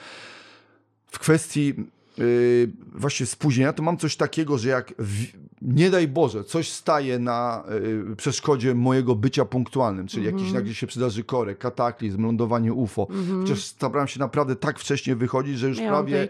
w 1.06 1.18
kwestii 1.18 1.74
yy, 2.18 2.70
właśnie 2.94 3.26
spóźnienia, 3.26 3.72
to 3.72 3.82
mam 3.82 3.96
coś 3.96 4.16
takiego, 4.16 4.58
że 4.58 4.68
jak 4.68 4.94
w, 4.98 5.24
nie 5.62 5.90
daj 5.90 6.08
Boże, 6.08 6.44
coś 6.44 6.68
staje 6.72 7.18
na 7.18 7.64
yy, 8.08 8.16
przeszkodzie 8.16 8.74
mojego 8.74 9.14
bycia 9.14 9.44
punktualnym, 9.44 10.06
czyli 10.06 10.26
Mhm. 10.26 10.38
jakiś 10.38 10.54
nagle 10.54 10.74
się 10.74 10.86
przydarzy 10.86 11.24
korek, 11.24 11.58
kataklizm, 11.58 12.24
lądowanie 12.24 12.72
UFO. 12.72 13.06
Chociaż 13.40 13.64
starałem 13.64 14.08
się 14.08 14.20
naprawdę 14.20 14.56
tak 14.56 14.78
wcześnie 14.78 15.16
wychodzić, 15.16 15.58
że 15.58 15.68
już 15.68 15.78
Miałam 15.78 15.94
prawie 16.06 16.28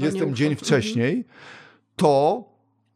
jestem 0.00 0.28
UFO. 0.28 0.36
dzień 0.36 0.48
Mhm. 0.50 0.64
wcześniej, 0.66 1.24
to, 1.96 2.44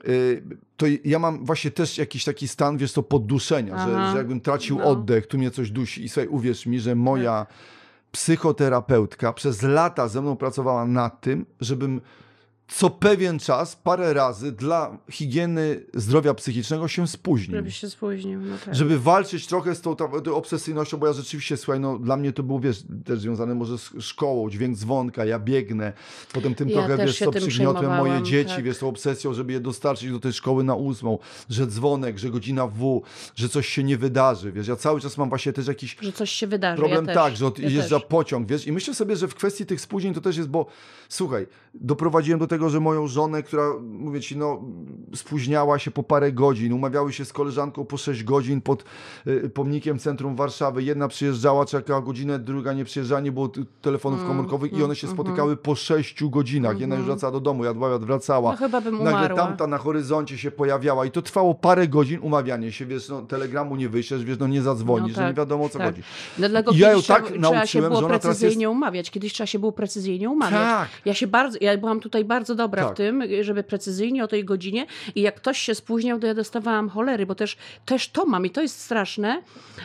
y, 0.09 0.43
to 0.77 0.87
ja 1.05 1.19
mam 1.19 1.45
właśnie 1.45 1.71
też 1.71 1.99
jakiś 1.99 2.25
taki 2.25 2.49
stan, 2.49 2.77
wiesz, 2.77 2.93
to 2.93 3.03
podduszenia, 3.03 3.79
że, 3.89 4.11
że 4.13 4.17
jakbym 4.17 4.41
tracił 4.41 4.79
No. 4.79 4.85
oddech, 4.85 5.27
tu 5.27 5.39
mnie 5.39 5.51
coś 5.51 5.71
dusi. 5.71 6.05
I 6.05 6.09
słuchaj, 6.09 6.29
uwierz 6.29 6.67
mi, 6.67 6.81
że 6.81 6.95
moja 6.95 7.47
psychoterapeutka 8.13 9.33
przez 9.33 9.63
lata 9.63 10.09
ze 10.09 10.23
mną 10.23 10.37
pracowała 10.37 10.87
nad 10.87 11.21
tym, 11.21 11.47
żebym 11.61 12.01
co 12.75 12.91
pewien 12.91 13.39
czas, 13.39 13.77
parę 13.77 14.13
razy 14.13 14.53
dla 14.53 14.99
higieny 15.11 15.81
zdrowia 15.95 16.35
psychicznego 16.35 16.89
się 16.89 17.09
spóźnił. 17.09 17.57
Żebyś 17.57 17.77
się 17.77 17.91
spóźnił. 17.91 18.41
No 18.41 18.57
tak. 18.65 18.75
Żeby 18.75 18.99
walczyć 18.99 19.47
trochę 19.47 19.75
z 19.75 19.81
tą, 19.81 19.97
tą, 19.97 20.35
obsesyjnością, 20.35 20.97
bo 20.97 21.07
ja 21.07 21.13
rzeczywiście, 21.13 21.57
słuchaj, 21.57 21.81
no 21.81 21.99
dla 21.99 22.17
mnie 22.17 22.33
to 22.33 22.43
było, 22.43 22.61
wiesz, 22.61 22.83
też 23.05 23.19
związane 23.19 23.55
może 23.55 23.79
z 23.79 23.91
szkołą, 24.01 24.51
dźwięk 24.51 24.77
dzwonka, 24.77 25.25
ja 25.25 25.39
biegnę, 25.39 25.93
potem 26.33 26.55
tym 26.55 26.69
Ja 26.69 26.75
trochę, 26.75 27.07
wiesz 27.07 27.19
co, 27.19 27.31
przygniotłem 27.31 27.97
moje 27.97 28.23
dzieci, 28.23 28.55
tak. 28.55 28.65
wiesz, 28.65 28.79
tą 28.79 28.89
obsesją, 28.89 29.35
żeby 29.35 29.53
je 29.53 29.61
dostarczyć 29.61 30.11
do 30.11 30.21
tej 30.21 30.33
szkoły 30.33 30.65
na 30.65 30.75
ósmą, 30.75 31.19
że 31.51 31.67
dzwonek, 31.67 32.19
że 32.19 32.31
godzina 32.31 32.67
W, 32.67 33.03
że 33.35 33.49
coś 33.49 33.69
się 33.69 33.85
nie 33.85 33.97
wydarzy, 33.97 34.53
wiesz, 34.53 34.69
ja 34.69 34.77
cały 34.77 35.01
czas 35.01 35.19
mam 35.19 35.29
właśnie 35.29 35.53
też 35.53 35.67
jakiś 35.67 35.97
Że 36.01 36.13
coś 36.13 36.31
się 36.31 36.47
wydarzy. 36.47 36.77
problem 36.77 37.07
ja 37.07 37.15
tak, 37.15 37.37
że 37.37 37.45
ja 37.45 37.49
odjeżdża 37.49 38.01
też. 38.01 38.09
pociąg, 38.09 38.49
wiesz, 38.49 38.67
i 38.67 38.73
myślę 38.73 38.95
sobie, 38.95 39.17
że 39.17 39.29
w 39.29 39.35
kwestii 39.35 39.67
tych 39.67 39.81
spóźnień 39.81 40.15
to 40.15 40.21
też 40.21 40.37
jest, 40.37 40.49
bo 40.49 40.67
słuchaj, 41.09 41.47
doprowadziłem 41.75 42.41
do 42.41 42.47
tego, 42.47 42.62
że 42.71 42.81
moją 42.81 43.07
żonę, 43.07 43.43
która, 43.43 43.65
mówię 43.83 44.21
ci, 44.21 44.37
no, 44.37 44.63
spóźniała 45.15 45.79
się 45.79 45.91
po 45.91 46.03
parę 46.03 46.33
godzin, 46.33 46.73
umawiały 46.73 47.13
się 47.13 47.25
z 47.25 47.33
koleżanką 47.33 47.85
po 47.85 47.97
6 47.97 48.25
godzin 48.25 48.61
pod 48.61 48.85
y, 49.27 49.51
pomnikiem 49.51 49.99
centrum 49.99 50.37
Warszawy, 50.37 50.83
jedna 50.83 51.09
przyjeżdżała, 51.09 51.67
czekała 51.67 52.01
godzinę, 52.01 52.39
druga 52.39 52.73
nie 52.73 52.85
przyjeżdżała, 52.85 53.21
nie 53.21 53.33
było 53.33 53.51
telefonów 53.83 54.21
Mm, 54.21 54.29
komórkowych 54.29 54.73
i 54.73 54.75
mm, 54.75 54.85
one 54.85 54.97
się 54.97 55.07
mhm. 55.07 55.17
spotykały 55.17 55.57
po 55.57 55.75
6 55.75 56.25
godzinach, 56.25 56.81
jedna 56.81 56.97
już 56.97 57.05
wracała 57.05 57.33
do 57.33 57.41
domu, 57.41 57.65
jadła, 57.65 57.99
wracała. 57.99 58.51
No 58.51 58.57
chyba 58.57 58.81
bym 58.81 58.95
Nagle 58.95 59.11
umarła. 59.11 59.37
tamta 59.37 59.67
na 59.67 59.79
horyzoncie 59.79 60.39
się 60.39 60.51
pojawiała 60.51 61.07
i 61.07 61.11
to 61.11 61.23
trwało 61.23 61.55
parę 61.55 61.89
godzin 61.89 62.19
umawianie 62.23 62.73
się, 62.73 62.87
wiesz, 62.87 63.09
no, 63.09 63.23
telegramu 63.23 63.77
nie 63.77 63.89
wyślesz, 63.89 64.25
wiesz, 64.25 64.39
no 64.39 64.47
nie 64.47 64.63
zadzwonisz, 64.63 65.17
No 65.17 65.23
że 65.23 65.23
nie 65.23 65.29
tak, 65.29 65.37
wiadomo 65.37 65.65
o 65.65 65.69
co 65.69 65.79
tak. 65.79 65.87
chodzi. 65.87 66.03
Dlatego 66.39 66.73
I 66.73 66.79
ja 66.79 66.93
ją 66.93 67.03
tak 67.03 67.05
trzeba, 67.05 67.21
trzeba 67.23 67.39
się 67.39 67.41
nauczyłem, 67.41 67.89
było 67.89 68.01
że 68.01 68.07
ona 68.07 68.19
precyzyjnie 68.19 68.71
umawiać. 68.71 69.11
Kiedyś 69.11 69.33
trzeba 69.33 69.47
się 69.47 69.59
było 69.59 69.73
precyzyjnie 69.73 70.31
umawiać. 70.31 70.61
Tak. 70.61 70.89
Ja 71.05 71.15
się 71.15 71.27
bardzo, 71.27 71.59
ja 71.61 71.79
byłam 71.79 72.01
tutaj 72.01 72.25
bardzo 72.25 72.42
dobra 72.55 72.85
Tak. 72.85 72.93
w 72.93 72.97
tym, 72.97 73.23
żeby 73.41 73.63
precyzyjnie 73.63 74.25
o 74.25 74.29
tej 74.29 74.45
godzinie 74.45 74.87
i 75.15 75.21
jak 75.23 75.35
ktoś 75.37 75.59
się 75.59 75.75
spóźniał, 75.75 76.19
to 76.19 76.27
ja 76.27 76.35
dostawałam 76.35 76.89
cholery, 76.89 77.27
bo 77.27 77.35
też, 77.35 77.57
też 77.85 78.09
to 78.09 78.27
mam 78.27 78.47
i 78.47 78.51
to 78.51 78.63
jest 78.63 78.81
straszne, 78.81 79.43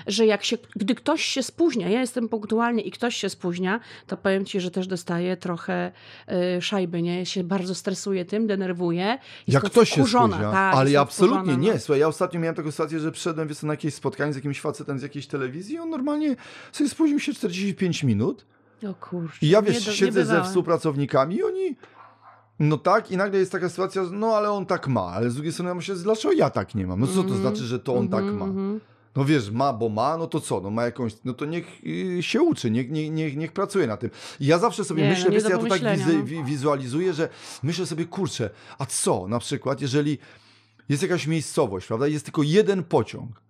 że 0.08 0.26
jak 0.26 0.44
się, 0.44 0.58
gdy 0.76 0.96
ktoś 0.96 1.24
się 1.26 1.44
spóźnia, 1.44 1.90
ja 1.90 2.00
jestem 2.02 2.30
punktualnie 2.30 2.82
i 2.84 2.92
ktoś 2.92 3.16
się 3.16 3.30
spóźnia, 3.30 3.80
to 4.08 4.18
powiem 4.18 4.46
ci, 4.46 4.60
że 4.60 4.72
też 4.72 4.88
dostaję 4.88 5.38
trochę 5.38 5.92
y, 6.58 6.62
szajby, 6.62 7.02
nie? 7.02 7.20
Ja 7.20 7.26
się 7.26 7.44
bardzo 7.44 7.76
stresuję 7.76 8.26
tym, 8.26 8.48
denerwuję. 8.48 9.18
Jak 9.48 9.64
ktoś 9.64 9.90
się 9.90 10.06
spóźnia, 10.08 10.52
tak, 10.52 10.76
ale 10.76 10.92
ja 10.92 11.02
absolutnie 11.02 11.40
wkurzona, 11.42 11.64
nie. 11.64 11.74
no. 11.74 11.80
Słuchaj, 11.80 12.00
ja 12.00 12.08
ostatnio 12.08 12.40
miałem 12.40 12.56
taką 12.56 12.72
sytuację, 12.72 13.00
że 13.00 13.12
przyszedłem 13.12 13.48
wiesz, 13.48 13.64
na 13.64 13.74
jakieś 13.74 13.94
spotkanie 13.94 14.34
z 14.34 14.36
jakimś 14.36 14.62
facetem 14.62 15.00
z 15.00 15.02
jakiejś 15.02 15.28
telewizji 15.28 15.76
i 15.76 15.80
on 15.80 15.90
normalnie 15.90 16.36
sobie 16.72 16.90
spóźnił 16.90 17.20
się 17.20 17.34
45 17.34 18.04
minut 18.04 18.46
O 18.90 18.94
kurczę. 18.94 19.38
i 19.42 19.50
ja 19.50 19.60
nie 19.62 19.66
wiesz, 19.68 19.86
do- 19.86 19.92
siedzę 19.92 20.12
ze 20.12 20.20
niebywałe. 20.20 20.44
współpracownikami 20.48 21.36
i 21.36 21.44
oni 21.44 21.76
no 22.60 22.78
tak 22.78 23.12
i 23.12 23.18
nagle 23.18 23.40
jest 23.40 23.52
taka 23.52 23.70
sytuacja, 23.70 24.04
no 24.12 24.36
ale 24.36 24.52
on 24.52 24.66
tak 24.66 24.88
ma, 24.88 25.02
ale 25.02 25.30
z 25.30 25.34
drugiej 25.34 25.54
strony 25.54 25.70
ja 25.70 25.76
myślę, 25.76 25.96
dlaczego 25.96 26.34
ja 26.34 26.50
tak 26.50 26.76
nie 26.76 26.88
mam? 26.88 27.00
No 27.00 27.08
co 27.08 27.14
to 27.14 27.20
Mhm, 27.20 27.42
znaczy, 27.42 27.64
że 27.64 27.80
to 27.80 27.96
on 27.96 28.10
tak 28.10 28.20
mhm, 28.20 28.38
ma? 28.38 28.46
mhm. 28.46 28.80
No 29.16 29.26
wiesz, 29.26 29.52
ma, 29.52 29.74
bo 29.74 29.90
ma, 29.90 30.18
no 30.18 30.28
to 30.28 30.40
co? 30.40 30.62
No 30.62 30.70
ma 30.70 30.86
jakąś, 30.86 31.14
no 31.26 31.34
to 31.34 31.46
niech 31.46 31.66
y, 31.86 32.24
się 32.24 32.42
uczy, 32.42 32.72
niech, 32.72 32.92
niech, 32.92 33.12
niech, 33.12 33.38
niech 33.38 33.52
pracuje 33.52 33.88
na 33.88 33.98
tym. 33.98 34.10
I 34.40 34.46
ja 34.46 34.60
zawsze 34.60 34.84
sobie 34.84 35.04
Nie, 35.04 35.10
no 35.10 35.16
myślę, 35.16 35.30
nie 35.30 35.36
wiesz, 35.36 35.50
ja 35.50 35.58
to 35.58 35.68
tak 35.68 35.82
no. 35.82 36.24
wi, 36.24 36.44
wizualizuję, 36.44 37.14
że 37.14 37.30
myślę 37.64 37.86
sobie, 37.86 38.06
kurczę, 38.06 38.50
a 38.78 38.86
co 38.86 39.28
na 39.28 39.40
przykład, 39.40 39.82
jeżeli 39.82 40.18
jest 40.90 41.04
jakaś 41.04 41.28
miejscowość, 41.28 41.88
prawda? 41.88 42.08
Jest 42.08 42.26
tylko 42.26 42.44
jeden 42.44 42.84
pociąg. 42.84 43.42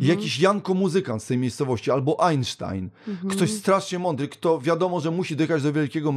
I 0.00 0.06
jakiś 0.06 0.40
Janko 0.40 0.74
muzykant 0.74 1.22
z 1.22 1.26
tej 1.26 1.38
miejscowości, 1.38 1.90
albo 1.90 2.26
Einstein, 2.28 2.90
ktoś 3.30 3.50
strasznie 3.50 3.98
mądry, 3.98 4.28
kto 4.28 4.60
wiadomo, 4.60 5.00
że 5.00 5.10
musi 5.10 5.36
dojechać 5.36 5.62
do 5.62 5.72
wielkiego 5.72 6.14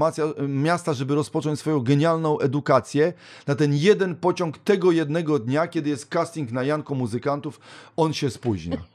miasta, 0.47 0.93
żeby 0.93 1.15
rozpocząć 1.15 1.59
swoją 1.59 1.79
genialną 1.79 2.39
edukację, 2.39 3.13
na 3.47 3.55
ten 3.55 3.73
jeden 3.73 4.15
pociąg 4.15 4.57
tego 4.57 4.91
jednego 4.91 5.39
dnia, 5.39 5.67
kiedy 5.67 5.89
jest 5.89 6.05
casting 6.05 6.51
na 6.51 6.63
Janko 6.63 6.95
muzykantów, 6.95 7.59
on 7.97 8.13
się 8.13 8.29
spóźnia. 8.29 8.94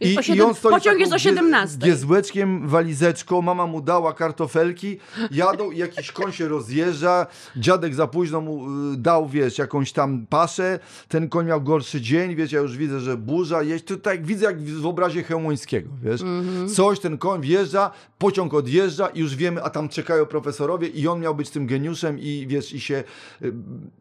I 0.00 0.16
siedem- 0.22 0.54
stoi 0.54 0.72
pociąg 0.72 0.98
jest 1.00 1.12
o 1.12 1.16
gie- 1.16 1.18
17. 1.18 1.78
Giezłeczkiem, 1.78 2.68
walizeczką, 2.68 3.42
mama 3.42 3.66
mu 3.66 3.80
dała 3.80 4.12
kartofelki, 4.12 4.98
jadą 5.30 5.70
i 5.70 5.78
jakiś 5.78 6.12
koń 6.12 6.32
się 6.32 6.48
rozjeżdża, 6.48 7.26
dziadek 7.56 7.94
za 7.94 8.06
późno 8.06 8.40
mu 8.40 8.66
y, 8.92 8.96
dał, 8.96 9.28
wiesz, 9.28 9.58
jakąś 9.58 9.92
tam 9.92 10.26
paszę, 10.30 10.78
ten 11.08 11.28
koń 11.28 11.46
miał 11.46 11.62
gorszy 11.62 12.00
dzień, 12.00 12.34
wiesz, 12.36 12.52
ja 12.52 12.60
już 12.60 12.76
widzę, 12.76 13.00
że 13.00 13.16
burza 13.16 13.62
jeść, 13.62 13.84
to 13.84 13.96
tak 13.96 14.26
widzę 14.26 14.44
jak 14.46 14.62
w 14.62 14.86
obrazie 14.86 15.22
Chełmońskiego, 15.22 15.88
wiesz, 16.02 16.20
Mhm. 16.20 16.68
coś, 16.68 17.00
ten 17.00 17.18
koń 17.18 17.40
wjeżdża, 17.40 17.90
pociąg 18.18 18.54
odjeżdża 18.54 19.06
i 19.06 19.20
już 19.20 19.34
wiemy, 19.36 19.62
a 19.62 19.70
tam 19.70 19.88
czekają 19.88 20.26
profesorowie 20.26 20.88
i 20.88 21.08
on 21.08 21.20
miał 21.20 21.34
być 21.34 21.50
tym 21.50 21.66
geniuszem 21.66 22.18
i 22.18 22.44
wiesz, 22.48 22.72
i 22.72 22.80
się, 22.80 23.04
y, 23.42 23.52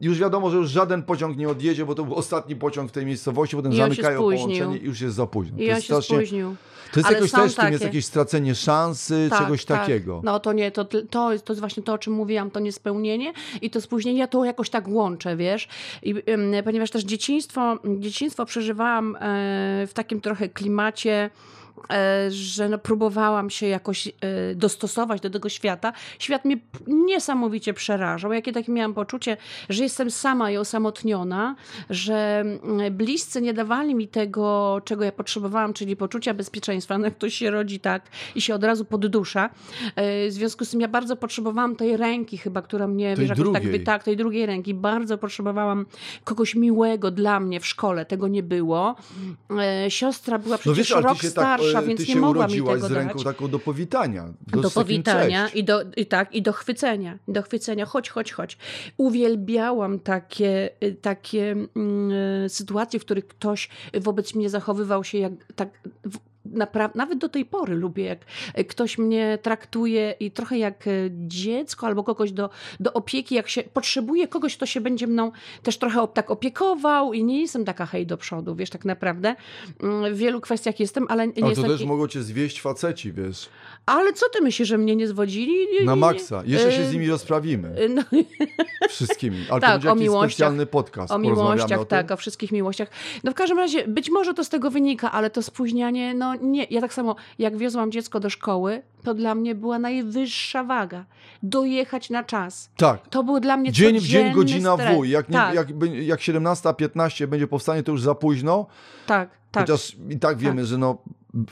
już 0.02 0.20
wiadomo, 0.20 0.50
że 0.52 0.58
już 0.58 0.70
żaden 0.70 1.04
pociąg 1.04 1.38
nie 1.38 1.50
odjedzie, 1.50 1.86
bo 1.86 1.96
to 1.96 2.04
był 2.06 2.16
ostatni 2.16 2.56
pociąg 2.56 2.90
w 2.90 2.94
tej 2.94 3.06
miejscowości, 3.06 3.56
potem 3.56 3.72
I 3.72 3.76
on 3.76 3.90
zamykają 3.90 4.20
połączenie 4.20 4.78
i 4.78 4.86
już 4.86 5.02
jest 5.02 5.16
za 5.16 5.28
późno. 5.28 5.58
I 5.66 5.72
on 5.72 5.76
się 5.76 5.82
strasznie- 5.84 6.18
spóźnił. 6.18 6.56
to 6.94 7.00
jest 7.00 7.08
Ale 7.08 7.16
jakoś 7.18 7.32
też, 7.32 7.40
tym 7.40 7.44
jest 7.44 7.56
takie- 7.56 7.86
jakieś 7.86 8.06
stracenie 8.06 8.56
szansy, 8.56 9.28
Tak, 9.30 9.40
czegoś 9.44 9.66
tak. 9.66 9.80
takiego. 9.82 10.22
No 10.24 10.40
to 10.40 10.54
nie, 10.54 10.72
to, 10.72 10.86
to, 10.86 11.32
jest, 11.34 11.46
to 11.46 11.54
jest 11.54 11.60
właśnie 11.60 11.84
to, 11.84 11.94
o 11.94 11.98
czym 11.98 12.14
mówiłam, 12.14 12.52
to 12.52 12.60
niespełnienie 12.60 13.34
i 13.62 13.70
to 13.70 13.82
spóźnienie, 13.82 14.20
ja 14.20 14.28
to 14.28 14.46
jakoś 14.46 14.70
tak 14.70 14.88
łączę, 14.88 15.36
wiesz, 15.38 15.68
I, 16.04 16.16
ponieważ 16.64 16.92
też 16.92 17.04
dzieciństwo, 17.04 17.78
dzieciństwo 17.98 18.46
przeżywałam 18.46 19.16
e, 19.16 19.20
w 19.88 19.92
takim 19.94 20.22
trochę 20.22 20.50
klimacie, 20.50 21.30
że 22.30 22.70
no, 22.70 22.78
próbowałam 22.78 23.50
się 23.50 23.68
jakoś 23.68 24.08
e, 24.08 24.12
dostosować 24.56 25.22
do 25.22 25.30
tego 25.30 25.50
świata. 25.50 25.94
Świat 26.20 26.46
mnie 26.46 26.58
niesamowicie 26.88 27.74
przerażał. 27.74 28.34
Jakie 28.34 28.52
takie 28.52 28.72
miałam 28.72 28.94
poczucie, 28.94 29.38
że 29.70 29.84
jestem 29.84 30.12
sama 30.12 30.52
i 30.52 30.58
osamotniona, 30.58 31.56
że 31.90 32.40
mm, 32.40 32.98
bliscy 32.98 33.42
nie 33.42 33.54
dawali 33.54 33.96
mi 33.96 34.08
tego, 34.08 34.82
czego 34.86 35.04
ja 35.04 35.12
potrzebowałam, 35.12 35.74
czyli 35.74 35.96
poczucia 35.96 36.34
bezpieczeństwa. 36.34 36.98
No, 36.98 37.12
ktoś 37.12 37.34
się 37.34 37.52
rodzi 37.52 37.80
tak 37.80 38.04
i 38.36 38.42
się 38.42 38.56
od 38.56 38.64
razu 38.64 38.86
poddusza. 38.86 39.50
E, 39.96 40.30
W 40.30 40.32
związku 40.34 40.66
z 40.66 40.70
tym 40.70 40.82
ja 40.82 40.88
bardzo 40.88 41.16
potrzebowałam 41.16 41.76
tej 41.76 41.98
ręki 41.98 42.38
chyba, 42.38 42.62
która 42.62 42.88
mnie, 42.88 43.16
Tej 43.16 43.22
wiesz, 43.26 43.30
tak, 43.30 43.38
drugiej. 43.38 43.72
wy- 43.72 43.80
tak, 43.80 44.04
tej 44.04 44.18
drugiej 44.18 44.46
ręki. 44.46 44.74
Bardzo 44.74 45.18
potrzebowałam 45.18 45.86
kogoś 46.24 46.56
miłego 46.56 47.12
dla 47.12 47.40
mnie 47.40 47.60
w 47.60 47.66
szkole. 47.68 48.06
Tego 48.06 48.28
nie 48.28 48.44
było. 48.44 48.96
E, 49.86 49.92
Siostra 49.92 50.40
była 50.40 50.58
przecież 50.58 50.92
ale 50.92 51.02
rok 51.02 51.18
starsza, 51.24 51.63
e, 51.66 51.88
więc 51.88 52.00
ty 52.00 52.08
nie 52.08 52.14
się 52.14 52.20
mogła 52.20 52.48
mi 52.48 52.62
urodziłaś 52.62 52.76
tego 52.76 52.88
z 52.88 52.92
ręką 52.92 53.14
dać 53.14 53.24
taką 53.24 53.48
do 53.48 53.60
powitania. 53.60 54.34
do 54.48 54.62
takim 54.62 54.72
powitania 54.72 55.50
i 55.50 55.64
do, 55.64 55.82
i 55.98 56.06
tak, 56.06 56.36
i 56.36 56.42
do 56.42 56.54
chwycenia, 56.54 57.20
do 57.28 57.42
chwycenia, 57.42 57.86
chodź, 57.86 58.10
chodź, 58.10 58.32
chodź. 58.32 58.58
Uwielbiałam 58.98 60.00
takie, 60.00 60.70
y, 60.84 60.96
takie 61.02 61.52
mm, 61.52 62.12
y, 62.46 62.50
sytuacje, 62.50 63.00
w 63.00 63.06
których 63.06 63.28
ktoś 63.28 63.70
wobec 63.94 64.36
mnie 64.36 64.50
zachowywał 64.50 65.04
się 65.04 65.18
jak 65.18 65.34
tak 65.56 65.70
nawet 66.96 67.20
do 67.20 67.30
tej 67.30 67.46
pory 67.46 67.76
lubię, 67.76 68.04
jak 68.04 68.20
y, 68.60 68.66
ktoś 68.66 68.98
mnie 68.98 69.38
traktuje 69.42 70.16
i 70.20 70.32
trochę 70.32 70.58
jak 70.58 70.88
y, 70.88 71.12
dziecko 71.28 71.88
albo 71.88 72.04
kogoś 72.04 72.32
do, 72.32 72.50
do 72.80 72.94
opieki, 72.94 73.36
jak 73.36 73.50
się 73.50 73.64
potrzebuje 73.64 74.28
kogoś, 74.28 74.58
kto 74.58 74.66
się 74.66 74.82
będzie 74.82 75.08
mną 75.08 75.32
też 75.64 75.78
trochę 75.78 76.08
tak 76.14 76.32
opiekował 76.32 77.14
i 77.14 77.24
nie 77.24 77.42
jestem 77.42 77.66
taka 77.66 77.86
hej 77.86 78.08
do 78.08 78.18
przodu, 78.18 78.56
wiesz, 78.56 78.70
tak 78.70 78.86
naprawdę. 78.86 79.36
Mm, 79.84 80.14
W 80.16 80.18
wielu 80.18 80.42
kwestiach 80.42 80.80
jestem, 80.80 81.06
ale 81.10 81.28
nie 81.28 81.34
Ale 81.34 81.42
to 81.56 81.62
jestem... 81.62 81.78
też 81.78 81.88
mogą 81.88 82.08
cię 82.08 82.24
zwieść 82.24 82.62
faceci, 82.62 83.12
wiesz, 83.14 83.50
Ale 83.86 84.14
co 84.14 84.30
ty 84.30 84.42
myślisz, 84.42 84.68
że 84.68 84.78
mnie 84.78 84.96
nie 84.96 85.08
zwodzili? 85.08 85.54
Nie, 85.80 85.86
na 85.86 85.94
nie, 85.94 86.00
maksa. 86.00 86.44
Jeszcze 86.46 86.72
się 86.72 86.86
z 86.86 86.94
nimi 86.94 87.10
rozprawimy. 87.10 87.76
No, 87.90 88.04
Wszystkimi. 88.90 89.38
Ale 89.50 89.62
Tak, 89.62 89.82
to 89.82 89.96
będzie 89.96 90.06
jakiś 90.06 90.34
specjalny 90.34 90.66
podcast. 90.66 91.12
o 91.14 91.18
miłościach, 91.18 91.80
o 91.80 91.86
tak, 91.86 92.12
o 92.12 92.18
wszystkich 92.18 92.52
miłościach. 92.52 92.90
No 93.24 93.32
w 93.32 93.36
każdym 93.36 93.58
razie, 93.58 93.88
być 93.88 94.10
może 94.10 94.34
to 94.34 94.44
z 94.44 94.50
tego 94.50 94.72
wynika, 94.72 95.12
ale 95.12 95.30
to 95.30 95.42
spóźnianie, 95.44 96.14
no 96.14 96.34
nie. 96.44 96.64
Ja 96.70 96.82
tak 96.82 96.94
samo, 96.94 97.16
jak 97.40 97.58
wiozłam 97.58 97.92
dziecko 97.92 98.20
do 98.20 98.30
szkoły, 98.30 98.82
to 99.04 99.14
dla 99.14 99.36
mnie 99.36 99.56
była 99.56 99.80
najwyższa 99.80 100.64
waga. 100.64 101.06
Dojechać 101.44 102.10
na 102.10 102.24
czas. 102.24 102.70
Tak. 102.78 103.08
To 103.08 103.24
był 103.24 103.40
dla 103.40 103.58
mnie 103.58 103.72
Dzień 103.72 104.00
w 104.00 104.04
dzień, 104.04 104.34
godzina 104.34 104.74
stres. 104.74 104.98
W. 104.98 105.06
Jak, 105.06 105.30
nie, 105.30 105.34
tak, 105.34 105.56
jak, 105.56 105.68
jak 105.92 106.20
17.15 106.20 107.28
będzie 107.28 107.48
powstanie, 107.48 107.84
to 107.84 107.92
już 107.92 108.02
za 108.02 108.16
późno. 108.16 108.66
tak, 109.06 109.30
tak. 109.52 109.64
Chociaż 109.64 109.96
i 110.10 110.20
tak 110.20 110.38
wiemy, 110.38 110.66
że 110.66 110.78
no, 110.78 110.98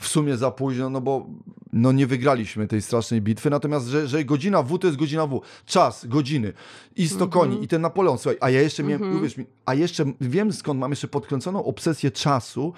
w 0.00 0.08
sumie 0.08 0.36
za 0.36 0.50
późno, 0.50 0.90
no 0.90 1.00
bo 1.00 1.26
no 1.72 1.92
nie 1.92 2.06
wygraliśmy 2.06 2.66
tej 2.68 2.82
strasznej 2.82 3.20
bitwy. 3.20 3.50
Natomiast, 3.50 3.86
że, 3.86 4.06
że 4.08 4.24
godzina 4.24 4.62
W 4.62 4.78
to 4.78 4.86
jest 4.86 4.98
godzina 4.98 5.26
W. 5.26 5.40
Czas, 5.66 6.06
godziny. 6.06 6.52
I 6.96 7.08
100 7.08 7.28
koni, 7.28 7.44
Mhm. 7.46 7.64
i 7.64 7.68
ten 7.68 7.82
Napoleon. 7.82 8.18
Słuchaj, 8.18 8.38
a 8.40 8.50
ja 8.50 8.60
jeszcze 8.60 8.82
miałem, 8.82 9.16
uwierz 9.16 9.36
mi, 9.36 9.44
a 9.66 9.74
jeszcze 9.74 10.04
wiem 10.20 10.52
skąd 10.52 10.80
mam 10.80 10.90
jeszcze 10.90 11.08
podkręconą 11.08 11.64
obsesję 11.64 12.10
czasu. 12.10 12.72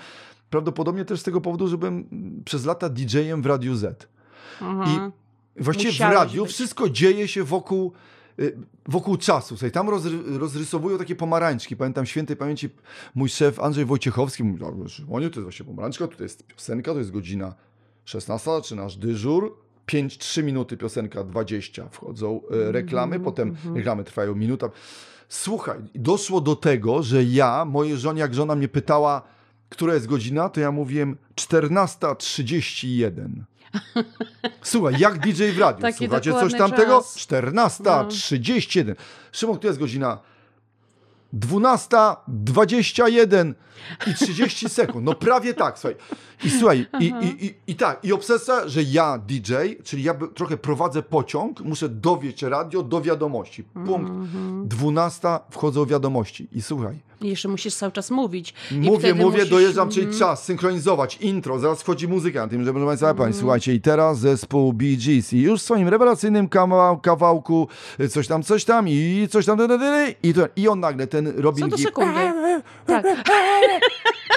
Prawdopodobnie 0.54 1.04
też 1.04 1.20
z 1.20 1.22
tego 1.22 1.40
powodu, 1.40 1.68
że 1.68 1.78
byłem 1.78 2.04
przez 2.44 2.64
lata 2.64 2.88
DJ-em 2.88 3.42
w 3.42 3.46
Radiu 3.46 3.74
Z. 3.74 4.08
Aha. 4.60 5.10
Właściwie 5.56 5.90
Musiałeś 5.90 6.14
w 6.14 6.18
radiu 6.18 6.42
być. 6.44 6.52
wszystko 6.52 6.88
dzieje 6.88 7.28
się 7.28 7.44
wokół, 7.44 7.92
y, 8.38 8.56
wokół 8.86 9.16
czasu. 9.16 9.48
Słuchaj, 9.48 9.70
tam 9.72 9.88
rozry, 9.90 10.38
rozrysowują 10.38 10.98
takie 10.98 11.16
pomarańczki. 11.16 11.76
Pamiętam 11.76 12.06
świętej 12.06 12.36
pamięci 12.36 12.68
mój 13.14 13.28
szef 13.28 13.60
Andrzej 13.60 13.84
Wojciechowski 13.84 14.44
mówił, 14.44 14.74
"No, 14.78 14.88
Szymonie, 14.88 15.30
to 15.30 15.34
jest 15.34 15.42
właśnie 15.42 15.66
pomarańczka, 15.66 16.08
tutaj 16.08 16.24
jest 16.24 16.46
piosenka, 16.46 16.92
to 16.92 16.98
jest 16.98 17.10
godzina 17.10 17.54
16, 18.04 18.50
zaczynasz 18.50 18.96
dyżur, 18.96 19.56
5-3 19.86 20.42
minuty 20.42 20.76
piosenka 20.76 21.24
20 21.24 21.88
wchodzą 21.88 22.40
e, 22.68 22.72
reklamy, 22.72 23.20
potem 23.20 23.56
reklamy 23.74 24.04
trwają 24.04 24.34
minuta. 24.34 24.70
Słuchaj, 25.28 25.78
doszło 25.94 26.40
do 26.40 26.56
tego, 26.56 27.02
że 27.02 27.24
ja, 27.24 27.64
mojej 27.64 27.96
żonie, 27.96 28.20
jak 28.20 28.34
żona 28.34 28.54
mnie 28.54 28.68
pytała, 28.68 29.22
która 29.68 29.94
jest 29.94 30.06
godzina, 30.06 30.48
to 30.48 30.60
ja 30.60 30.72
mówiłem 30.72 31.16
14.31. 31.36 33.28
Słuchaj, 34.62 34.94
jak 34.98 35.18
DJ 35.18 35.44
w 35.44 35.58
radiu. 35.58 35.82
Taki 35.82 36.04
Słuchacie 36.04 36.32
coś 36.32 36.52
tamtego? 36.52 36.98
czas. 36.98 37.16
14.31. 37.16 38.94
Szymon, 39.32 39.56
która 39.56 39.68
jest 39.68 39.80
godzina? 39.80 40.18
12.21 41.38 43.54
i 44.06 44.14
30 44.14 44.68
sekund. 44.78 45.04
No 45.04 45.14
prawie 45.14 45.54
tak, 45.54 45.78
słuchaj. 45.78 45.96
I 46.44 46.50
słuchaj, 46.50 46.86
i, 47.00 47.04
i, 47.04 47.46
i, 47.46 47.54
i 47.66 47.74
tak, 47.74 48.04
i 48.04 48.12
obsesja, 48.12 48.68
że 48.68 48.82
ja 48.82 49.18
DJ, 49.18 49.54
czyli 49.84 50.02
ja 50.02 50.14
trochę 50.34 50.56
prowadzę 50.56 51.02
pociąg, 51.02 51.60
muszę 51.60 51.88
dowieść 51.88 52.42
radio 52.42 52.82
do 52.82 53.00
wiadomości. 53.00 53.64
Punkt. 53.86 54.12
12 54.64 55.28
wchodzą 55.50 55.86
wiadomości. 55.86 56.48
I 56.52 56.62
słuchaj, 56.62 56.98
I 57.22 57.28
jeszcze 57.28 57.48
musisz 57.48 57.74
cały 57.74 57.92
czas 57.92 58.10
mówić. 58.10 58.54
Mówię, 58.70 59.14
mówię, 59.14 59.30
musisz, 59.30 59.48
dojeżdżam, 59.50 59.90
czyli 59.90 60.06
mm, 60.06 60.18
czas, 60.18 60.44
synchronizować, 60.44 61.16
intro, 61.20 61.58
zaraz 61.58 61.82
wchodzi 61.82 62.08
muzyka 62.08 62.42
na 62.42 62.48
tym, 62.48 62.64
że 62.64 62.70
proszę 62.72 62.86
Państwa, 62.86 63.10
Mhm. 63.10 63.28
mm. 63.28 63.40
słuchajcie, 63.40 63.74
i 63.74 63.80
teraz 63.80 64.18
zespół 64.18 64.72
Bee 64.72 64.96
Gees 64.96 65.32
i 65.32 65.40
już 65.40 65.60
w 65.60 65.64
swoim 65.64 65.88
rewelacyjnym 65.88 66.48
kawał, 66.48 66.98
kawałku 66.98 67.68
y, 68.00 68.08
coś 68.08 68.26
tam, 68.28 68.42
coś 68.42 68.64
tam 68.64 68.88
i 68.88 69.28
coś 69.30 69.46
tam, 69.46 69.58
i, 70.22 70.34
to, 70.34 70.48
i 70.56 70.68
on 70.68 70.80
nagle 70.80 71.06
ten 71.06 71.32
Robin 71.36 71.64
Co 71.64 71.68
do 71.70 71.78
sekundy. 71.78 72.20
Tak. 72.86 73.06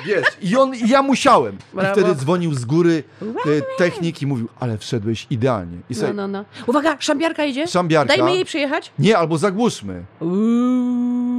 wiesz, 0.05 0.25
i 0.41 0.55
on, 0.57 0.75
i 0.75 0.89
ja 0.89 1.03
musiałem. 1.03 1.57
Brawo. 1.73 1.89
I 1.89 1.91
wtedy 1.93 2.15
dzwonił 2.15 2.53
z 2.53 2.65
góry 2.65 3.03
y, 3.45 3.61
technik 3.77 4.21
i 4.21 4.27
mówił, 4.27 4.47
ale 4.59 4.77
wszedłeś 4.77 5.27
idealnie. 5.29 5.77
I 5.89 5.93
No, 5.93 5.95
sobie, 5.99 6.13
no, 6.13 6.27
no. 6.27 6.45
Uwaga, 6.67 6.97
szambiarka 6.99 7.45
idzie? 7.45 7.67
Szambiarka. 7.67 8.13
Dajmy 8.17 8.33
jej 8.35 8.45
przyjechać? 8.45 8.91
nie, 8.99 9.17
albo 9.17 9.37
zagłuszmy. 9.37 10.03
Uuu. 10.19 11.36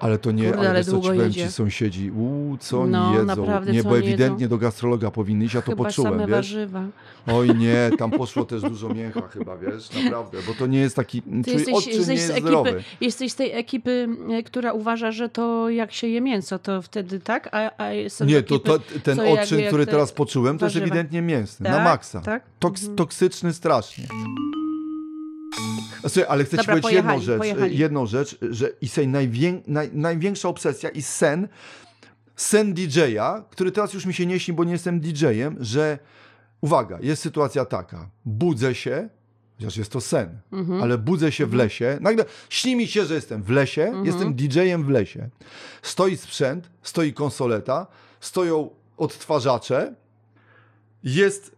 Ale 0.00 0.18
to 0.18 0.30
nie, 0.32 0.42
Kurde, 0.44 0.58
ale, 0.58 0.68
ale 0.70 0.78
wiesz 0.78 0.86
co 0.86 0.92
długo 0.92 1.08
ci 1.08 1.16
powiem, 1.16 1.32
ci 1.32 1.48
sąsiedzi, 1.52 2.10
uuu, 2.10 2.56
co 2.56 2.80
oni 2.82 2.92
No, 2.92 3.12
jedzą. 3.12 3.24
naprawdę, 3.26 3.72
nie, 3.72 3.82
bo 3.82 3.98
ewidentnie 3.98 4.44
jedzą? 4.44 4.56
do 4.56 4.58
gastrologa 4.58 5.10
powinny 5.10 5.44
iść, 5.44 5.54
ja 5.54 5.62
to 5.62 5.70
Chyba 5.72 5.84
poczułem, 5.84 6.12
same 6.12 6.26
wiesz? 6.26 6.30
warzywa. 6.36 6.82
Oj 7.26 7.54
nie, 7.54 7.90
tam 7.98 8.10
poszło 8.10 8.44
też 8.44 8.62
dużo 8.62 8.88
mięcha 8.88 9.28
chyba, 9.28 9.56
wiesz, 9.56 10.04
naprawdę, 10.04 10.38
bo 10.46 10.54
to 10.54 10.66
nie 10.66 10.78
jest 10.78 10.96
taki, 10.96 11.22
Ty 11.22 11.28
czyli 11.44 11.52
jesteś, 11.56 11.74
odczyn 11.74 11.92
nie 11.92 11.98
jesteś, 11.98 12.18
z 12.18 12.20
jest 12.20 12.30
ekipy, 12.30 12.46
zdrowy. 12.48 12.82
jesteś 13.00 13.32
z 13.32 13.34
tej 13.36 13.52
ekipy, 13.52 14.08
e, 14.30 14.42
która 14.42 14.72
uważa, 14.72 15.12
że 15.12 15.28
to 15.28 15.70
jak 15.70 15.92
się 15.92 16.06
je 16.06 16.20
mięso, 16.20 16.58
to 16.58 16.82
wtedy 16.82 17.20
tak? 17.20 17.48
A, 17.52 17.70
a 17.82 17.92
jestem 17.92 18.28
Nie, 18.28 18.40
z 18.40 18.46
to, 18.46 18.54
ekipy, 18.54 18.68
to 18.70 18.80
ten 19.02 19.20
odczyn, 19.20 19.66
który 19.68 19.86
te 19.86 19.92
teraz 19.92 20.12
poczułem, 20.12 20.58
to 20.58 20.66
jest 20.66 20.76
warzywa. 20.76 20.86
ewidentnie 20.94 21.22
mięsny, 21.22 21.64
na 21.70 21.76
Tak? 21.76 21.84
maksa. 21.84 22.20
Tak? 22.20 22.42
Toks, 22.58 22.88
Toksyczny 22.96 23.52
strasznie. 23.52 24.04
Słuchaj, 26.02 26.24
ale 26.28 26.44
chcę 26.44 26.50
ci 26.50 26.56
Dobra, 26.66 26.72
powiedzieć 26.74 26.92
jedną 26.92 27.20
rzecz, 27.20 27.38
pojechali. 27.38 27.78
jedną 27.78 28.06
rzecz, 28.06 28.38
że 28.50 28.68
i 28.80 28.88
sej 28.88 29.08
najwię, 29.08 29.60
naj, 29.66 29.90
największa 29.92 30.48
obsesja 30.48 30.90
i 30.90 31.02
sen, 31.02 31.48
sen 32.36 32.74
DJ-a, 32.74 33.44
który 33.50 33.72
teraz 33.72 33.94
już 33.94 34.06
mi 34.06 34.14
się 34.14 34.26
nie 34.26 34.40
śni, 34.40 34.54
bo 34.54 34.64
nie 34.64 34.72
jestem 34.72 35.00
DJ-em, 35.00 35.56
że 35.60 35.98
uwaga, 36.60 36.98
jest 37.02 37.22
sytuacja 37.22 37.64
taka, 37.64 38.08
budzę 38.24 38.74
się, 38.74 39.08
chociaż 39.58 39.76
jest 39.76 39.92
to 39.92 40.00
sen, 40.00 40.38
Mhm. 40.52 40.82
ale 40.82 40.98
budzę 40.98 41.32
się 41.32 41.46
w 41.46 41.54
lesie, 41.54 41.98
nagle 42.00 42.24
śni 42.48 42.76
mi 42.76 42.86
się, 42.86 43.04
że 43.04 43.14
jestem 43.14 43.42
w 43.42 43.50
lesie, 43.50 43.82
Mhm. 43.82 44.04
jestem 44.06 44.34
DJ-em 44.34 44.84
w 44.84 44.88
lesie. 44.88 45.28
Stoi 45.82 46.16
sprzęt, 46.16 46.70
stoi 46.82 47.12
konsoleta, 47.12 47.86
stoją 48.20 48.70
odtwarzacze, 48.96 49.94
jest, 51.04 51.56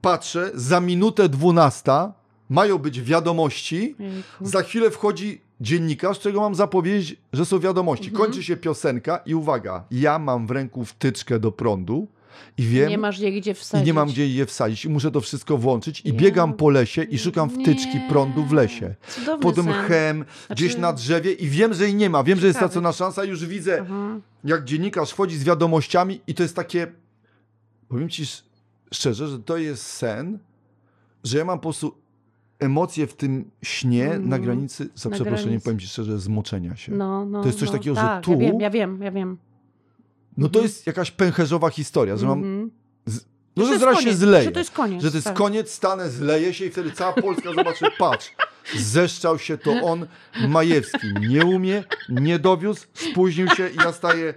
patrzę, 0.00 0.50
za 0.54 0.80
minutę 0.80 1.28
dwunasta 1.28 2.12
mają 2.50 2.78
być 2.78 3.00
wiadomości, 3.02 3.94
Jejku. 3.98 4.46
za 4.46 4.62
chwilę 4.62 4.90
wchodzi 4.90 5.40
dziennikarz, 5.60 6.18
którego 6.18 6.40
mam 6.40 6.54
zapowiedzieć, 6.54 7.16
że 7.32 7.46
są 7.46 7.58
wiadomości. 7.58 8.08
Mhm. 8.08 8.24
Kończy 8.24 8.42
się 8.44 8.56
piosenka 8.56 9.16
i 9.26 9.34
uwaga, 9.34 9.84
ja 9.90 10.18
mam 10.18 10.46
w 10.46 10.50
ręku 10.50 10.84
wtyczkę 10.84 11.40
do 11.40 11.52
prądu 11.52 12.08
i 12.58 12.62
wiem, 12.62 12.88
Nie 12.88 12.98
masz 12.98 13.18
je 13.18 13.32
gdzie 13.32 13.50
i 13.50 13.54
wsadzić. 13.54 13.86
nie 13.86 13.94
mam 13.94 14.08
gdzie 14.08 14.28
je 14.28 14.46
wsadzić 14.46 14.84
i 14.84 14.88
muszę 14.88 15.10
to 15.10 15.20
wszystko 15.20 15.56
włączyć 15.58 16.00
i 16.00 16.08
Ja- 16.08 16.14
biegam 16.14 16.52
po 16.54 16.70
lesie 16.70 17.02
i 17.02 17.18
szukam 17.18 17.50
wtyczki 17.50 17.94
Nie. 17.94 18.06
prądu 18.08 18.44
w 18.44 18.52
lesie. 18.52 18.94
Cudowny 19.08 19.42
Potem 19.42 19.64
sen. 19.64 19.74
chem, 19.74 20.24
gdzieś 20.50 20.68
Znaczy- 20.68 20.80
na 20.80 20.92
drzewie 20.92 21.32
i 21.32 21.48
wiem, 21.48 21.74
że 21.74 21.84
jej 21.84 21.94
nie 21.94 22.10
ma. 22.10 22.24
Wiem, 22.24 22.40
że 22.40 22.46
jest 22.46 22.56
Ciekawe. 22.58 22.70
stracona 22.72 22.92
szansa. 22.92 23.24
Już 23.24 23.46
widzę, 23.46 23.78
Aha. 23.82 24.18
jak 24.44 24.64
dziennikarz 24.64 25.10
wchodzi 25.10 25.36
z 25.38 25.44
wiadomościami 25.44 26.20
i 26.26 26.34
to 26.34 26.42
jest 26.42 26.56
takie... 26.56 26.86
Powiem 27.88 28.08
ci 28.08 28.22
sz- 28.22 28.44
szczerze, 28.92 29.28
że 29.28 29.38
to 29.38 29.56
jest 29.56 29.82
sen, 29.86 30.38
że 31.24 31.38
ja 31.38 31.44
mam 31.44 31.58
po 31.58 31.62
prostu 31.62 31.94
emocje 32.60 33.06
w 33.06 33.14
tym 33.14 33.50
śnie 33.62 34.04
Mhm. 34.04 34.28
na 34.28 34.38
granicy, 34.38 34.88
za 34.94 35.08
Na 35.08 35.14
przeproszeniem 35.14 35.48
granicy. 35.48 35.64
powiem 35.64 35.78
ci 35.78 35.86
szczerze, 35.86 36.18
zmoczenia 36.18 36.76
się. 36.76 36.92
No, 36.92 36.98
No, 37.08 37.24
no, 37.24 37.40
To 37.40 37.46
jest 37.46 37.58
coś 37.58 37.68
no, 37.68 37.72
takiego, 37.72 37.96
że 37.96 38.02
tak, 38.02 38.24
tu- 38.24 38.30
Ja 38.32 38.38
wiem, 38.38 38.60
ja 38.60 38.70
wiem, 38.70 39.02
ja 39.02 39.10
wiem. 39.10 39.38
to 40.38 40.44
Mhm. 40.46 40.64
jest 40.64 40.86
jakaś 40.86 41.10
pęcherzowa 41.10 41.70
historia, 41.70 42.16
że 42.16 42.26
mam... 42.26 42.38
Mhm. 42.38 42.70
No, 43.56 43.62
to 43.62 43.66
że 43.66 43.70
jest 43.72 43.80
zaraz 43.80 43.98
się 43.98 44.04
koniec, 44.04 44.18
zleje. 44.18 44.44
Że 44.44 44.50
to 44.50 44.58
jest 44.58 44.70
koniec. 44.70 45.02
Że 45.02 45.10
to 45.10 45.16
jest 45.16 45.26
tak. 45.26 45.36
koniec, 45.36 45.70
stanę, 45.70 46.10
zleje 46.10 46.54
się 46.54 46.64
i 46.64 46.70
wtedy 46.70 46.90
cała 46.90 47.12
Polska 47.12 47.52
zobaczy, 47.56 47.84
patrz, 47.98 48.32
zeszczał 48.76 49.38
się 49.38 49.58
to 49.58 49.70
on, 49.72 50.06
Majewski, 50.48 51.06
nie 51.28 51.44
umie, 51.44 51.84
nie 52.08 52.38
dowiózł, 52.38 52.86
spóźnił 52.94 53.48
się 53.48 53.68
i 53.68 53.76
nastaje, 53.76 54.34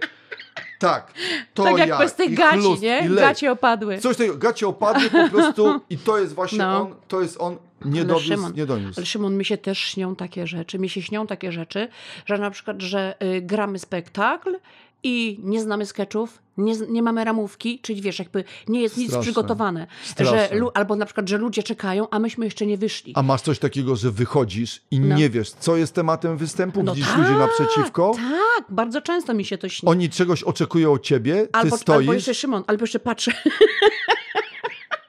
tak, 0.78 1.12
to 1.54 1.64
tak 1.64 1.78
jak 1.78 1.88
ja, 1.88 1.98
bez 1.98 2.14
tych 2.14 2.30
i 2.30 2.34
gaci, 2.34 2.58
chlust, 2.58 2.82
nie? 2.82 3.08
Gacie 3.10 3.52
opadły. 3.52 3.98
Coś 3.98 4.16
takiego, 4.16 4.36
gacie 4.36 4.68
opadły 4.68 5.10
po 5.10 5.28
prostu 5.28 5.80
i 5.90 5.98
to 5.98 6.18
jest 6.18 6.34
właśnie 6.34 6.58
No. 6.58 6.80
on, 6.82 6.94
to 7.08 7.20
jest 7.22 7.36
on, 7.40 7.56
nie 7.84 8.04
dowiózł, 8.04 8.26
Szymon, 8.26 8.52
nie 8.56 8.66
doniósł. 8.66 8.94
Ale 9.00 9.06
Szymon, 9.06 9.36
mi 9.36 9.44
się 9.44 9.58
też 9.58 9.78
śnią 9.78 10.16
takie 10.16 10.46
rzeczy. 10.46 10.78
Mi 10.78 10.88
się 10.88 11.02
śnią 11.02 11.26
takie 11.26 11.52
rzeczy, 11.52 11.88
że 12.26 12.38
na 12.38 12.50
przykład, 12.50 12.82
że 12.82 13.14
y, 13.36 13.42
gramy 13.42 13.78
spektakl 13.78 14.56
i 15.02 15.40
nie 15.42 15.60
znamy 15.62 15.86
sketchów, 15.86 16.38
nie, 16.56 16.74
nie 16.88 17.02
mamy 17.02 17.24
ramówki, 17.24 17.78
czyli 17.82 18.02
wiesz, 18.02 18.18
jakby 18.18 18.44
nie 18.68 18.80
jest 18.82 18.96
nic 18.96 19.08
Straszne. 19.08 19.22
przygotowane. 19.32 19.86
Straszne. 20.04 20.48
Że, 20.48 20.60
albo 20.74 20.96
na 20.96 21.06
przykład, 21.06 21.28
że 21.28 21.38
ludzie 21.38 21.62
czekają, 21.62 22.10
a 22.10 22.18
myśmy 22.18 22.44
jeszcze 22.44 22.66
nie 22.66 22.78
wyszli. 22.78 23.12
A 23.16 23.22
masz 23.22 23.40
coś 23.42 23.58
takiego, 23.58 23.96
że 23.96 24.10
wychodzisz 24.10 24.80
i 24.90 25.00
No. 25.00 25.16
nie 25.16 25.30
wiesz, 25.30 25.50
co 25.50 25.76
jest 25.76 25.94
tematem 25.94 26.36
występu, 26.36 26.82
No 26.82 26.94
widzisz 26.94 27.08
tak, 27.08 27.18
ludzi 27.18 27.30
naprzeciwko, 27.30 28.12
Tak, 28.16 28.64
bardzo 28.68 29.00
często 29.00 29.34
mi 29.34 29.44
się 29.44 29.58
to 29.58 29.68
śni. 29.68 29.88
oni 29.88 30.10
czegoś 30.10 30.42
oczekują 30.42 30.92
od 30.92 31.02
ciebie, 31.02 31.34
ty 31.34 31.48
albo, 31.52 31.76
stoisz, 31.76 31.98
albo 31.98 32.12
jeszcze 32.12 32.34
Szymon, 32.34 32.64
albo 32.66 32.82
jeszcze 32.82 33.00
patrzę. 33.00 33.32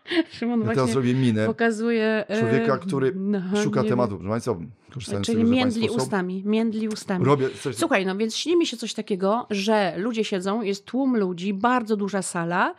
Szymon 0.40 0.62
ja 0.62 0.68
teraz 0.68 0.90
zrobię 0.90 1.14
minę, 1.14 1.46
pokazuje... 1.46 2.26
e, 2.28 2.40
człowieka, 2.40 2.78
który 2.78 3.12
no, 3.16 3.40
szuka 3.64 3.84
tematu. 3.84 4.16
Proszę 4.18 4.30
Państwa, 4.30 4.56
korzystając 4.94 5.26
Czyli 5.28 5.38
z 5.38 5.42
tego, 5.42 5.52
międli 5.52 5.90
ustami, 5.90 6.44
międli 6.46 6.88
ustami. 6.88 7.26
robię 7.26 7.50
coś... 7.62 7.76
Słuchaj, 7.76 8.06
no 8.06 8.16
więc 8.18 8.36
śni 8.36 8.58
mi 8.58 8.68
się 8.68 8.78
coś 8.78 8.94
takiego, 8.94 9.48
że 9.50 9.94
ludzie 9.98 10.24
siedzą, 10.24 10.62
jest 10.62 10.86
tłum 10.86 11.18
ludzi, 11.18 11.54
bardzo 11.54 11.98
duża 11.98 12.22
sala 12.22 12.76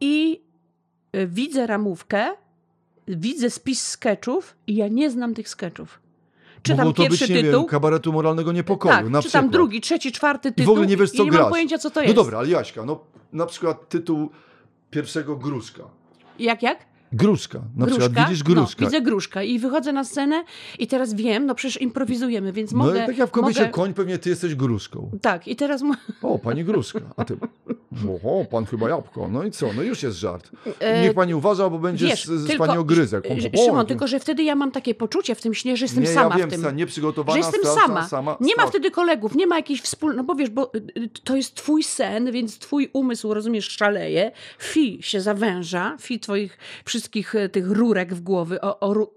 i 0.00 0.40
y, 1.16 1.26
widzę 1.26 1.66
ramówkę, 1.66 2.26
widzę 3.08 3.50
spis 3.50 3.86
sketchów 3.88 4.56
i 4.66 4.74
ja 4.76 4.88
nie 4.88 5.10
znam 5.10 5.34
tych 5.34 5.48
sketchów. 5.48 6.00
Czytam 6.62 6.78
Mogło 6.86 6.92
to 6.92 7.02
pierwszy 7.02 7.26
być, 7.26 7.36
nie 7.36 7.42
tytuł. 7.42 7.60
wiem, 7.60 7.68
kabaretu 7.68 8.12
moralnego 8.12 8.52
niepokoju, 8.52 8.94
tak, 8.94 9.04
na 9.08 9.22
czytam 9.22 9.22
przykład. 9.44 9.50
drugi, 9.52 9.80
trzeci, 9.80 10.12
czwarty 10.12 10.48
I 10.48 10.52
tytuł. 10.52 10.66
w 10.66 10.70
ogóle 10.70 10.86
nie 10.86 10.96
wiesz, 10.96 11.10
co 11.10 11.22
i 11.22 11.30
nie 11.30 11.38
mam 11.38 11.50
pojęcia, 11.50 11.78
co 11.78 11.90
to 11.90 12.00
No 12.00 12.04
jest. 12.04 12.14
dobra, 12.16 12.38
ale 12.38 12.48
Jaśka, 12.48 12.84
no 12.84 13.00
na 13.32 13.46
przykład 13.46 13.88
tytuł 13.88 14.30
pierwszego 14.90 15.36
Gruszka. 15.36 15.82
Jak, 16.40 16.62
jak? 16.62 16.90
Gruszka. 17.12 17.60
Na 17.76 17.86
przykład 17.86 18.12
widzisz 18.12 18.42
Gruszka. 18.42 18.84
No, 18.84 18.90
widzę 18.90 19.00
gruszka 19.00 19.42
i 19.42 19.58
wychodzę 19.58 19.92
na 19.92 20.04
scenę 20.04 20.44
i 20.78 20.86
teraz 20.86 21.14
wiem, 21.14 21.46
no 21.46 21.54
przecież 21.54 21.80
improwizujemy, 21.80 22.52
więc 22.52 22.72
no 22.72 22.78
mogę... 22.78 23.04
i 23.04 23.06
tak 23.06 23.18
jak 23.18 23.28
w 23.28 23.32
kobiecie 23.32 23.60
mogę... 23.60 23.72
koń, 23.72 23.94
pewnie 23.94 24.18
ty 24.18 24.30
jesteś 24.30 24.54
Gruszką. 24.54 25.10
Tak, 25.22 25.48
i 25.48 25.56
teraz... 25.56 25.82
O, 26.22 26.38
pani 26.38 26.64
Gruszka. 26.64 27.00
A 27.16 27.24
ty, 27.24 27.36
o, 28.24 28.44
pan 28.50 28.66
chyba 28.66 28.88
jabłko. 28.88 29.28
No 29.28 29.44
i 29.44 29.50
co? 29.50 29.72
No 29.72 29.82
już 29.82 30.02
jest 30.02 30.18
żart. 30.18 30.50
E, 30.80 31.02
Niech 31.02 31.14
pani 31.14 31.34
uważa, 31.34 31.70
bo 31.70 31.78
będzie 31.78 32.06
Wiesz, 32.06 32.24
z, 32.24 32.30
z 32.30 32.46
tylko- 32.46 32.66
pani 32.66 32.78
ogryzek. 32.78 33.24
Szymon, 33.64 33.86
tylko 33.86 34.06
że 34.06 34.20
wtedy 34.20 34.42
ja 34.42 34.54
mam 34.54 34.70
takie 34.70 34.94
poczucie 34.94 35.34
w 35.34 35.40
tym 35.40 35.54
śnie, 35.54 35.76
że 35.76 35.84
jestem 35.84 36.02
nie, 36.04 36.10
sama 36.10 36.34
ja 36.34 36.38
wiem, 36.38 36.50
w 36.50 36.52
tym. 36.52 36.62
Sa, 36.62 36.70
nieprzygotowana, 36.74 37.32
że 37.32 37.38
jestem 37.38 37.72
straszna, 37.72 38.08
sama. 38.08 38.36
Nie 38.40 38.56
ma 38.56 38.66
wtedy 38.66 38.90
kolegów, 38.90 39.34
nie 39.34 39.46
ma 39.46 39.56
jakiejś 39.56 39.80
wspólnej, 39.82 40.16
no 40.16 40.24
bo 40.24 40.34
wiesz, 40.34 40.50
bo 40.50 40.74
y, 40.74 40.78
y, 40.98 41.08
to 41.24 41.36
jest 41.36 41.54
twój 41.54 41.82
sen, 41.82 42.32
więc 42.32 42.58
twój 42.58 42.90
umysł, 42.92 43.34
rozumiesz, 43.34 43.68
szaleje, 43.68 44.32
fi 44.58 44.98
się 45.02 45.20
zawęża, 45.20 45.96
fi 46.00 46.20
twoich 46.20 46.58
wszystkich 46.84 47.34
y, 47.34 47.48
tych 47.48 47.70
rurek 47.70 48.14
w 48.14 48.20
głowy, 48.20 48.58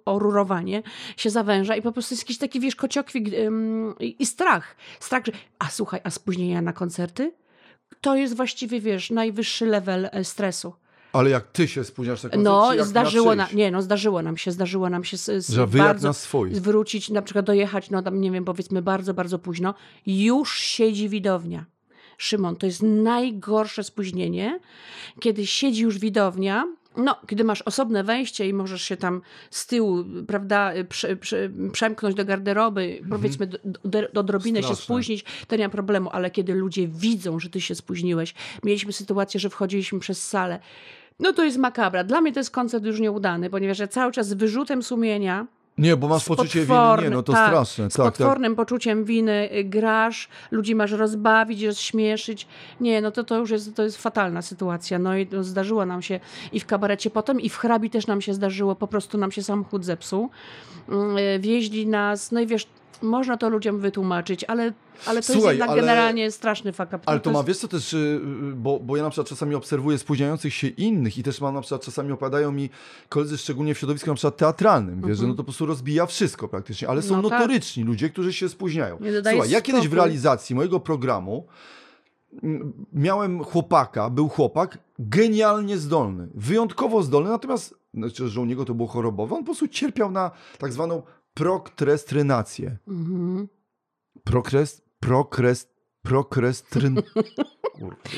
rurowanie 0.06 0.84
się 1.18 1.30
zawęża 1.30 1.76
i 1.76 1.82
po 1.82 1.92
prostu 1.92 2.14
jest 2.14 2.24
jakiś 2.24 2.38
taki, 2.38 2.60
wiesz, 2.60 2.76
kociokwik 2.76 3.34
ym, 3.34 3.94
i, 4.00 4.16
i 4.20 4.26
strach. 4.26 4.76
Strach, 5.00 5.26
że, 5.26 5.32
a 5.60 5.70
słuchaj, 5.70 6.00
a 6.04 6.10
spóźnienia 6.10 6.62
na 6.62 6.74
koncerty? 6.74 7.32
To 8.02 8.16
jest 8.16 8.36
właściwie, 8.36 8.82
wiesz, 8.82 9.12
najwyższy 9.12 9.66
level 9.66 10.10
e, 10.12 10.24
stresu. 10.24 10.74
Ale 11.14 11.30
jak 11.30 11.48
ty 11.52 11.68
się 11.68 11.84
spóźniasz 11.84 12.22
koncert, 12.22 12.44
No, 12.44 12.72
zdarzyło 12.80 13.36
nam, 13.36 13.48
nie, 13.54 13.72
no 13.72 13.82
zdarzyło 13.82 14.22
nam 14.22 14.38
się, 14.38 14.52
zdarzyło 14.52 14.90
nam 14.90 15.04
się 15.04 15.18
z, 15.18 15.46
z 15.46 15.76
bardzo 15.78 16.08
na 16.08 16.14
swoich. 16.14 16.56
zwrócić, 16.56 17.10
na 17.10 17.22
przykład 17.22 17.46
dojechać, 17.46 17.90
no 17.90 18.02
tam 18.02 18.22
nie 18.22 18.32
wiem, 18.32 18.46
powiedzmy 18.46 18.82
bardzo, 18.82 19.14
bardzo 19.14 19.40
późno, 19.40 19.74
już 20.06 20.58
siedzi 20.58 21.10
widownia. 21.10 21.66
Szymon, 22.18 22.56
to 22.56 22.66
jest 22.66 22.82
najgorsze 22.84 23.84
spóźnienie, 23.84 24.60
kiedy 25.20 25.48
siedzi 25.48 25.82
już 25.82 26.00
widownia, 26.00 26.68
no, 26.98 27.16
kiedy 27.28 27.44
masz 27.44 27.62
osobne 27.62 28.04
wejście 28.04 28.50
i 28.50 28.54
możesz 28.54 28.82
się 28.82 28.98
tam 28.98 29.22
z 29.50 29.68
tyłu, 29.68 30.04
prawda, 30.28 30.72
prze, 30.90 31.16
prze, 31.16 31.50
przemknąć 31.72 32.16
do 32.16 32.26
garderoby, 32.26 33.02
powiedzmy 33.10 33.48
do, 33.48 33.58
do, 33.86 34.02
do 34.14 34.22
odrobinę 34.22 34.60
się 34.60 34.66
Straszne. 34.66 34.84
spóźnić, 34.84 35.26
to 35.48 35.56
nie 35.56 35.64
ma 35.64 35.70
problemu, 35.70 36.10
ale 36.14 36.32
kiedy 36.32 36.54
ludzie 36.54 36.88
widzą, 36.88 37.40
że 37.40 37.50
ty 37.50 37.62
się 37.62 37.76
spóźniłeś, 37.76 38.34
mieliśmy 38.64 38.94
sytuację, 38.94 39.40
że 39.40 39.50
wchodziliśmy 39.50 40.00
przez 40.00 40.28
salę, 40.28 40.60
no 41.20 41.34
to 41.34 41.44
jest 41.44 41.58
makabra. 41.58 42.04
Dla 42.04 42.22
mnie 42.22 42.34
to 42.34 42.40
jest 42.40 42.52
koncert 42.52 42.86
już 42.86 43.00
nieudany, 43.00 43.50
ponieważ 43.50 43.80
ja 43.80 43.88
cały 43.88 44.12
czas 44.12 44.28
z 44.28 44.34
wyrzutem 44.34 44.84
sumienia, 44.84 45.48
Nie, 45.78 45.98
bo 45.98 46.08
masz 46.08 46.26
poczucie 46.26 46.66
winy. 46.66 46.78
Nie, 47.02 47.10
no 47.10 47.24
to 47.24 47.34
tak, 47.34 47.48
straszne. 47.48 47.90
z 47.92 47.94
Tak, 47.94 48.06
tak. 48.06 48.14
potwornym 48.14 48.56
poczuciem 48.56 49.04
winy 49.06 49.50
y, 49.54 49.64
grasz, 49.64 50.28
ludzi 50.52 50.76
masz 50.76 50.92
rozbawić, 50.92 51.64
rozśmieszyć. 51.64 52.48
Nie, 52.82 53.02
no 53.02 53.12
to, 53.12 53.24
to 53.24 53.38
już 53.38 53.50
jest, 53.50 53.76
to 53.76 53.84
jest 53.84 53.98
fatalna 53.98 54.42
sytuacja. 54.42 55.00
No 55.00 55.18
i 55.18 55.28
zdarzyło 55.42 55.86
nam 55.86 56.02
się 56.02 56.20
i 56.52 56.60
w 56.60 56.66
kabarecie 56.66 57.10
potem, 57.10 57.42
i 57.42 57.50
w 57.50 57.58
hrabi 57.58 57.90
też 57.90 58.08
nam 58.08 58.22
się 58.22 58.34
zdarzyło, 58.34 58.76
po 58.76 58.88
prostu 58.88 59.18
nam 59.18 59.32
się 59.32 59.44
samochód 59.44 59.86
zepsuł. 59.86 60.30
Mm, 60.90 61.18
y, 61.18 61.40
Wieźli 61.40 61.88
nas, 61.88 62.32
no 62.32 62.40
i 62.40 62.48
wiesz, 62.48 62.68
można 63.04 63.38
to 63.38 63.50
ludziom 63.50 63.80
wytłumaczyć, 63.80 64.44
ale, 64.44 64.74
ale 65.06 65.22
to 65.22 65.26
Słuchaj, 65.34 65.42
jest 65.42 65.50
jednak 65.50 65.70
ale- 65.70 65.82
generalnie 65.82 66.32
straszny 66.32 66.72
fuck 66.74 66.88
up. 66.88 67.00
Ale 67.06 67.18
No 67.18 67.22
to 67.24 67.32
ma, 67.32 67.40
jest- 67.40 67.48
wiesz 67.48 67.58
co 67.58 67.68
też, 67.68 67.94
y, 67.94 67.98
y, 67.98 68.20
bo, 68.56 68.80
bo 68.80 68.98
ja 68.98 69.04
na 69.04 69.10
przykład 69.10 69.28
czasami 69.28 69.56
obserwuję 69.56 69.98
spóźniających 69.98 70.54
się 70.54 70.68
innych 70.68 71.18
i 71.18 71.24
też 71.24 71.42
mam 71.42 71.54
na 71.54 71.62
przykład, 71.62 71.82
czasami 71.82 72.12
opadają 72.12 72.52
mi 72.52 72.70
koledzy, 73.10 73.38
szczególnie 73.38 73.76
w 73.76 73.78
środowisku 73.78 74.10
na 74.10 74.16
przykład 74.16 74.38
teatralnym, 74.38 75.02
wiesz, 75.08 75.18
że 75.18 75.28
no 75.28 75.34
to 75.34 75.38
po 75.38 75.44
prostu 75.44 75.66
rozbija 75.66 76.06
wszystko 76.06 76.48
praktycznie, 76.48 76.90
ale 76.90 77.02
są 77.02 77.08
Mhm. 77.08 77.24
No 77.24 77.30
tak. 77.30 77.40
notoryczni 77.40 77.84
ludzie, 77.84 78.10
którzy 78.10 78.34
się 78.34 78.50
spóźniają. 78.50 78.98
Słuchaj, 79.32 79.50
ja 79.50 79.62
kiedyś 79.62 79.88
w 79.88 79.94
realizacji 79.94 80.56
mojego 80.56 80.80
programu 80.80 81.48
miałem 82.94 83.44
chłopaka, 83.44 84.10
był 84.10 84.30
chłopak 84.30 84.78
genialnie 85.00 85.78
zdolny, 85.78 86.28
wyjątkowo 86.36 87.04
zdolny, 87.04 87.30
natomiast, 87.30 87.76
znaczy, 87.94 88.28
że 88.28 88.42
u 88.42 88.46
niego 88.46 88.66
to 88.66 88.74
było 88.74 88.88
chorobowe, 88.88 89.36
on 89.36 89.42
po 89.42 89.46
prostu 89.46 89.68
cierpiał 89.68 90.12
na 90.12 90.32
tak 90.58 90.74
zwaną 90.74 91.02
prokrestynację. 91.34 92.78
Mhm. 92.88 93.48
Prokrest, 94.24 94.86
prokrest, 95.00 95.74
prokrestryn... 96.02 97.02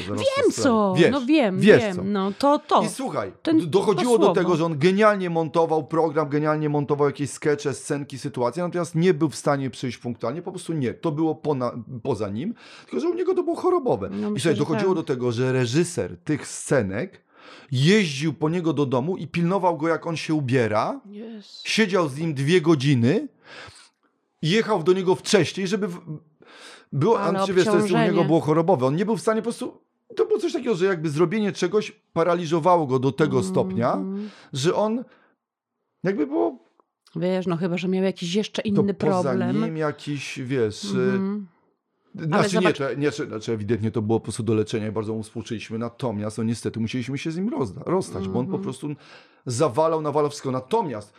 Wiem 0.07 0.51
co, 0.51 0.61
sprawdzę. 0.61 1.01
Wiesz, 1.01 1.11
no 1.11 1.25
wiem, 1.25 1.59
wiesz 1.59 1.81
wiem, 1.81 1.95
co. 1.95 2.03
no 2.03 2.31
to 2.39 2.59
to. 2.59 2.81
I 2.83 2.89
słuchaj, 2.89 3.33
Ten- 3.41 3.69
dochodziło 3.69 4.17
do 4.17 4.33
tego, 4.33 4.55
że 4.55 4.65
on 4.65 4.77
genialnie 4.77 5.29
montował 5.29 5.87
program, 5.87 6.29
genialnie 6.29 6.69
montował 6.69 7.07
jakieś 7.07 7.29
skecze, 7.29 7.73
scenki, 7.73 8.19
sytuacje, 8.19 8.63
natomiast 8.63 8.95
nie 8.95 9.13
był 9.13 9.29
w 9.29 9.35
stanie 9.35 9.69
przyjść 9.69 9.97
punktualnie, 9.97 10.41
po 10.41 10.51
prostu 10.51 10.73
nie. 10.73 10.93
To 10.93 11.11
było 11.11 11.35
pona, 11.35 11.71
poza 12.03 12.29
nim, 12.29 12.53
tylko 12.85 12.99
że 12.99 13.09
u 13.09 13.13
niego 13.13 13.33
to 13.33 13.43
było 13.43 13.55
chorobowe. 13.55 14.09
No 14.09 14.29
I 14.29 14.31
myślę, 14.31 14.55
słuchaj, 14.55 14.67
dochodziło 14.67 14.95
tak. 14.95 15.03
do 15.03 15.13
tego, 15.13 15.31
że 15.31 15.51
reżyser 15.51 16.17
tych 16.17 16.47
scenek 16.47 17.24
jeździł 17.71 18.33
po 18.33 18.49
niego 18.49 18.73
do 18.73 18.85
domu 18.85 19.17
i 19.17 19.27
pilnował 19.27 19.77
go, 19.77 19.87
jak 19.87 20.07
on 20.07 20.17
się 20.17 20.33
ubiera, 20.33 21.01
Yes. 21.37 21.61
siedział 21.65 22.09
z 22.09 22.17
nim 22.17 22.33
dwie 22.33 22.61
godziny 22.61 23.27
jechał 24.41 24.83
do 24.83 24.93
niego 24.93 25.15
wcześniej, 25.15 25.67
żeby... 25.67 25.87
W... 25.87 25.99
Było, 26.93 27.19
Ale 27.19 27.39
a, 27.39 27.45
czy 27.45 27.53
wiesz, 27.53 27.65
to 27.65 27.77
jest, 27.77 27.91
u 27.91 27.97
niego 27.97 28.23
było 28.23 28.39
chorobowe. 28.41 28.85
On 28.85 28.95
nie 28.95 29.05
był 29.05 29.17
w 29.17 29.21
stanie 29.21 29.41
po 29.41 29.43
prostu... 29.43 29.81
To 30.15 30.25
było 30.25 30.39
coś 30.39 30.53
takiego, 30.53 30.75
że 30.75 30.85
jakby 30.85 31.09
zrobienie 31.09 31.51
czegoś 31.51 31.91
paraliżowało 32.13 32.87
go 32.87 32.99
do 32.99 33.11
tego 33.11 33.43
stopnia, 33.43 33.93
Mhm. 33.93 34.29
że 34.53 34.75
on 34.75 35.03
jakby 36.03 36.27
było... 36.27 36.57
Wiesz, 37.15 37.47
no 37.47 37.57
chyba, 37.57 37.77
że 37.77 37.87
miał 37.87 38.03
jakiś 38.03 38.35
jeszcze 38.35 38.61
inny 38.61 38.93
to 38.93 39.05
poza 39.07 39.29
problem. 39.29 39.61
nim 39.65 39.77
jakiś, 39.77 40.39
wiesz... 40.43 40.85
Mhm. 40.85 41.47
Znaczy, 42.19 42.49
zobacz- 42.49 42.79
nie, 42.79 42.95
nie, 42.97 43.11
znaczy, 43.11 43.53
ewidentnie 43.53 43.91
to 43.91 44.01
było 44.01 44.19
po 44.19 44.23
prostu 44.23 44.43
do 44.43 44.53
leczenia 44.53 44.87
i 44.87 44.91
bardzo 44.91 45.13
mu 45.13 45.23
współczuliśmy, 45.23 45.77
natomiast 45.77 46.37
no 46.37 46.43
niestety 46.43 46.79
musieliśmy 46.79 47.17
się 47.17 47.31
z 47.31 47.37
nim 47.37 47.49
rozda, 47.49 47.81
rozstać, 47.85 48.27
bo 48.27 48.39
on 48.39 48.45
po 48.45 48.49
Mhm. 48.57 48.63
prostu 48.63 48.87
zawalał, 49.45 50.01
nawalał 50.01 50.29
wszystko. 50.29 50.51
Natomiast 50.51 51.13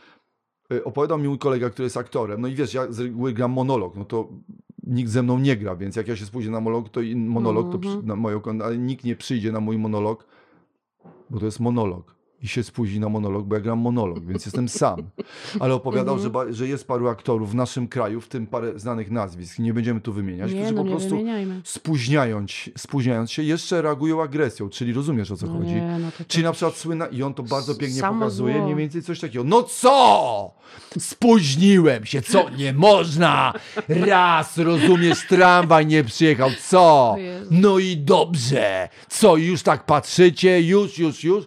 y, 0.73 0.85
opowiadał 0.85 1.19
mi 1.19 1.29
mój 1.29 1.39
kolega, 1.39 1.71
który 1.71 1.87
jest 1.87 1.97
aktorem, 1.97 2.41
no 2.41 2.49
i 2.49 2.55
wiesz, 2.55 2.75
ja 2.75 2.93
z 2.93 3.01
reguły 3.01 3.33
gram 3.33 3.53
monolog, 3.53 3.97
no 3.97 4.05
to 4.05 4.29
nikt 4.87 5.11
ze 5.11 5.23
mną 5.23 5.39
nie 5.39 5.57
gra, 5.57 5.77
więc 5.77 5.97
jak 5.97 6.09
ja 6.09 6.17
się 6.17 6.27
spóźnię 6.27 6.51
na 6.51 6.61
monolog, 6.61 6.89
to 6.89 7.01
monolog, 7.17 7.73
to 7.73 7.79
przy, 7.79 7.91
Mhm. 7.91 8.07
na 8.07 8.65
ale 8.65 8.79
nikt 8.79 9.05
nie 9.05 9.17
przyjdzie 9.17 9.53
na 9.53 9.61
mój 9.61 9.79
monolog, 9.79 10.27
bo 11.31 11.39
to 11.39 11.45
jest 11.47 11.61
monolog. 11.61 12.16
I 12.43 12.49
się 12.49 12.63
spóźni 12.63 13.01
na 13.01 13.09
monolog, 13.09 13.47
bo 13.47 13.55
ja 13.55 13.61
gram 13.61 13.79
monolog, 13.79 14.25
więc 14.27 14.47
jestem 14.47 14.69
sam. 14.69 14.97
Ale 15.61 15.75
opowiadał, 15.75 16.15
Mhm. 16.15 16.23
że, 16.23 16.31
ba- 16.31 16.53
że 16.53 16.69
jest 16.69 16.87
paru 16.87 17.09
aktorów 17.09 17.51
w 17.51 17.55
naszym 17.55 17.89
kraju, 17.89 18.21
w 18.21 18.29
tym 18.29 18.47
parę 18.47 18.79
znanych 18.79 19.11
nazwisk, 19.11 19.59
nie 19.59 19.75
będziemy 19.75 20.01
tu 20.01 20.13
wymieniać, 20.13 20.53
Nie, 20.53 20.59
którzy 20.61 20.75
no 20.75 20.85
po 20.85 20.91
prostu 20.91 21.19
spóźniając, 21.65 22.53
spóźniając 22.77 23.33
się, 23.33 23.43
jeszcze 23.43 23.83
reagują 23.83 24.23
agresją, 24.23 24.69
czyli 24.69 24.93
rozumiesz 24.93 25.31
o 25.31 25.37
co 25.37 25.47
No 25.47 25.53
chodzi. 25.59 25.71
nie, 25.75 25.99
no 26.01 26.09
Czyli 26.29 26.45
na 26.45 26.53
przykład 26.53 26.77
słynna, 26.77 27.07
i 27.07 27.23
on 27.23 27.35
to 27.35 27.43
bardzo 27.43 27.75
pięknie 27.75 28.03
pokazuje, 28.03 28.55
zło. 28.55 28.63
mniej 28.65 28.77
więcej 28.77 29.03
coś 29.03 29.21
takiego. 29.21 29.45
No 29.45 29.63
co? 29.63 30.51
Spóźniłem 30.99 32.05
się, 32.07 32.23
co? 32.23 32.51
Nie 32.51 32.73
można! 32.73 33.53
Raz, 33.89 34.59
rozumiesz, 34.59 35.27
tramwaj 35.29 35.87
nie 35.87 36.05
przyjechał, 36.05 36.51
co? 36.69 37.17
No 37.51 37.79
i 37.79 37.97
dobrze! 37.97 38.89
Co, 39.09 39.37
już 39.37 39.63
tak 39.63 39.87
patrzycie? 39.87 40.63
Już, 40.63 40.99
już, 40.99 41.25
już? 41.25 41.45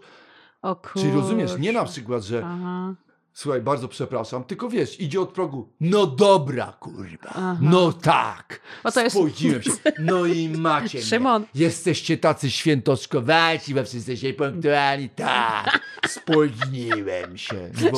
O 0.61 0.75
Czyli 0.93 1.11
rozumiesz, 1.11 1.51
nie 1.59 1.71
na 1.71 1.85
przykład, 1.85 2.23
że 2.23 2.41
Aha. 2.45 2.93
słuchaj, 3.33 3.61
bardzo 3.61 3.87
przepraszam, 3.87 4.43
tylko 4.43 4.69
wiesz, 4.69 4.99
idzie 4.99 5.21
od 5.21 5.29
progu, 5.29 5.69
no 5.79 6.05
dobra, 6.07 6.73
kurwa, 6.79 7.29
Aha. 7.29 7.57
no 7.61 7.93
tak, 7.93 8.59
to 8.93 9.01
jest- 9.03 9.15
spóźniłem 9.15 9.63
się, 9.63 9.71
no 9.99 10.25
i 10.25 10.49
macie 10.57 10.97
mnie. 10.97 11.07
Szymon. 11.07 11.45
Jesteście 11.55 12.17
tacy 12.17 12.51
świętoszkowaci, 12.51 13.73
we 13.73 13.83
wszyscy 13.83 13.97
jesteście 14.11 14.33
punktualni, 14.33 15.09
tak, 15.09 15.79
spóźniłem 16.07 17.37
się. 17.37 17.55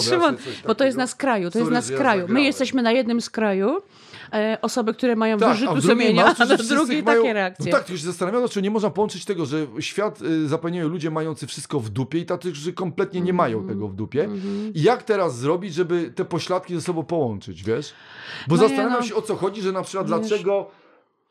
Szymon, 0.09 0.37
bo 0.67 0.75
to 0.75 0.85
jest 0.85 0.97
na 0.97 1.07
skraju, 1.07 1.51
to 1.51 1.59
jest 1.59 1.65
Sorry, 1.69 1.73
na 1.75 1.81
że 1.81 1.93
ja 1.93 1.99
skraju. 1.99 2.25
My 2.29 2.43
jesteśmy 2.43 2.81
na 2.81 2.91
jednym 2.91 3.21
skraju, 3.21 3.81
osoby, 4.61 4.93
które 4.93 5.15
mają 5.15 5.37
Tak, 5.37 5.49
a 5.49 5.53
wyrzuty 5.53 5.71
w 5.81 5.81
drugiej 5.83 6.07
sumienia, 6.07 6.25
a 6.39 6.45
na 6.45 6.57
drugiej 6.57 7.03
mają- 7.03 7.21
takie 7.21 7.33
reakcje. 7.33 7.65
No 7.65 7.71
tak, 7.77 7.83
tylko 7.85 7.99
się 7.99 8.05
zastanawiano, 8.05 8.49
czy 8.49 8.61
nie 8.61 8.71
można 8.71 8.89
połączyć 8.89 9.25
tego, 9.25 9.45
że 9.45 9.67
świat 9.79 10.21
y, 10.21 10.47
zapełniają 10.47 10.87
ludzie 10.87 11.11
mający 11.11 11.47
wszystko 11.47 11.79
w 11.79 11.89
dupie 11.89 12.19
i 12.19 12.25
tacy, 12.25 12.51
którzy 12.51 12.73
kompletnie 12.73 13.21
nie 13.21 13.33
mają 13.33 13.57
Mhm. 13.59 13.75
tego 13.75 13.87
w 13.87 13.95
dupie. 13.95 14.23
Mhm. 14.23 14.73
I 14.73 14.81
jak 14.81 15.03
teraz 15.03 15.37
zrobić, 15.37 15.73
żeby 15.73 16.11
te 16.15 16.25
pośladki 16.25 16.75
ze 16.75 16.81
sobą 16.81 17.03
połączyć, 17.03 17.63
wiesz? 17.63 17.93
Bo 18.47 18.55
No 18.55 18.61
zastanawiam 18.61 18.99
no. 18.99 19.05
się 19.05 19.15
o 19.15 19.21
co 19.21 19.35
chodzi, 19.35 19.61
że 19.61 19.71
na 19.71 19.81
przykład 19.81 20.09
Wiesz. 20.09 20.19
dlaczego... 20.19 20.71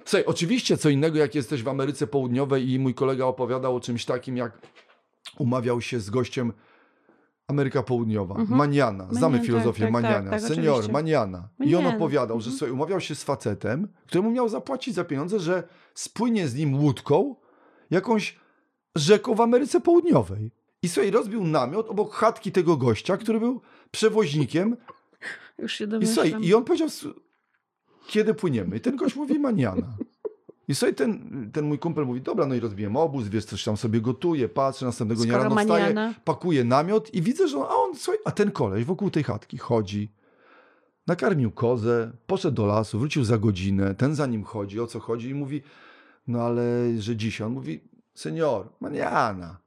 Słuchaj, 0.05 0.25
oczywiście 0.27 0.77
co 0.77 0.89
innego, 0.89 1.19
jak 1.19 1.35
jesteś 1.35 1.63
w 1.63 1.69
Ameryce 1.69 2.07
Południowej 2.07 2.71
i 2.71 2.79
mój 2.79 2.95
kolega 2.95 3.25
opowiadał 3.25 3.77
o 3.77 3.81
czymś 3.81 4.05
takim, 4.05 4.37
jak 4.37 4.59
umawiał 5.39 5.81
się 5.81 6.01
z 6.01 6.11
gościem 6.11 6.53
Ameryka 7.51 7.83
Południowa, 7.83 8.35
Mhm. 8.35 8.59
Maniana, 8.59 9.05
znamy 9.05 9.21
Manian, 9.21 9.39
tak, 9.39 9.47
filozofię 9.47 9.83
tak, 9.85 9.93
tak, 9.93 10.03
Maniana, 10.03 10.31
tak, 10.31 10.41
senior 10.41 10.69
oczywiście. 10.75 10.93
Maniana. 10.93 11.49
I 11.61 11.75
on 11.77 11.87
opowiadał, 11.87 12.41
że 12.41 12.47
mhm. 12.47 12.59
sobie 12.59 12.73
umawiał 12.73 13.01
się 13.01 13.15
z 13.15 13.25
facetem, 13.25 13.89
któremu 14.07 14.31
miał 14.31 14.49
zapłacić 14.49 14.95
za 14.95 15.05
pieniądze, 15.05 15.41
że 15.41 15.63
spłynie 15.95 16.49
z 16.49 16.55
nim 16.55 16.75
łódką 16.83 17.37
jakąś 17.91 18.39
rzeką 18.97 19.35
w 19.35 19.41
Ameryce 19.41 19.81
Południowej. 19.81 20.51
I 20.83 20.89
sobie 20.89 21.11
rozbił 21.11 21.45
namiot 21.45 21.89
obok 21.89 22.15
chatki 22.15 22.53
tego 22.53 22.77
gościa, 22.77 23.17
który 23.17 23.41
był 23.41 23.61
przewoźnikiem. 23.91 24.77
Już 25.59 25.73
się 25.73 25.85
I, 25.85 25.89
domyślam. 25.89 26.27
słuchaj, 26.29 26.45
i 26.45 26.55
on 26.55 26.65
powiedział, 26.65 26.87
"S- 26.89 27.07
kiedy 28.07 28.35
płyniemy? 28.35 28.77
I 28.77 28.81
ten 28.81 28.97
gość 28.97 29.17
mówi 29.17 29.39
Maniana. 29.39 29.97
I 30.71 30.75
sobie 30.75 30.93
ten, 30.93 31.51
ten 31.53 31.65
mój 31.65 31.79
kumpel 31.79 32.07
mówi, 32.07 32.21
dobra, 32.21 32.47
no 32.47 32.55
i 32.55 32.61
rozbiłem 32.61 32.97
obóz, 32.97 33.29
wiesz, 33.29 33.45
coś 33.45 33.65
tam 33.65 33.77
sobie 33.77 34.01
gotuje, 34.01 34.49
patrzę, 34.49 34.87
następnego 34.87 35.25
dnia 35.25 35.39
rano 35.39 35.57
wstaje, 35.57 35.69
maniana. 35.85 36.15
pakuje 36.25 36.65
namiot 36.65 37.15
i 37.15 37.23
widzę, 37.23 37.49
że 37.49 37.59
on, 37.59 37.63
a 37.71 37.75
on, 37.75 37.97
słuchaj, 37.97 38.21
a 38.25 38.31
ten 38.31 38.51
koleś 38.51 38.85
wokół 38.85 39.11
tej 39.11 39.23
chatki 39.25 39.59
chodzi, 39.59 40.13
nakarmił 41.07 41.51
kozę, 41.51 42.13
poszedł 42.27 42.55
do 42.57 42.67
lasu, 42.67 42.99
wrócił 42.99 43.25
za 43.25 43.39
godzinę, 43.39 43.95
ten 43.95 44.15
za 44.15 44.27
nim 44.27 44.45
chodzi, 44.45 44.81
o 44.81 44.87
co 44.87 45.01
chodzi 45.01 45.29
i 45.29 45.35
mówi, 45.35 45.63
no 46.29 46.43
ale, 46.43 46.63
że 46.99 47.17
dzisiaj, 47.17 47.47
on 47.47 47.53
mówi, 47.53 47.81
senior, 48.15 48.69
maniana. 48.81 49.59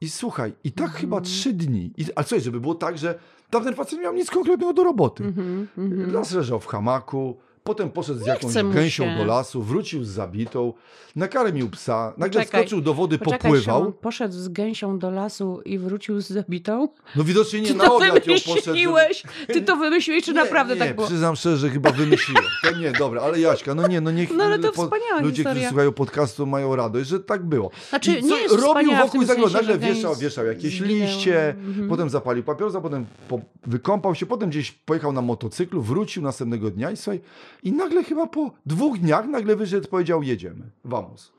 I 0.00 0.10
słuchaj, 0.10 0.52
i 0.64 0.72
tak 0.72 0.86
Mhm. 0.86 1.00
chyba 1.00 1.20
trzy 1.20 1.52
dni. 1.52 1.92
I, 1.96 2.04
a 2.14 2.24
co, 2.24 2.40
żeby 2.40 2.60
było 2.60 2.74
tak, 2.74 2.98
że 2.98 3.18
tamten 3.50 3.74
facet 3.74 3.98
nie 3.98 4.04
miał 4.04 4.14
nic 4.14 4.30
konkretnego 4.30 4.72
do 4.72 4.84
roboty. 4.84 5.24
Mhm, 5.24 5.68
mhm. 5.78 6.12
Las 6.12 6.32
leżał 6.32 6.60
w 6.60 6.66
hamaku, 6.66 7.36
potem 7.64 7.90
poszedł 7.90 8.20
z 8.20 8.26
jakąś 8.26 8.54
gęsią 8.74 9.16
do 9.18 9.24
lasu, 9.24 9.62
wrócił 9.62 10.04
z 10.04 10.08
zabitą, 10.08 10.72
nakarmił 11.16 11.70
psa, 11.70 12.12
nagle 12.18 12.40
Poczekaj, 12.40 12.60
skoczył 12.60 12.80
do 12.80 12.94
wody, 12.94 13.18
Poczekaj, 13.18 13.38
popływał. 13.50 13.78
Szymon, 13.80 13.92
poszedł 13.92 14.34
z 14.34 14.48
gęsią 14.48 14.98
do 14.98 15.10
lasu 15.10 15.60
i 15.64 15.78
wrócił 15.78 16.20
z 16.20 16.28
zabitą? 16.28 16.88
No 17.16 17.24
widocznie 17.24 17.60
nie 17.60 17.68
Ty 17.68 17.74
na 17.74 17.84
to 17.84 17.96
obiad 17.96 18.26
ją 18.26 18.34
poszedł. 18.34 18.76
żeby-? 18.76 19.22
Ty 19.46 19.62
to 19.62 19.76
wymyśliłeś, 19.76 20.24
czy 20.24 20.32
Nie, 20.32 20.42
naprawdę 20.42 20.74
nie, 20.74 20.80
tak 20.80 20.94
było? 20.96 21.06
przyznam 21.06 21.36
szczerze, 21.36 21.56
że 21.56 21.70
chyba 21.70 21.90
wymyśliłem. 21.90 22.44
To 22.62 22.70
nie, 22.78 22.92
dobra, 22.92 23.22
ale 23.22 23.40
Jaśka, 23.40 23.74
no 23.74 23.88
nie, 23.88 24.00
no 24.00 24.10
niech 24.10 24.30
No 24.36 24.44
ale 24.44 24.58
to 24.58 24.72
po- 24.72 24.82
ludzie, 24.82 24.90
którzy 25.20 25.32
historia. 25.44 25.68
słuchają 25.68 25.92
podcastu 25.92 26.46
mają 26.46 26.76
radość, 26.76 27.08
że 27.08 27.20
tak 27.20 27.44
było. 27.44 27.70
Znaczy, 27.88 28.12
I 28.12 28.22
co 28.22 28.28
nie 28.36 28.42
jest 28.42 28.54
robił 28.54 28.90
wokół 28.96 29.24
sensie, 29.26 29.52
nagle 29.52 29.78
wieszał, 29.78 30.16
wieszał 30.16 30.46
jakieś 30.46 30.78
zginęła. 30.80 31.06
liście, 31.10 31.48
Mhm. 31.50 31.88
potem 31.88 32.10
zapalił 32.10 32.42
papierosa, 32.44 32.80
potem 32.80 33.06
po, 33.28 33.40
wykąpał 33.66 34.14
się, 34.14 34.26
potem 34.26 34.50
gdzieś 34.50 34.72
pojechał 34.72 35.12
na 35.12 35.22
motocyklu, 35.22 35.82
wrócił 35.82 36.22
następnego 36.22 36.70
dnia 36.70 36.90
i 36.90 36.96
słuchaj, 36.96 37.20
i 37.62 37.72
nagle 37.72 38.04
chyba 38.04 38.26
po 38.26 38.50
dwóch 38.66 38.98
dniach 38.98 39.26
nagle 39.26 39.56
wyszedł, 39.56 39.88
powiedział 39.88 40.22
jedziemy, 40.22 40.70
vamos. 40.84 41.32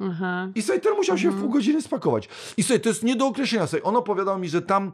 Aha. 0.00 0.48
I 0.54 0.62
sobie 0.62 0.80
ten 0.80 0.94
musiał 0.94 1.18
się 1.18 1.28
w 1.28 1.32
Mhm. 1.32 1.42
pół 1.42 1.52
godziny 1.52 1.82
spakować. 1.82 2.28
I 2.56 2.62
sobie 2.62 2.80
to 2.80 2.88
jest 2.88 3.02
nie 3.02 3.16
do 3.16 3.26
określenia. 3.26 3.66
Sobie. 3.66 3.82
On 3.82 3.96
opowiadał 3.96 4.38
mi, 4.38 4.48
że 4.48 4.62
tam 4.62 4.92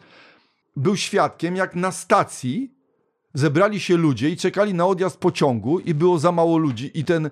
był 0.77 0.97
świadkiem, 0.97 1.57
jak 1.57 1.75
na 1.75 1.92
stacji 1.92 2.70
zebrali 3.35 3.81
się 3.81 3.97
ludzie 3.97 4.31
i 4.31 4.37
czekali 4.37 4.75
na 4.75 4.87
odjazd 4.87 5.16
pociągu 5.16 5.79
i 5.79 5.94
było 5.94 6.18
za 6.18 6.33
mało 6.33 6.59
ludzi 6.59 6.90
i 6.94 7.05
ten 7.05 7.31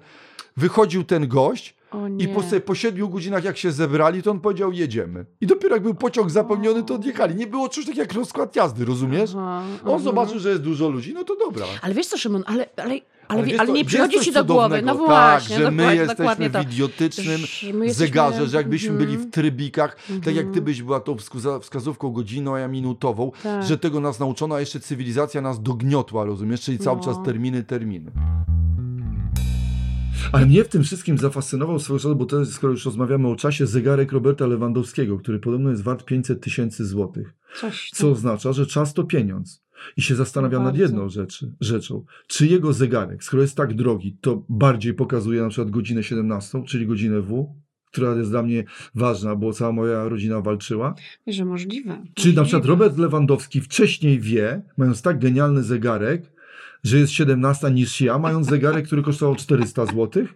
wychodził 0.57 1.05
ten 1.05 1.29
gość 1.29 1.75
i 2.19 2.29
po, 2.29 2.43
sobie, 2.43 2.61
po 2.61 2.75
siedmiu 2.75 3.09
godzinach 3.09 3.45
jak 3.45 3.57
się 3.59 3.73
zebrali, 3.73 4.23
to 4.23 4.31
on 4.31 4.41
powiedział 4.41 4.73
jedziemy. 4.73 5.25
I 5.41 5.47
dopiero 5.47 5.75
jak 5.75 5.83
był 5.83 5.95
pociąg 5.95 6.31
zapełniony, 6.31 6.83
to 6.83 6.95
odjechali. 6.95 7.35
Nie 7.35 7.47
było 7.47 7.69
czegoś 7.69 7.87
takiego 7.87 8.03
jak 8.03 8.13
rozkład 8.13 8.57
jazdy, 8.57 8.85
rozumiesz? 8.85 9.31
Aha, 9.31 9.63
On 9.81 9.83
mhm. 9.83 10.03
zobaczył, 10.03 10.39
że 10.39 10.49
jest 10.51 10.63
dużo 10.63 10.89
ludzi, 10.89 11.15
no 11.15 11.25
to 11.25 11.37
dobra. 11.37 11.67
Ale 11.83 11.95
wiesz 11.95 12.07
co, 12.07 12.19
Szymon, 12.19 12.45
ale, 12.47 12.69
ale, 12.77 12.95
ale, 13.33 13.59
ale 13.59 13.67
co, 13.67 13.73
nie 13.73 13.85
przychodzi 13.85 14.21
ci 14.21 14.33
do 14.33 14.45
głowy. 14.45 14.83
No 14.83 14.95
właśnie, 14.95 15.57
tak, 15.57 15.65
że 15.65 15.71
my 15.71 15.97
jesteśmy 15.97 16.51
w 16.51 16.63
idiotycznym 16.63 17.41
jesteśmy- 17.41 17.95
zegarze, 17.95 18.47
że 18.49 18.57
jakbyśmy 18.57 18.91
Mhm. 18.91 19.07
byli 19.11 19.19
w 19.19 19.31
trybikach, 19.31 19.97
tak 20.25 20.35
jak 20.35 20.47
Mhm. 20.47 20.55
ty 20.55 20.61
byś 20.63 20.83
była 20.83 21.01
tą 21.01 21.17
wskazówką 21.61 22.11
godzinną, 22.11 22.55
a 22.55 22.59
ja 22.59 22.69
minutową, 22.69 23.33
Tak. 23.43 23.65
że 23.65 23.79
tego 23.79 24.01
nas 24.01 24.21
nauczono, 24.21 24.55
a 24.55 24.61
jeszcze 24.61 24.81
cywilizacja 24.81 25.41
nas 25.41 25.63
dogniotła, 25.63 26.25
rozumiesz? 26.25 26.61
Czyli 26.61 26.79
cały 26.79 26.97
No. 26.97 27.05
czas 27.05 27.17
terminy, 27.25 27.63
terminy. 27.65 28.11
Ale 30.33 30.47
mnie 30.47 30.65
w 30.65 30.69
tym 30.69 30.83
wszystkim 30.83 31.19
zafascynował 31.19 31.79
swego 31.79 31.99
czasu, 31.99 32.17
bo 32.17 32.25
teraz, 32.27 32.49
skoro 32.49 32.71
już 32.73 32.85
rozmawiamy 32.85 33.29
o 33.29 33.37
czasie, 33.37 33.67
zegarek 33.67 34.13
Roberta 34.13 34.47
Lewandowskiego, 34.47 35.19
który 35.19 35.39
podobno 35.39 35.71
jest 35.71 35.83
wart 35.83 36.05
500 36.05 36.41
tysięcy 36.41 36.87
złotych. 36.87 37.35
Co 37.95 38.11
oznacza, 38.11 38.53
że 38.53 38.67
czas 38.67 38.95
to 38.95 39.05
pieniądz. 39.05 39.63
I 39.97 40.03
się 40.03 40.15
zastanawiam 40.15 40.65
nad 40.65 40.77
jedną 40.77 41.09
rzeczy, 41.09 41.53
rzeczą. 41.61 42.05
Czy 42.27 42.47
jego 42.47 42.73
zegarek, 42.73 43.25
skoro 43.25 43.43
jest 43.43 43.57
tak 43.57 43.75
drogi, 43.75 44.17
to 44.21 44.45
bardziej 44.49 44.95
pokazuje 44.95 45.43
na 45.43 45.49
przykład 45.49 45.71
godzinę 45.71 46.03
17, 46.03 46.63
czyli 46.67 46.87
godzinę 46.87 47.21
W, 47.21 47.55
która 47.93 48.15
jest 48.15 48.31
dla 48.31 48.43
mnie 48.43 48.65
ważna, 48.95 49.37
bo 49.37 49.53
cała 49.53 49.73
moja 49.73 50.09
rodzina 50.09 50.41
walczyła. 50.41 50.95
Że 51.27 51.45
możliwe. 51.45 52.03
Czy 52.15 52.29
na 52.33 52.43
przykład 52.43 52.63
Możliwe. 52.63 52.69
Robert 52.69 52.99
Lewandowski 52.99 53.61
wcześniej 53.61 54.21
wie, 54.21 54.63
mając 54.77 55.03
tak 55.03 55.19
genialny 55.19 55.63
zegarek, 55.63 56.33
że 56.85 56.99
jest 56.99 57.13
17 57.13 57.71
niż 57.71 58.01
ja, 58.01 58.19
mając 58.19 58.47
zegarek, 58.47 58.87
który 58.87 59.03
kosztował 59.03 59.37
400 59.37 59.87
zł? 59.87 60.25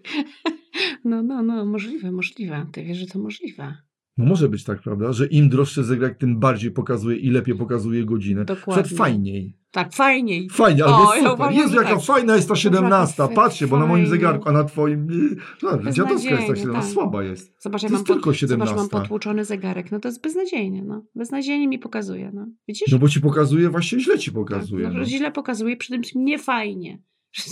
No, 1.04 1.22
no, 1.22 1.42
no, 1.42 1.64
możliwe, 1.64 2.12
możliwe. 2.12 2.66
Ty 2.72 2.84
wiesz, 2.84 2.98
że 2.98 3.06
to 3.06 3.18
możliwe. 3.18 3.76
No 4.18 4.24
może 4.24 4.48
być 4.48 4.64
tak, 4.64 4.80
prawda, 4.82 5.12
że 5.12 5.26
im 5.26 5.48
droższy 5.48 5.84
zegarek, 5.84 6.18
tym 6.18 6.38
bardziej 6.38 6.70
pokazuje 6.70 7.16
i 7.16 7.30
lepiej 7.30 7.54
pokazuje 7.54 8.04
godzinę. 8.04 8.44
Dokładnie. 8.44 8.82
Przed 8.84 8.98
fajniej. 8.98 9.56
Tak, 9.70 9.92
fajniej. 9.92 10.48
Fajnie, 10.50 10.84
ale 10.84 10.94
O, 10.94 11.00
jest 11.00 11.10
ja 11.14 11.18
super. 11.30 11.34
uważam, 11.34 11.54
Jezu, 11.54 11.76
jaka 11.76 11.94
tak. 11.94 12.04
fajna 12.04 12.36
jest 12.36 12.48
ta 12.48 12.56
17. 12.56 12.90
Naprawdę 13.22 13.34
Patrzcie, 13.34 13.66
bo 13.66 13.78
na 13.78 13.86
moim 13.86 14.06
zegarku, 14.06 14.48
a 14.48 14.52
na 14.52 14.64
twoim... 14.64 15.06
No, 15.62 15.70
dziadowska 15.70 15.90
jest 15.90 15.96
ta 15.96 16.12
Beznadziejnie, 16.12 16.56
17, 16.56 16.72
tak. 16.72 16.84
słaba 16.84 17.22
jest. 17.22 17.54
Zobacz, 17.62 17.80
To 17.80 17.86
ja 17.86 17.90
mam, 17.90 17.98
jest 17.98 18.06
tylko 18.06 18.30
pod, 18.30 18.38
zobacz, 18.38 18.58
mam 18.68 18.68
17. 18.78 18.98
potłuczony 19.00 19.44
zegarek. 19.44 19.92
No 19.92 20.00
to 20.00 20.08
jest 20.08 20.22
beznadziejnie, 20.22 20.82
no. 20.84 21.04
Beznadziejnie 21.14 21.68
mi 21.68 21.78
pokazuje, 21.78 22.30
no. 22.34 22.46
Widzisz? 22.68 22.92
No 22.92 22.98
bo 22.98 23.08
ci 23.08 23.20
pokazuje, 23.20 23.70
właśnie 23.70 24.00
źle 24.00 24.18
ci 24.18 24.30
Tak, 24.30 24.34
pokazuje. 24.34 24.88
no, 24.88 24.98
No. 24.98 25.04
Źle 25.04 25.32
pokazuje, 25.32 25.76
przy 25.76 25.92
tym 25.92 26.02
nie 26.14 26.38
fajnie. 26.38 26.98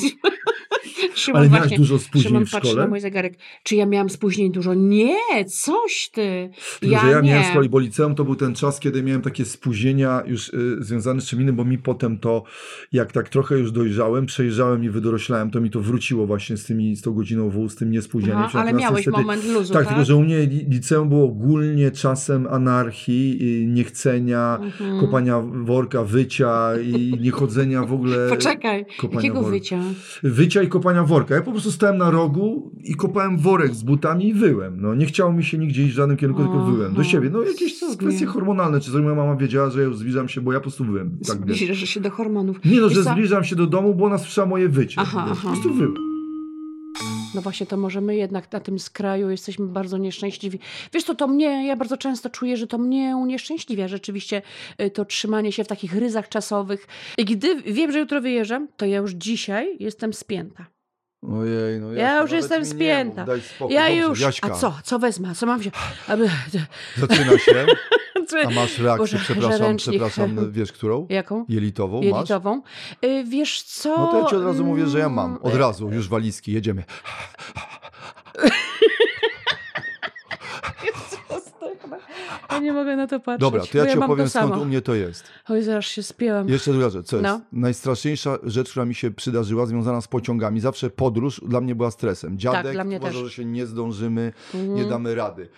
Szymon 1.14 1.40
Ale 1.40 1.48
miałeś 1.48 1.62
właśnie- 1.62 1.76
dużo 1.78 1.98
spóźnień 1.98 2.28
Szymon 2.28 2.46
w 2.46 2.50
patrzy 2.50 2.66
na 2.68 2.72
szkole? 2.72 2.88
mój 2.88 3.00
zegarek. 3.00 3.34
Czy 3.62 3.76
ja 3.76 3.86
miałam 3.86 4.10
spóźnień 4.10 4.52
dużo? 4.52 4.74
Nie, 4.74 5.16
coś 5.48 6.10
ty. 6.12 6.50
Ja 6.82 7.00
że 7.00 7.10
ja 7.10 7.20
nie. 7.20 7.30
miałem 7.30 7.44
z 7.44 7.52
kolei, 7.54 7.68
bo 7.68 7.78
liceum 7.78 8.14
to 8.14 8.24
był 8.24 8.36
ten 8.36 8.54
czas, 8.54 8.80
kiedy 8.80 9.02
miałem 9.02 9.22
takie 9.22 9.44
spóźnienia 9.44 10.22
już 10.26 10.48
y, 10.48 10.76
związane 10.80 11.20
z 11.20 11.26
czym 11.26 11.40
innym, 11.40 11.56
bo 11.56 11.64
mi 11.64 11.78
potem 11.78 12.18
to, 12.18 12.44
jak 12.92 13.12
tak 13.12 13.28
trochę 13.28 13.58
już 13.58 13.72
dojrzałem, 13.72 14.26
przejrzałem 14.26 14.84
i 14.84 14.88
wydoroślałem, 14.90 15.50
to 15.50 15.60
mi 15.60 15.70
to 15.70 15.80
wróciło 15.80 16.26
właśnie 16.26 16.56
z 16.56 16.64
tymi, 16.64 16.96
z 16.96 17.02
tą 17.02 17.12
godziną 17.12 17.50
W, 17.50 17.68
z 17.70 17.76
tym 17.76 17.90
niespóźnieniem. 17.90 18.38
Aha, 18.38 18.60
ale 18.60 18.72
miałeś 18.72 19.06
niestety- 19.06 19.22
moment 19.22 19.44
luzu, 19.44 19.72
Tak, 19.72 19.82
tak? 19.84 19.88
tylko 19.88 20.04
że 20.04 20.16
u 20.16 20.22
mnie 20.22 20.38
li- 20.38 20.66
liceum 20.68 21.08
było 21.08 21.24
ogólnie 21.24 21.90
czasem 21.90 22.46
anarchii, 22.46 23.38
y, 23.62 23.66
niechcenia, 23.66 24.58
Mhm. 24.62 25.00
kopania 25.00 25.40
worka, 25.40 26.04
wycia 26.04 26.70
i 26.82 27.14
niechodzenia 27.20 27.82
w 27.84 27.92
ogóle. 27.92 28.16
Poczekaj, 28.30 28.86
jakiego 29.12 29.34
worka. 29.34 29.50
wycia? 29.50 29.73
Wycia 30.22 30.62
i 30.62 30.68
kopania 30.68 31.04
worka. 31.04 31.34
Ja 31.34 31.42
po 31.42 31.50
prostu 31.50 31.72
stałem 31.72 31.98
na 31.98 32.10
rogu 32.10 32.72
i 32.84 32.94
kopałem 32.94 33.38
worek 33.38 33.74
z 33.74 33.82
butami 33.82 34.28
i 34.28 34.34
wyłem. 34.34 34.80
No, 34.80 34.94
nie 34.94 35.06
chciało 35.06 35.32
mi 35.32 35.44
się 35.44 35.58
nigdzie 35.58 35.82
iść 35.82 35.92
w 35.92 35.96
żadnym 35.96 36.16
kierunku, 36.16 36.42
tylko 36.42 36.64
wyłem. 36.64 36.94
Do 36.94 37.04
siebie. 37.04 37.30
No 37.30 37.42
jakieś 37.42 37.78
cudnie. 37.78 37.96
kwestie 37.96 38.26
hormonalne, 38.26 38.80
czy 38.80 38.92
coś 38.92 39.02
moja 39.02 39.14
mama 39.14 39.36
wiedziała, 39.36 39.70
że 39.70 39.82
ja 39.82 39.92
zbliżam 39.92 40.28
się, 40.28 40.40
bo 40.40 40.52
ja 40.52 40.58
po 40.58 40.62
prostu 40.62 40.84
wyłem. 40.84 41.18
Tak. 41.26 41.38
Zbliżasz 41.38 41.88
się 41.88 42.00
do 42.00 42.10
hormonów. 42.10 42.64
Nie 42.64 42.80
no, 42.80 42.88
Wiesz 42.88 42.98
że 42.98 43.04
co? 43.04 43.12
zbliżam 43.12 43.44
się 43.44 43.56
do 43.56 43.66
domu, 43.66 43.94
bo 43.94 44.04
ona 44.04 44.18
słyszała 44.18 44.48
moje 44.48 44.68
wycie. 44.68 45.00
Aha, 45.00 45.26
aha. 45.30 45.40
Po 45.42 45.48
prostu 45.48 45.74
wyłem. 45.74 46.13
No 47.34 47.40
właśnie, 47.42 47.66
to 47.66 47.76
może 47.76 48.00
my 48.00 48.16
jednak 48.16 48.52
na 48.52 48.60
tym 48.60 48.78
skraju 48.78 49.30
jesteśmy 49.30 49.66
bardzo 49.66 49.98
nieszczęśliwi. 49.98 50.58
Wiesz 50.92 51.04
co, 51.04 51.14
to 51.14 51.26
mnie, 51.28 51.66
ja 51.66 51.76
bardzo 51.76 51.96
często 51.96 52.30
czuję, 52.30 52.56
że 52.56 52.66
to 52.66 52.78
mnie 52.78 53.16
unieszczęśliwia 53.16 53.88
rzeczywiście 53.88 54.42
y, 54.80 54.90
to 54.90 55.04
trzymanie 55.04 55.52
się 55.52 55.64
w 55.64 55.68
takich 55.68 55.94
ryzach 55.94 56.28
czasowych. 56.28 56.86
I 57.18 57.24
gdy 57.24 57.62
wiem, 57.62 57.92
że 57.92 57.98
jutro 57.98 58.20
wyjeżdżam, 58.20 58.68
to 58.76 58.86
ja 58.86 58.96
już 58.98 59.12
dzisiaj 59.12 59.76
jestem 59.80 60.12
spięta. 60.12 60.66
Ojej, 61.32 61.80
no 61.80 61.92
Ja 61.92 62.22
już 62.22 62.30
jestem 62.30 62.64
spięta. 62.64 63.26
mów. 63.60 63.70
Ja 63.70 63.82
Dobrze, 63.88 63.96
już. 63.96 64.20
Jaśka, 64.20 64.48
A 64.48 64.54
co? 64.54 64.78
Co 64.84 64.98
wezmę? 64.98 65.34
Co 65.34 65.46
mam 65.46 65.62
się. 65.62 65.70
Aby... 66.08 66.30
Zaczyna 66.96 67.38
się, 67.38 67.52
A 68.46 68.50
masz 68.50 68.78
reakcję, 68.78 69.18
Boże, 69.18 69.18
przepraszam, 69.18 69.60
ręcznik. 69.66 70.00
przepraszam, 70.02 70.52
wiesz 70.52 70.72
którą? 70.72 71.06
Jaką? 71.10 71.44
Jelitową 71.48 71.96
masz? 71.96 72.04
Jelitową. 72.12 72.62
Y, 73.04 73.24
Wiesz 73.28 73.62
co? 73.62 73.88
No 73.98 74.06
to 74.06 74.18
ja 74.20 74.26
ci 74.26 74.36
od 74.36 74.44
razu 74.44 74.64
mówię, 74.64 74.86
że 74.86 74.98
ja 74.98 75.08
mam. 75.08 75.34
Od 75.36 75.44
Mm, 75.46 75.58
razu, 75.58 75.90
już 75.92 76.08
walizki, 76.08 76.52
jedziemy. 76.52 76.84
Ja 82.54 82.60
nie 82.60 82.72
mogę 82.72 82.96
na 82.96 83.06
to 83.06 83.20
patrzeć. 83.20 83.40
Dobra, 83.40 83.60
to 83.62 83.68
bo 83.72 83.78
ja 83.84 83.92
ci 83.92 83.98
opowiem 83.98 84.28
skąd 84.28 84.50
samo. 84.50 84.62
u 84.62 84.64
mnie 84.64 84.80
to 84.82 84.94
jest. 84.94 85.24
Oj, 85.48 85.62
zaraz 85.62 85.84
się 85.84 86.02
spięłam. 86.02 86.48
Jeszcze 86.48 86.72
druga 86.72 86.90
rzecz, 86.90 87.06
co 87.06 87.16
jest? 87.16 87.24
No. 87.28 87.40
Najstraszniejsza 87.52 88.38
rzecz, 88.42 88.70
która 88.70 88.84
mi 88.84 88.94
się 88.94 89.10
przydarzyła, 89.10 89.66
związana 89.66 90.00
z 90.00 90.08
pociągami. 90.08 90.60
Zawsze 90.60 90.90
podróż 90.90 91.40
dla 91.48 91.60
mnie 91.60 91.74
była 91.74 91.90
stresem. 91.90 92.38
Dziadek 92.38 92.62
Tak, 92.62 92.72
dla 92.72 92.84
mnie 92.84 92.96
uważał, 92.96 93.24
że 93.24 93.30
się 93.30 93.44
nie 93.44 93.66
zdążymy, 93.66 94.32
Mhm. 94.54 94.74
nie 94.74 94.84
damy 94.84 95.14
rady. 95.14 95.48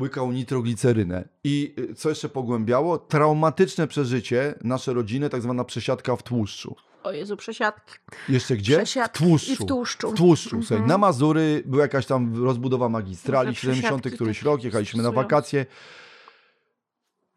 Łykał 0.00 0.32
nitroglicerynę. 0.32 1.28
I 1.44 1.74
y, 1.78 1.94
co 1.94 2.08
jeszcze 2.08 2.28
pogłębiało? 2.28 2.98
Traumatyczne 2.98 3.86
przeżycie 3.86 4.54
nasze 4.64 4.92
rodziny, 4.92 5.30
tak 5.30 5.42
zwana 5.42 5.64
przesiadka 5.64 6.16
w 6.16 6.22
tłuszczu. 6.22 6.76
O 7.02 7.12
Jezu, 7.12 7.36
przesiadki. 7.36 7.92
Jeszcze 8.28 8.56
gdzie? 8.56 8.76
Przesiadki 8.76 9.24
w 9.24 9.26
tłuszczu. 9.26 9.52
i 9.52 9.56
w 9.56 9.68
tłuszczu. 9.68 10.10
W 10.10 10.14
tłuszczu. 10.14 10.56
Mhm. 10.56 10.86
Na 10.86 10.98
Mazury 10.98 11.62
była 11.66 11.82
jakaś 11.82 12.06
tam 12.06 12.44
rozbudowa 12.44 12.88
magistrali, 12.88 13.48
Boże, 13.48 13.60
70 13.60 14.00
przesiadki 14.02 14.16
któryś 14.16 14.38
tak 14.38 14.46
rok, 14.46 14.64
jechaliśmy 14.64 15.02
na 15.02 15.12
wakacje. 15.12 15.66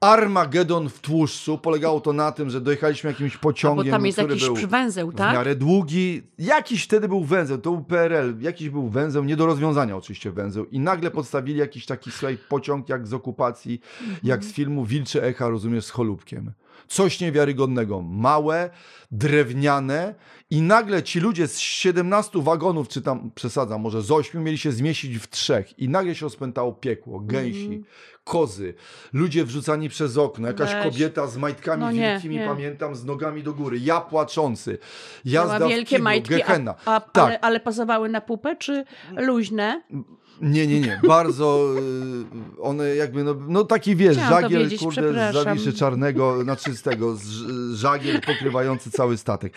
Armagedon 0.02 0.90
w 0.90 1.00
tłuszczu. 1.00 1.58
Polegało 1.58 2.02
to 2.02 2.14
na 2.14 2.32
tym, 2.32 2.50
że 2.50 2.62
dojechaliśmy 2.62 3.10
jakimś 3.10 3.34
Bo 3.34 3.40
pociągiem, 3.40 3.92
tam 3.92 4.06
jest 4.06 4.18
który 4.18 4.34
jakiś 4.34 4.48
był 4.48 4.68
węzeł, 4.68 5.12
w 5.12 5.16
tak? 5.16 5.34
miarę 5.34 5.56
długi. 5.56 6.22
Jakiś 6.38 6.84
wtedy 6.84 7.08
był 7.08 7.24
węzeł, 7.24 7.58
to 7.58 7.72
był 7.72 7.84
PRL, 7.84 8.40
jakiś 8.40 8.70
był 8.70 8.90
węzeł, 8.90 9.24
nie 9.24 9.36
do 9.36 9.46
rozwiązania 9.46 9.98
oczywiście 9.98 10.32
węzeł. 10.32 10.66
I 10.66 10.80
nagle 10.80 11.12
podstawili 11.12 11.60
jakiś 11.60 11.86
taki 11.86 12.12
słuchaj, 12.12 12.38
pociąg 12.50 12.90
jak 12.90 13.08
z 13.08 13.14
okupacji, 13.14 13.80
jak 14.24 14.44
z 14.44 14.54
filmu 14.54 14.86
Wilcze 14.86 15.24
Echa, 15.24 15.50
rozumiesz, 15.50 15.86
z 15.86 15.90
Cholubkiem. 15.90 16.52
Coś 16.88 17.20
niewiarygodnego. 17.20 18.02
Małe, 18.02 18.70
drewniane 19.12 20.16
i 20.50 20.62
nagle 20.62 21.04
ci 21.04 21.20
ludzie 21.20 21.48
z 21.48 21.60
17 21.60 22.42
wagonów, 22.42 22.88
czy 22.88 23.02
tam 23.02 23.32
przesadzam, 23.36 23.82
może 23.82 24.02
z 24.02 24.12
8, 24.12 24.44
mieli 24.44 24.58
się 24.58 24.72
zmieścić 24.72 25.18
w 25.18 25.28
trzech 25.28 25.80
i 25.80 25.90
nagle 25.90 26.16
się 26.16 26.26
rozpętało 26.26 26.74
piekło, 26.74 27.20
gęsi, 27.20 27.66
Mhm. 27.66 27.84
Kozy, 28.28 28.74
ludzie 29.14 29.46
wrzucani 29.46 29.90
przez 29.90 30.18
okno, 30.18 30.48
jakaś 30.48 30.74
Weź. 30.74 30.84
kobieta 30.84 31.28
z 31.28 31.38
majtkami 31.38 31.82
No 31.84 31.94
wielkimi, 31.94 32.36
nie. 32.36 32.46
pamiętam, 32.46 32.96
z 32.96 33.06
nogami 33.06 33.44
do 33.44 33.54
góry, 33.54 33.80
ja 33.80 34.02
płaczący, 34.02 34.78
jazda 35.26 35.66
w 35.66 35.70
wielkie 35.70 35.86
kiblu, 35.86 36.04
majtki, 36.04 36.30
gehenna. 36.36 36.76
a, 36.86 36.96
a, 36.96 37.00
Tak. 37.02 37.26
ale, 37.26 37.40
ale 37.40 37.60
pasowały 37.60 38.10
na 38.10 38.22
pupę, 38.22 38.56
czy 38.56 38.86
luźne? 39.18 39.82
Nie, 40.42 40.68
nie, 40.68 40.80
nie. 40.80 41.00
Bardzo 41.08 41.76
y, 42.58 42.62
one 42.62 42.96
jakby, 42.96 43.24
no, 43.24 43.36
no 43.48 43.64
taki 43.64 43.96
wiesz, 43.96 44.18
Chciałam 44.18 44.42
żagiel, 44.44 44.64
wiedzieć, 44.64 44.80
kurde, 44.80 45.32
z 45.32 45.34
zawiszy 45.34 45.74
czarnego 45.74 46.44
na 46.46 46.56
czystego, 46.56 47.16
z, 47.16 47.24
ż- 47.30 47.76
żagiel 47.76 48.22
pokrywający 48.22 48.92
cały 48.92 49.18
statek. 49.18 49.54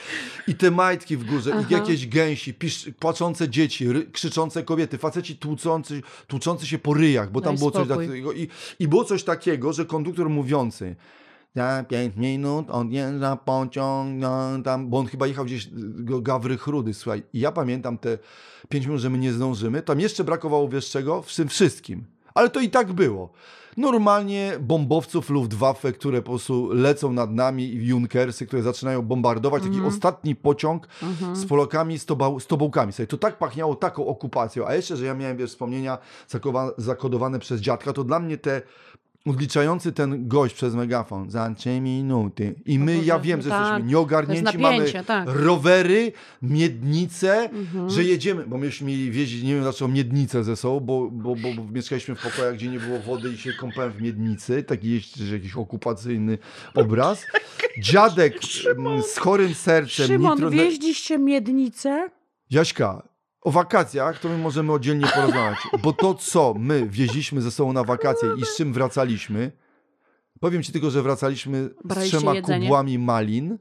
I 0.48 0.54
te 0.54 0.70
majtki 0.70 1.16
w 1.16 1.24
górze, 1.24 1.50
Aha. 1.54 1.66
i 1.70 1.72
jakieś 1.72 2.08
gęsi, 2.08 2.54
pisz, 2.54 2.90
płaczące 2.98 3.48
dzieci, 3.48 3.92
ry, 3.92 4.06
krzyczące 4.12 4.62
kobiety, 4.62 4.98
faceci 4.98 5.36
tłuczący, 5.36 6.02
tłuczący 6.26 6.66
się 6.66 6.78
po 6.78 6.94
ryjach, 6.94 7.32
bo 7.32 7.40
tam 7.40 7.54
Daj 7.54 7.58
było 7.58 7.70
coś 7.70 7.86
spokój. 7.86 8.06
takiego. 8.08 8.32
I, 8.32 8.48
I 8.78 8.88
było 8.88 9.04
coś 9.04 9.24
takiego, 9.24 9.72
że 9.72 9.84
konduktor 9.84 10.30
mówiący 10.30 10.96
za 11.54 11.84
pięć 11.88 12.16
minut 12.16 12.70
odjeżdża 12.70 13.36
pociąg, 13.36 14.20
no, 14.20 14.48
tam, 14.64 14.90
bo 14.90 14.98
on 14.98 15.06
chyba 15.06 15.26
jechał 15.26 15.44
gdzieś 15.44 15.66
do 15.72 16.20
Gawry 16.20 16.58
Chrudy, 16.58 16.94
słuchaj. 16.94 17.22
I 17.32 17.40
ja 17.40 17.52
pamiętam 17.52 17.98
te 17.98 18.18
pięć 18.68 18.86
minut, 18.86 19.00
że 19.00 19.10
my 19.10 19.18
nie 19.18 19.32
zdążymy. 19.32 19.82
Tam 19.82 20.00
jeszcze 20.00 20.24
brakowało, 20.24 20.68
wiesz 20.68 20.90
czego? 20.90 21.22
W 21.22 21.34
tym 21.34 21.48
wszystkim. 21.48 22.04
Ale 22.34 22.50
to 22.50 22.60
i 22.60 22.70
tak 22.70 22.92
było. 22.92 23.32
Normalnie 23.76 24.52
bombowców 24.60 25.30
Luftwaffe, 25.30 25.92
które 25.92 26.22
po 26.22 26.30
prostu 26.30 26.68
lecą 26.72 27.12
nad 27.12 27.30
nami 27.30 27.64
i 27.64 27.86
Junkersy, 27.86 28.46
które 28.46 28.62
zaczynają 28.62 29.02
bombardować. 29.02 29.62
Taki 29.62 29.80
ostatni 29.80 30.36
pociąg 30.36 30.88
z 31.32 31.46
Polakami, 31.46 31.98
z, 31.98 32.06
toba- 32.06 32.40
z 32.40 32.46
tobołkami. 32.46 32.92
Słuchaj, 32.92 33.06
to 33.06 33.18
tak 33.18 33.38
pachniało 33.38 33.74
taką 33.74 34.06
okupacją. 34.06 34.66
A 34.66 34.74
jeszcze, 34.74 34.96
że 34.96 35.04
ja 35.06 35.14
miałem, 35.14 35.36
wiesz, 35.36 35.50
wspomnienia 35.50 35.98
zakowa- 36.30 36.70
zakodowane 36.76 37.38
przez 37.38 37.60
dziadka, 37.60 37.92
to 37.92 38.04
dla 38.04 38.18
mnie 38.20 38.38
te 38.38 38.62
odliczający 39.26 39.92
ten 39.92 40.28
gość 40.28 40.54
przez 40.54 40.74
megafon 40.74 41.30
za 41.30 41.54
trzy 41.54 41.80
minuty. 41.80 42.54
I 42.66 42.78
my, 42.78 43.04
ja 43.04 43.18
wiem, 43.18 43.42
że 43.42 43.50
tak. 43.50 43.60
jesteśmy 43.60 43.90
nieogarnięci, 43.90 44.44
jest 44.44 44.58
mamy 44.58 44.78
napięcie, 44.78 45.04
tak. 45.04 45.28
rowery, 45.32 46.12
miednice, 46.42 47.50
Mhm. 47.50 47.90
że 47.90 48.04
jedziemy, 48.04 48.44
bo 48.46 48.58
myśmy 48.58 48.86
mieli 48.86 49.10
wieździć, 49.10 49.42
nie 49.42 49.54
wiem 49.54 49.62
dlaczego, 49.62 49.88
miednicę 49.88 50.44
ze 50.44 50.56
sobą, 50.56 50.80
bo, 50.80 51.10
bo, 51.10 51.36
bo, 51.36 51.54
bo 51.54 51.72
mieszkaliśmy 51.72 52.14
w 52.14 52.22
pokojach, 52.22 52.54
gdzie 52.54 52.68
nie 52.68 52.78
było 52.80 52.98
wody 52.98 53.30
i 53.32 53.38
się 53.38 53.52
kąpałem 53.52 53.92
w 53.92 54.02
miednicy. 54.02 54.62
Taki 54.62 54.90
jest 54.90 55.16
że 55.16 55.34
jakiś 55.34 55.56
okupacyjny 55.56 56.38
obraz. 56.74 57.26
Dziadek 57.82 58.34
mm, 58.76 59.02
z 59.02 59.16
chorym 59.18 59.54
sercem. 59.54 60.06
Szymon, 60.06 60.38
nitro- 60.38 60.50
wieździście 60.50 61.18
miednicę? 61.18 62.10
Jaśka, 62.50 63.02
o 63.40 63.50
wakacjach 63.50 64.18
to 64.18 64.28
my 64.28 64.38
możemy 64.38 64.72
oddzielnie 64.72 65.06
porozmawiać, 65.06 65.58
bo 65.82 65.92
to, 65.92 66.14
co 66.14 66.54
my 66.58 66.88
wieźliśmy 66.88 67.42
ze 67.42 67.50
sobą 67.50 67.72
na 67.72 67.84
wakacje 67.84 68.28
i 68.38 68.44
z 68.44 68.56
czym 68.56 68.72
wracaliśmy, 68.72 69.52
powiem 70.40 70.62
ci 70.62 70.72
tylko, 70.72 70.90
że 70.90 71.02
wracaliśmy 71.02 71.70
z 71.84 71.86
Braliście 71.86 72.16
trzema 72.16 72.34
jedzenie? 72.34 72.66
kubłami 72.66 72.98
malin, 72.98 73.58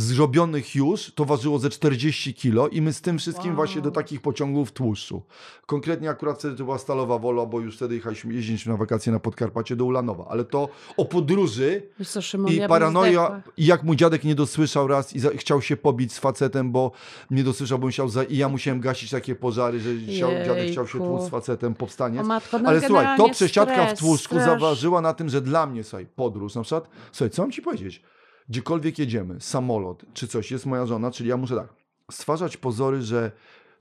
zrobionych 0.00 0.74
już, 0.74 1.12
to 1.14 1.24
ważyło 1.24 1.58
ze 1.58 1.70
40 1.70 2.34
kilo 2.34 2.68
i 2.68 2.82
my 2.82 2.92
z 2.92 3.00
tym 3.00 3.18
wszystkim 3.18 3.46
Wow. 3.46 3.56
właśnie 3.56 3.80
do 3.82 3.90
takich 3.90 4.20
pociągów 4.20 4.72
tłuszczu. 4.72 5.22
Konkretnie 5.66 6.10
akurat 6.10 6.38
wtedy 6.38 6.56
to 6.56 6.64
była 6.64 6.78
Stalowa 6.78 7.18
Wola, 7.18 7.46
bo 7.46 7.60
już 7.60 7.76
wtedy 7.76 7.94
jechaliśmy, 7.94 8.34
jeździliśmy 8.34 8.72
na 8.72 8.78
wakacje 8.78 9.12
na 9.12 9.20
Podkarpacie 9.20 9.76
do 9.76 9.84
Ulanowa, 9.84 10.26
ale 10.28 10.44
to 10.44 10.68
o 10.96 11.04
podróży 11.04 11.82
co, 12.06 12.22
Szymon, 12.22 12.52
i 12.52 12.56
ja 12.56 12.68
paranoja, 12.68 13.42
i 13.56 13.66
jak 13.66 13.82
mój 13.82 13.96
dziadek 13.96 14.24
nie 14.24 14.34
dosłyszał 14.34 14.86
raz 14.86 15.12
i 15.16 15.20
za, 15.20 15.30
chciał 15.30 15.62
się 15.62 15.76
pobić 15.76 16.12
z 16.12 16.18
facetem, 16.18 16.72
bo 16.72 16.92
nie 17.30 17.44
dosłyszał, 17.44 17.78
bo 17.78 17.86
musiał 17.86 18.08
za, 18.08 18.22
i 18.24 18.36
ja 18.36 18.48
musiałem 18.48 18.80
gasić 18.80 19.10
takie 19.10 19.34
pożary, 19.34 19.80
że 19.80 19.90
chciał, 20.14 20.30
dziadek 20.30 20.70
chciał 20.70 20.86
się 20.86 20.98
tłuc 20.98 21.22
z 21.22 21.28
facetem, 21.28 21.74
powstanie. 21.74 22.22
Matko, 22.22 22.58
no 22.58 22.68
Ale 22.68 22.80
słuchaj, 22.80 23.16
to 23.16 23.28
przesiadka 23.28 23.82
w 23.82 23.86
stres, 23.86 23.98
tłuszczku 23.98 24.34
stres. 24.34 24.44
zaważyła 24.46 25.00
na 25.00 25.14
tym, 25.14 25.28
że 25.28 25.40
dla 25.40 25.66
mnie, 25.66 25.84
słuchaj, 25.84 26.06
podróż 26.16 26.54
na 26.54 26.62
przykład, 26.62 26.88
słuchaj, 27.12 27.30
co 27.30 27.42
mam 27.42 27.52
ci 27.52 27.62
powiedzieć? 27.62 28.02
Gdziekolwiek 28.48 28.98
jedziemy, 28.98 29.40
samolot 29.40 30.04
czy 30.14 30.28
coś, 30.28 30.50
jest 30.50 30.66
moja 30.66 30.86
żona, 30.86 31.10
czyli 31.10 31.30
ja 31.30 31.36
muszę 31.36 31.56
tak, 31.56 31.74
stwarzać 32.10 32.56
pozory, 32.56 33.02
że 33.02 33.32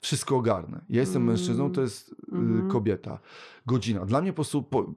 wszystko 0.01 0.36
ogarnę. 0.36 0.82
Ja 0.89 0.99
jestem 0.99 1.22
Mm. 1.22 1.28
mężczyzną, 1.34 1.72
to 1.72 1.82
jest 1.82 2.15
Mhm. 2.32 2.70
kobieta. 2.70 3.20
Godzina. 3.65 4.05
Dla 4.05 4.22
mnie 4.22 4.32
po 4.32 4.36
prostu 4.36 4.63
po, 4.63 4.93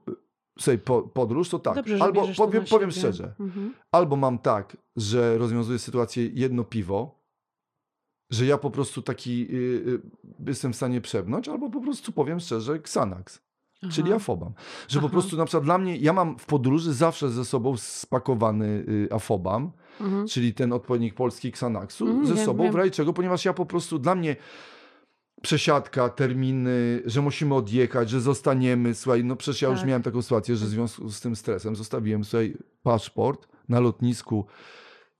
słuchaj, 0.59 0.77
po, 0.79 1.01
podróż 1.01 1.49
to 1.49 1.59
tak. 1.59 1.75
Dobrze, 1.75 1.97
Albo 2.01 2.27
powiem, 2.37 2.63
powiem 2.69 2.91
szczerze, 2.91 3.33
Mhm. 3.39 3.73
albo 3.91 4.15
mam 4.15 4.39
tak, 4.39 4.77
że 4.95 5.37
rozwiązuję 5.37 5.79
sytuację 5.79 6.27
jedno 6.33 6.63
piwo, 6.63 7.21
że 8.31 8.45
ja 8.45 8.57
po 8.57 8.71
prostu 8.71 9.01
taki 9.01 9.47
y, 9.51 9.55
y, 9.87 10.01
jestem 10.47 10.73
w 10.73 10.75
stanie 10.75 11.01
przebnąć, 11.01 11.47
albo 11.49 11.69
po 11.69 11.81
prostu 11.81 12.11
powiem 12.11 12.39
szczerze, 12.39 12.73
Xanax. 12.73 13.41
Czyli 13.89 14.07
Aha. 14.09 14.15
afobam. 14.15 14.53
Że 14.87 14.99
po 14.99 15.05
Aha. 15.05 15.11
prostu 15.13 15.37
na 15.37 15.45
przykład 15.45 15.63
dla 15.63 15.77
mnie, 15.77 15.97
ja 15.97 16.13
mam 16.13 16.37
w 16.39 16.45
podróży 16.45 16.93
zawsze 16.93 17.29
ze 17.29 17.45
sobą 17.45 17.77
spakowany 17.77 18.65
y, 18.67 19.07
afobam, 19.11 19.71
Mhm. 19.99 20.27
czyli 20.27 20.53
ten 20.53 20.73
odpowiednik 20.73 21.13
polski 21.13 21.47
Xanaxu, 21.47 22.07
Mm, 22.07 22.27
ze 22.27 22.33
wiem, 22.33 22.45
sobą 22.45 22.63
wiem. 22.63 22.71
w 22.71 22.75
razie 22.75 22.91
czego, 22.91 23.13
ponieważ 23.13 23.45
ja 23.45 23.53
po 23.53 23.65
prostu 23.65 23.99
dla 23.99 24.15
mnie 24.15 24.35
przesiadka, 25.41 26.09
terminy, 26.09 27.01
że 27.05 27.21
musimy 27.21 27.55
odjechać, 27.55 28.09
że 28.09 28.21
zostaniemy, 28.21 28.95
słuchaj, 28.95 29.23
no 29.23 29.35
przecież 29.35 29.61
ja 29.61 29.69
już 29.69 29.79
Tak. 29.79 29.87
miałem 29.87 30.03
taką 30.03 30.21
sytuację, 30.21 30.55
że 30.55 30.65
w 30.65 30.69
związku 30.69 31.09
z 31.09 31.21
tym 31.21 31.35
stresem 31.35 31.75
zostawiłem, 31.75 32.23
słuchaj, 32.23 32.57
paszport 32.83 33.47
na 33.69 33.79
lotnisku 33.79 34.45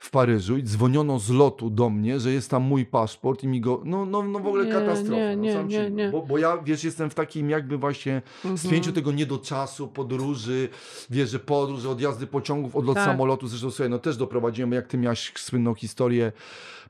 w 0.02 0.10
Paryżu 0.10 0.58
i 0.58 0.64
dzwoniono 0.64 1.20
z 1.20 1.30
lotu 1.30 1.70
do 1.70 1.90
mnie, 1.90 2.20
że 2.20 2.32
jest 2.32 2.50
tam 2.50 2.64
mój 2.64 2.86
paszport 2.86 3.44
i 3.44 3.48
mi 3.48 3.62
go, 3.62 3.82
no, 3.86 4.06
no, 4.06 4.24
no 4.24 4.40
w 4.40 4.48
ogóle 4.48 4.66
Nie, 4.66 4.72
katastrofa. 4.72 5.16
nie, 5.34 5.36
no, 5.56 5.64
nie, 5.64 5.80
nie, 5.80 5.90
nie. 5.92 6.10
Bo, 6.10 6.22
bo 6.22 6.38
ja, 6.38 6.58
wiesz, 6.58 6.84
jestem 6.84 7.10
w 7.10 7.14
takim 7.16 7.50
jakby 7.50 7.78
właśnie 7.78 8.22
Mhm. 8.46 8.58
spięciu 8.58 8.92
tego 8.92 9.12
nie 9.12 9.26
do 9.26 9.38
czasu, 9.38 9.88
podróży, 9.88 10.70
wiesz, 11.10 11.30
że 11.30 11.40
podróż, 11.40 11.86
odjazdy 11.86 12.28
pociągów, 12.28 12.76
odlot 12.76 12.96
Tak. 12.96 13.06
samolotu, 13.06 13.48
zresztą 13.48 13.72
sobie, 13.72 13.90
no 13.90 14.00
też 14.00 14.18
doprowadziłem, 14.18 14.72
jak 14.72 14.88
ty 14.88 14.98
miałaś 14.98 15.32
słynną 15.38 15.74
historię 15.76 16.32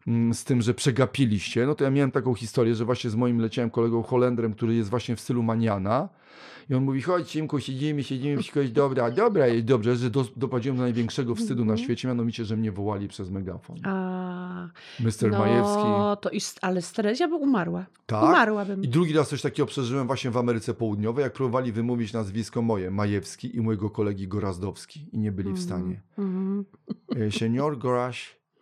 mm, 0.08 0.34
z 0.34 0.44
tym, 0.44 0.62
że 0.62 0.74
przegapiliście, 0.74 1.66
no 1.66 1.76
to 1.76 1.84
ja 1.84 1.90
miałem 1.90 2.12
taką 2.12 2.34
historię, 2.34 2.76
że 2.76 2.86
właśnie 2.86 3.10
z 3.10 3.16
moim 3.16 3.40
leciałem 3.42 3.70
kolegą 3.70 4.04
Holendrem, 4.04 4.54
który 4.54 4.76
jest 4.76 4.90
właśnie 4.90 5.16
w 5.16 5.20
stylu 5.22 5.44
maniana 5.44 6.10
i 6.70 6.76
on 6.76 6.84
mówi, 6.84 7.02
chodź 7.02 7.30
Simku, 7.30 7.60
siedzimy, 7.60 8.04
siedzimy, 8.04 8.42
jest 8.56 8.74
dobra, 8.74 9.12
dobra, 9.12 9.48
jest 9.48 9.66
dobrze, 9.66 9.96
że 9.96 10.10
do, 10.10 10.26
doprowadziłem 10.36 10.78
do 10.78 10.84
największego 10.84 11.36
wstydu 11.36 11.66
na 11.66 11.72
Mhm. 11.72 11.78
świecie, 11.86 12.08
mianowicie, 12.08 12.46
że 12.46 12.58
mnie 12.58 12.72
wołali 12.72 13.08
przez 13.08 13.30
megafon. 13.30 13.78
A, 13.84 14.68
Mr. 15.00 15.32
Majewski. 15.32 15.84
no, 15.84 16.16
to 16.16 16.30
ist, 16.30 16.60
ale 16.62 16.82
stres, 16.82 17.20
ja 17.20 17.28
bym 17.28 17.42
umarła. 17.42 17.86
Tak? 18.06 18.24
Umarłabym. 18.24 18.84
I 18.84 18.88
drugi 18.88 19.14
raz 19.14 19.30
coś 19.30 19.42
takiego 19.42 19.66
przeżyłem 19.68 20.08
właśnie 20.08 20.32
w 20.32 20.38
Ameryce 20.38 20.74
Południowej, 20.74 21.24
jak 21.24 21.34
próbowali 21.34 21.72
wymówić 21.72 22.14
nazwisko 22.14 22.62
moje, 22.62 22.92
Majewski 22.92 23.56
i 23.56 23.62
mojego 23.62 23.90
kolegi 23.90 24.28
Gorazdowski 24.28 25.10
i 25.12 25.20
nie 25.20 25.32
byli 25.32 25.54
w 25.54 25.60
stanie. 25.62 26.02
Mhm. 26.18 26.66
Eh, 27.12 27.16
Señor 27.18 27.78
Goras, 27.78 28.16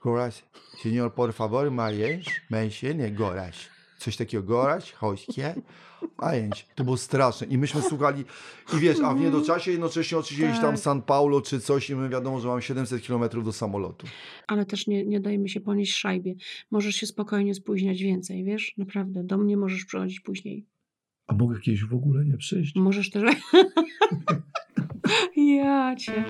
Goras, 0.04 0.44
señor 0.84 1.12
por 1.14 1.34
favor, 1.34 1.72
Majesz, 1.72 2.26
Mejsienie 2.50 3.12
Goras. 3.12 3.56
Coś 4.00 4.18
takiego, 4.18 4.44
Goras, 4.44 4.92
Hośkie, 4.92 5.56
Majęć. 6.22 6.68
To 6.76 6.84
było 6.84 6.98
straszne. 6.98 7.48
I 7.48 7.58
myśmy 7.58 7.82
słuchali, 7.82 8.24
i 8.78 8.80
wiesz, 8.80 8.98
a 9.04 9.14
w 9.14 9.20
niedoczasie 9.20 9.72
jednocześnie 9.72 10.18
oczywiście 10.18 10.48
gdzieś 10.48 10.62
tam 10.62 10.72
Tak. 10.72 10.80
San 10.80 11.02
Paulo 11.02 11.42
czy 11.42 11.60
coś 11.60 11.90
i 11.90 11.96
my 11.96 12.10
wiadomo, 12.10 12.40
że 12.40 12.48
mam 12.48 12.62
700 12.62 13.04
kilometrów 13.04 13.46
do 13.46 13.54
samolotu. 13.54 14.08
Ale 14.48 14.66
też 14.66 14.88
nie, 14.88 15.06
nie 15.06 15.20
dajmy 15.20 15.50
się 15.50 15.62
ponieść 15.62 15.96
szajbie. 15.96 16.36
Możesz 16.72 16.96
się 16.96 17.08
spokojnie 17.08 17.54
spóźniać 17.54 18.02
więcej, 18.02 18.44
wiesz? 18.44 18.74
Naprawdę. 18.78 19.24
Do 19.24 19.38
mnie 19.38 19.58
możesz 19.58 19.86
przychodzić 19.86 20.20
później. 20.20 20.66
A 21.28 21.34
mogę 21.34 21.60
kiedyś 21.60 21.86
w 21.86 21.94
ogóle 21.94 22.26
nie 22.26 22.38
przyjść? 22.38 22.76
Możesz 22.76 23.10
też... 23.10 23.24
ja 25.36 25.96
cię. 25.96 26.26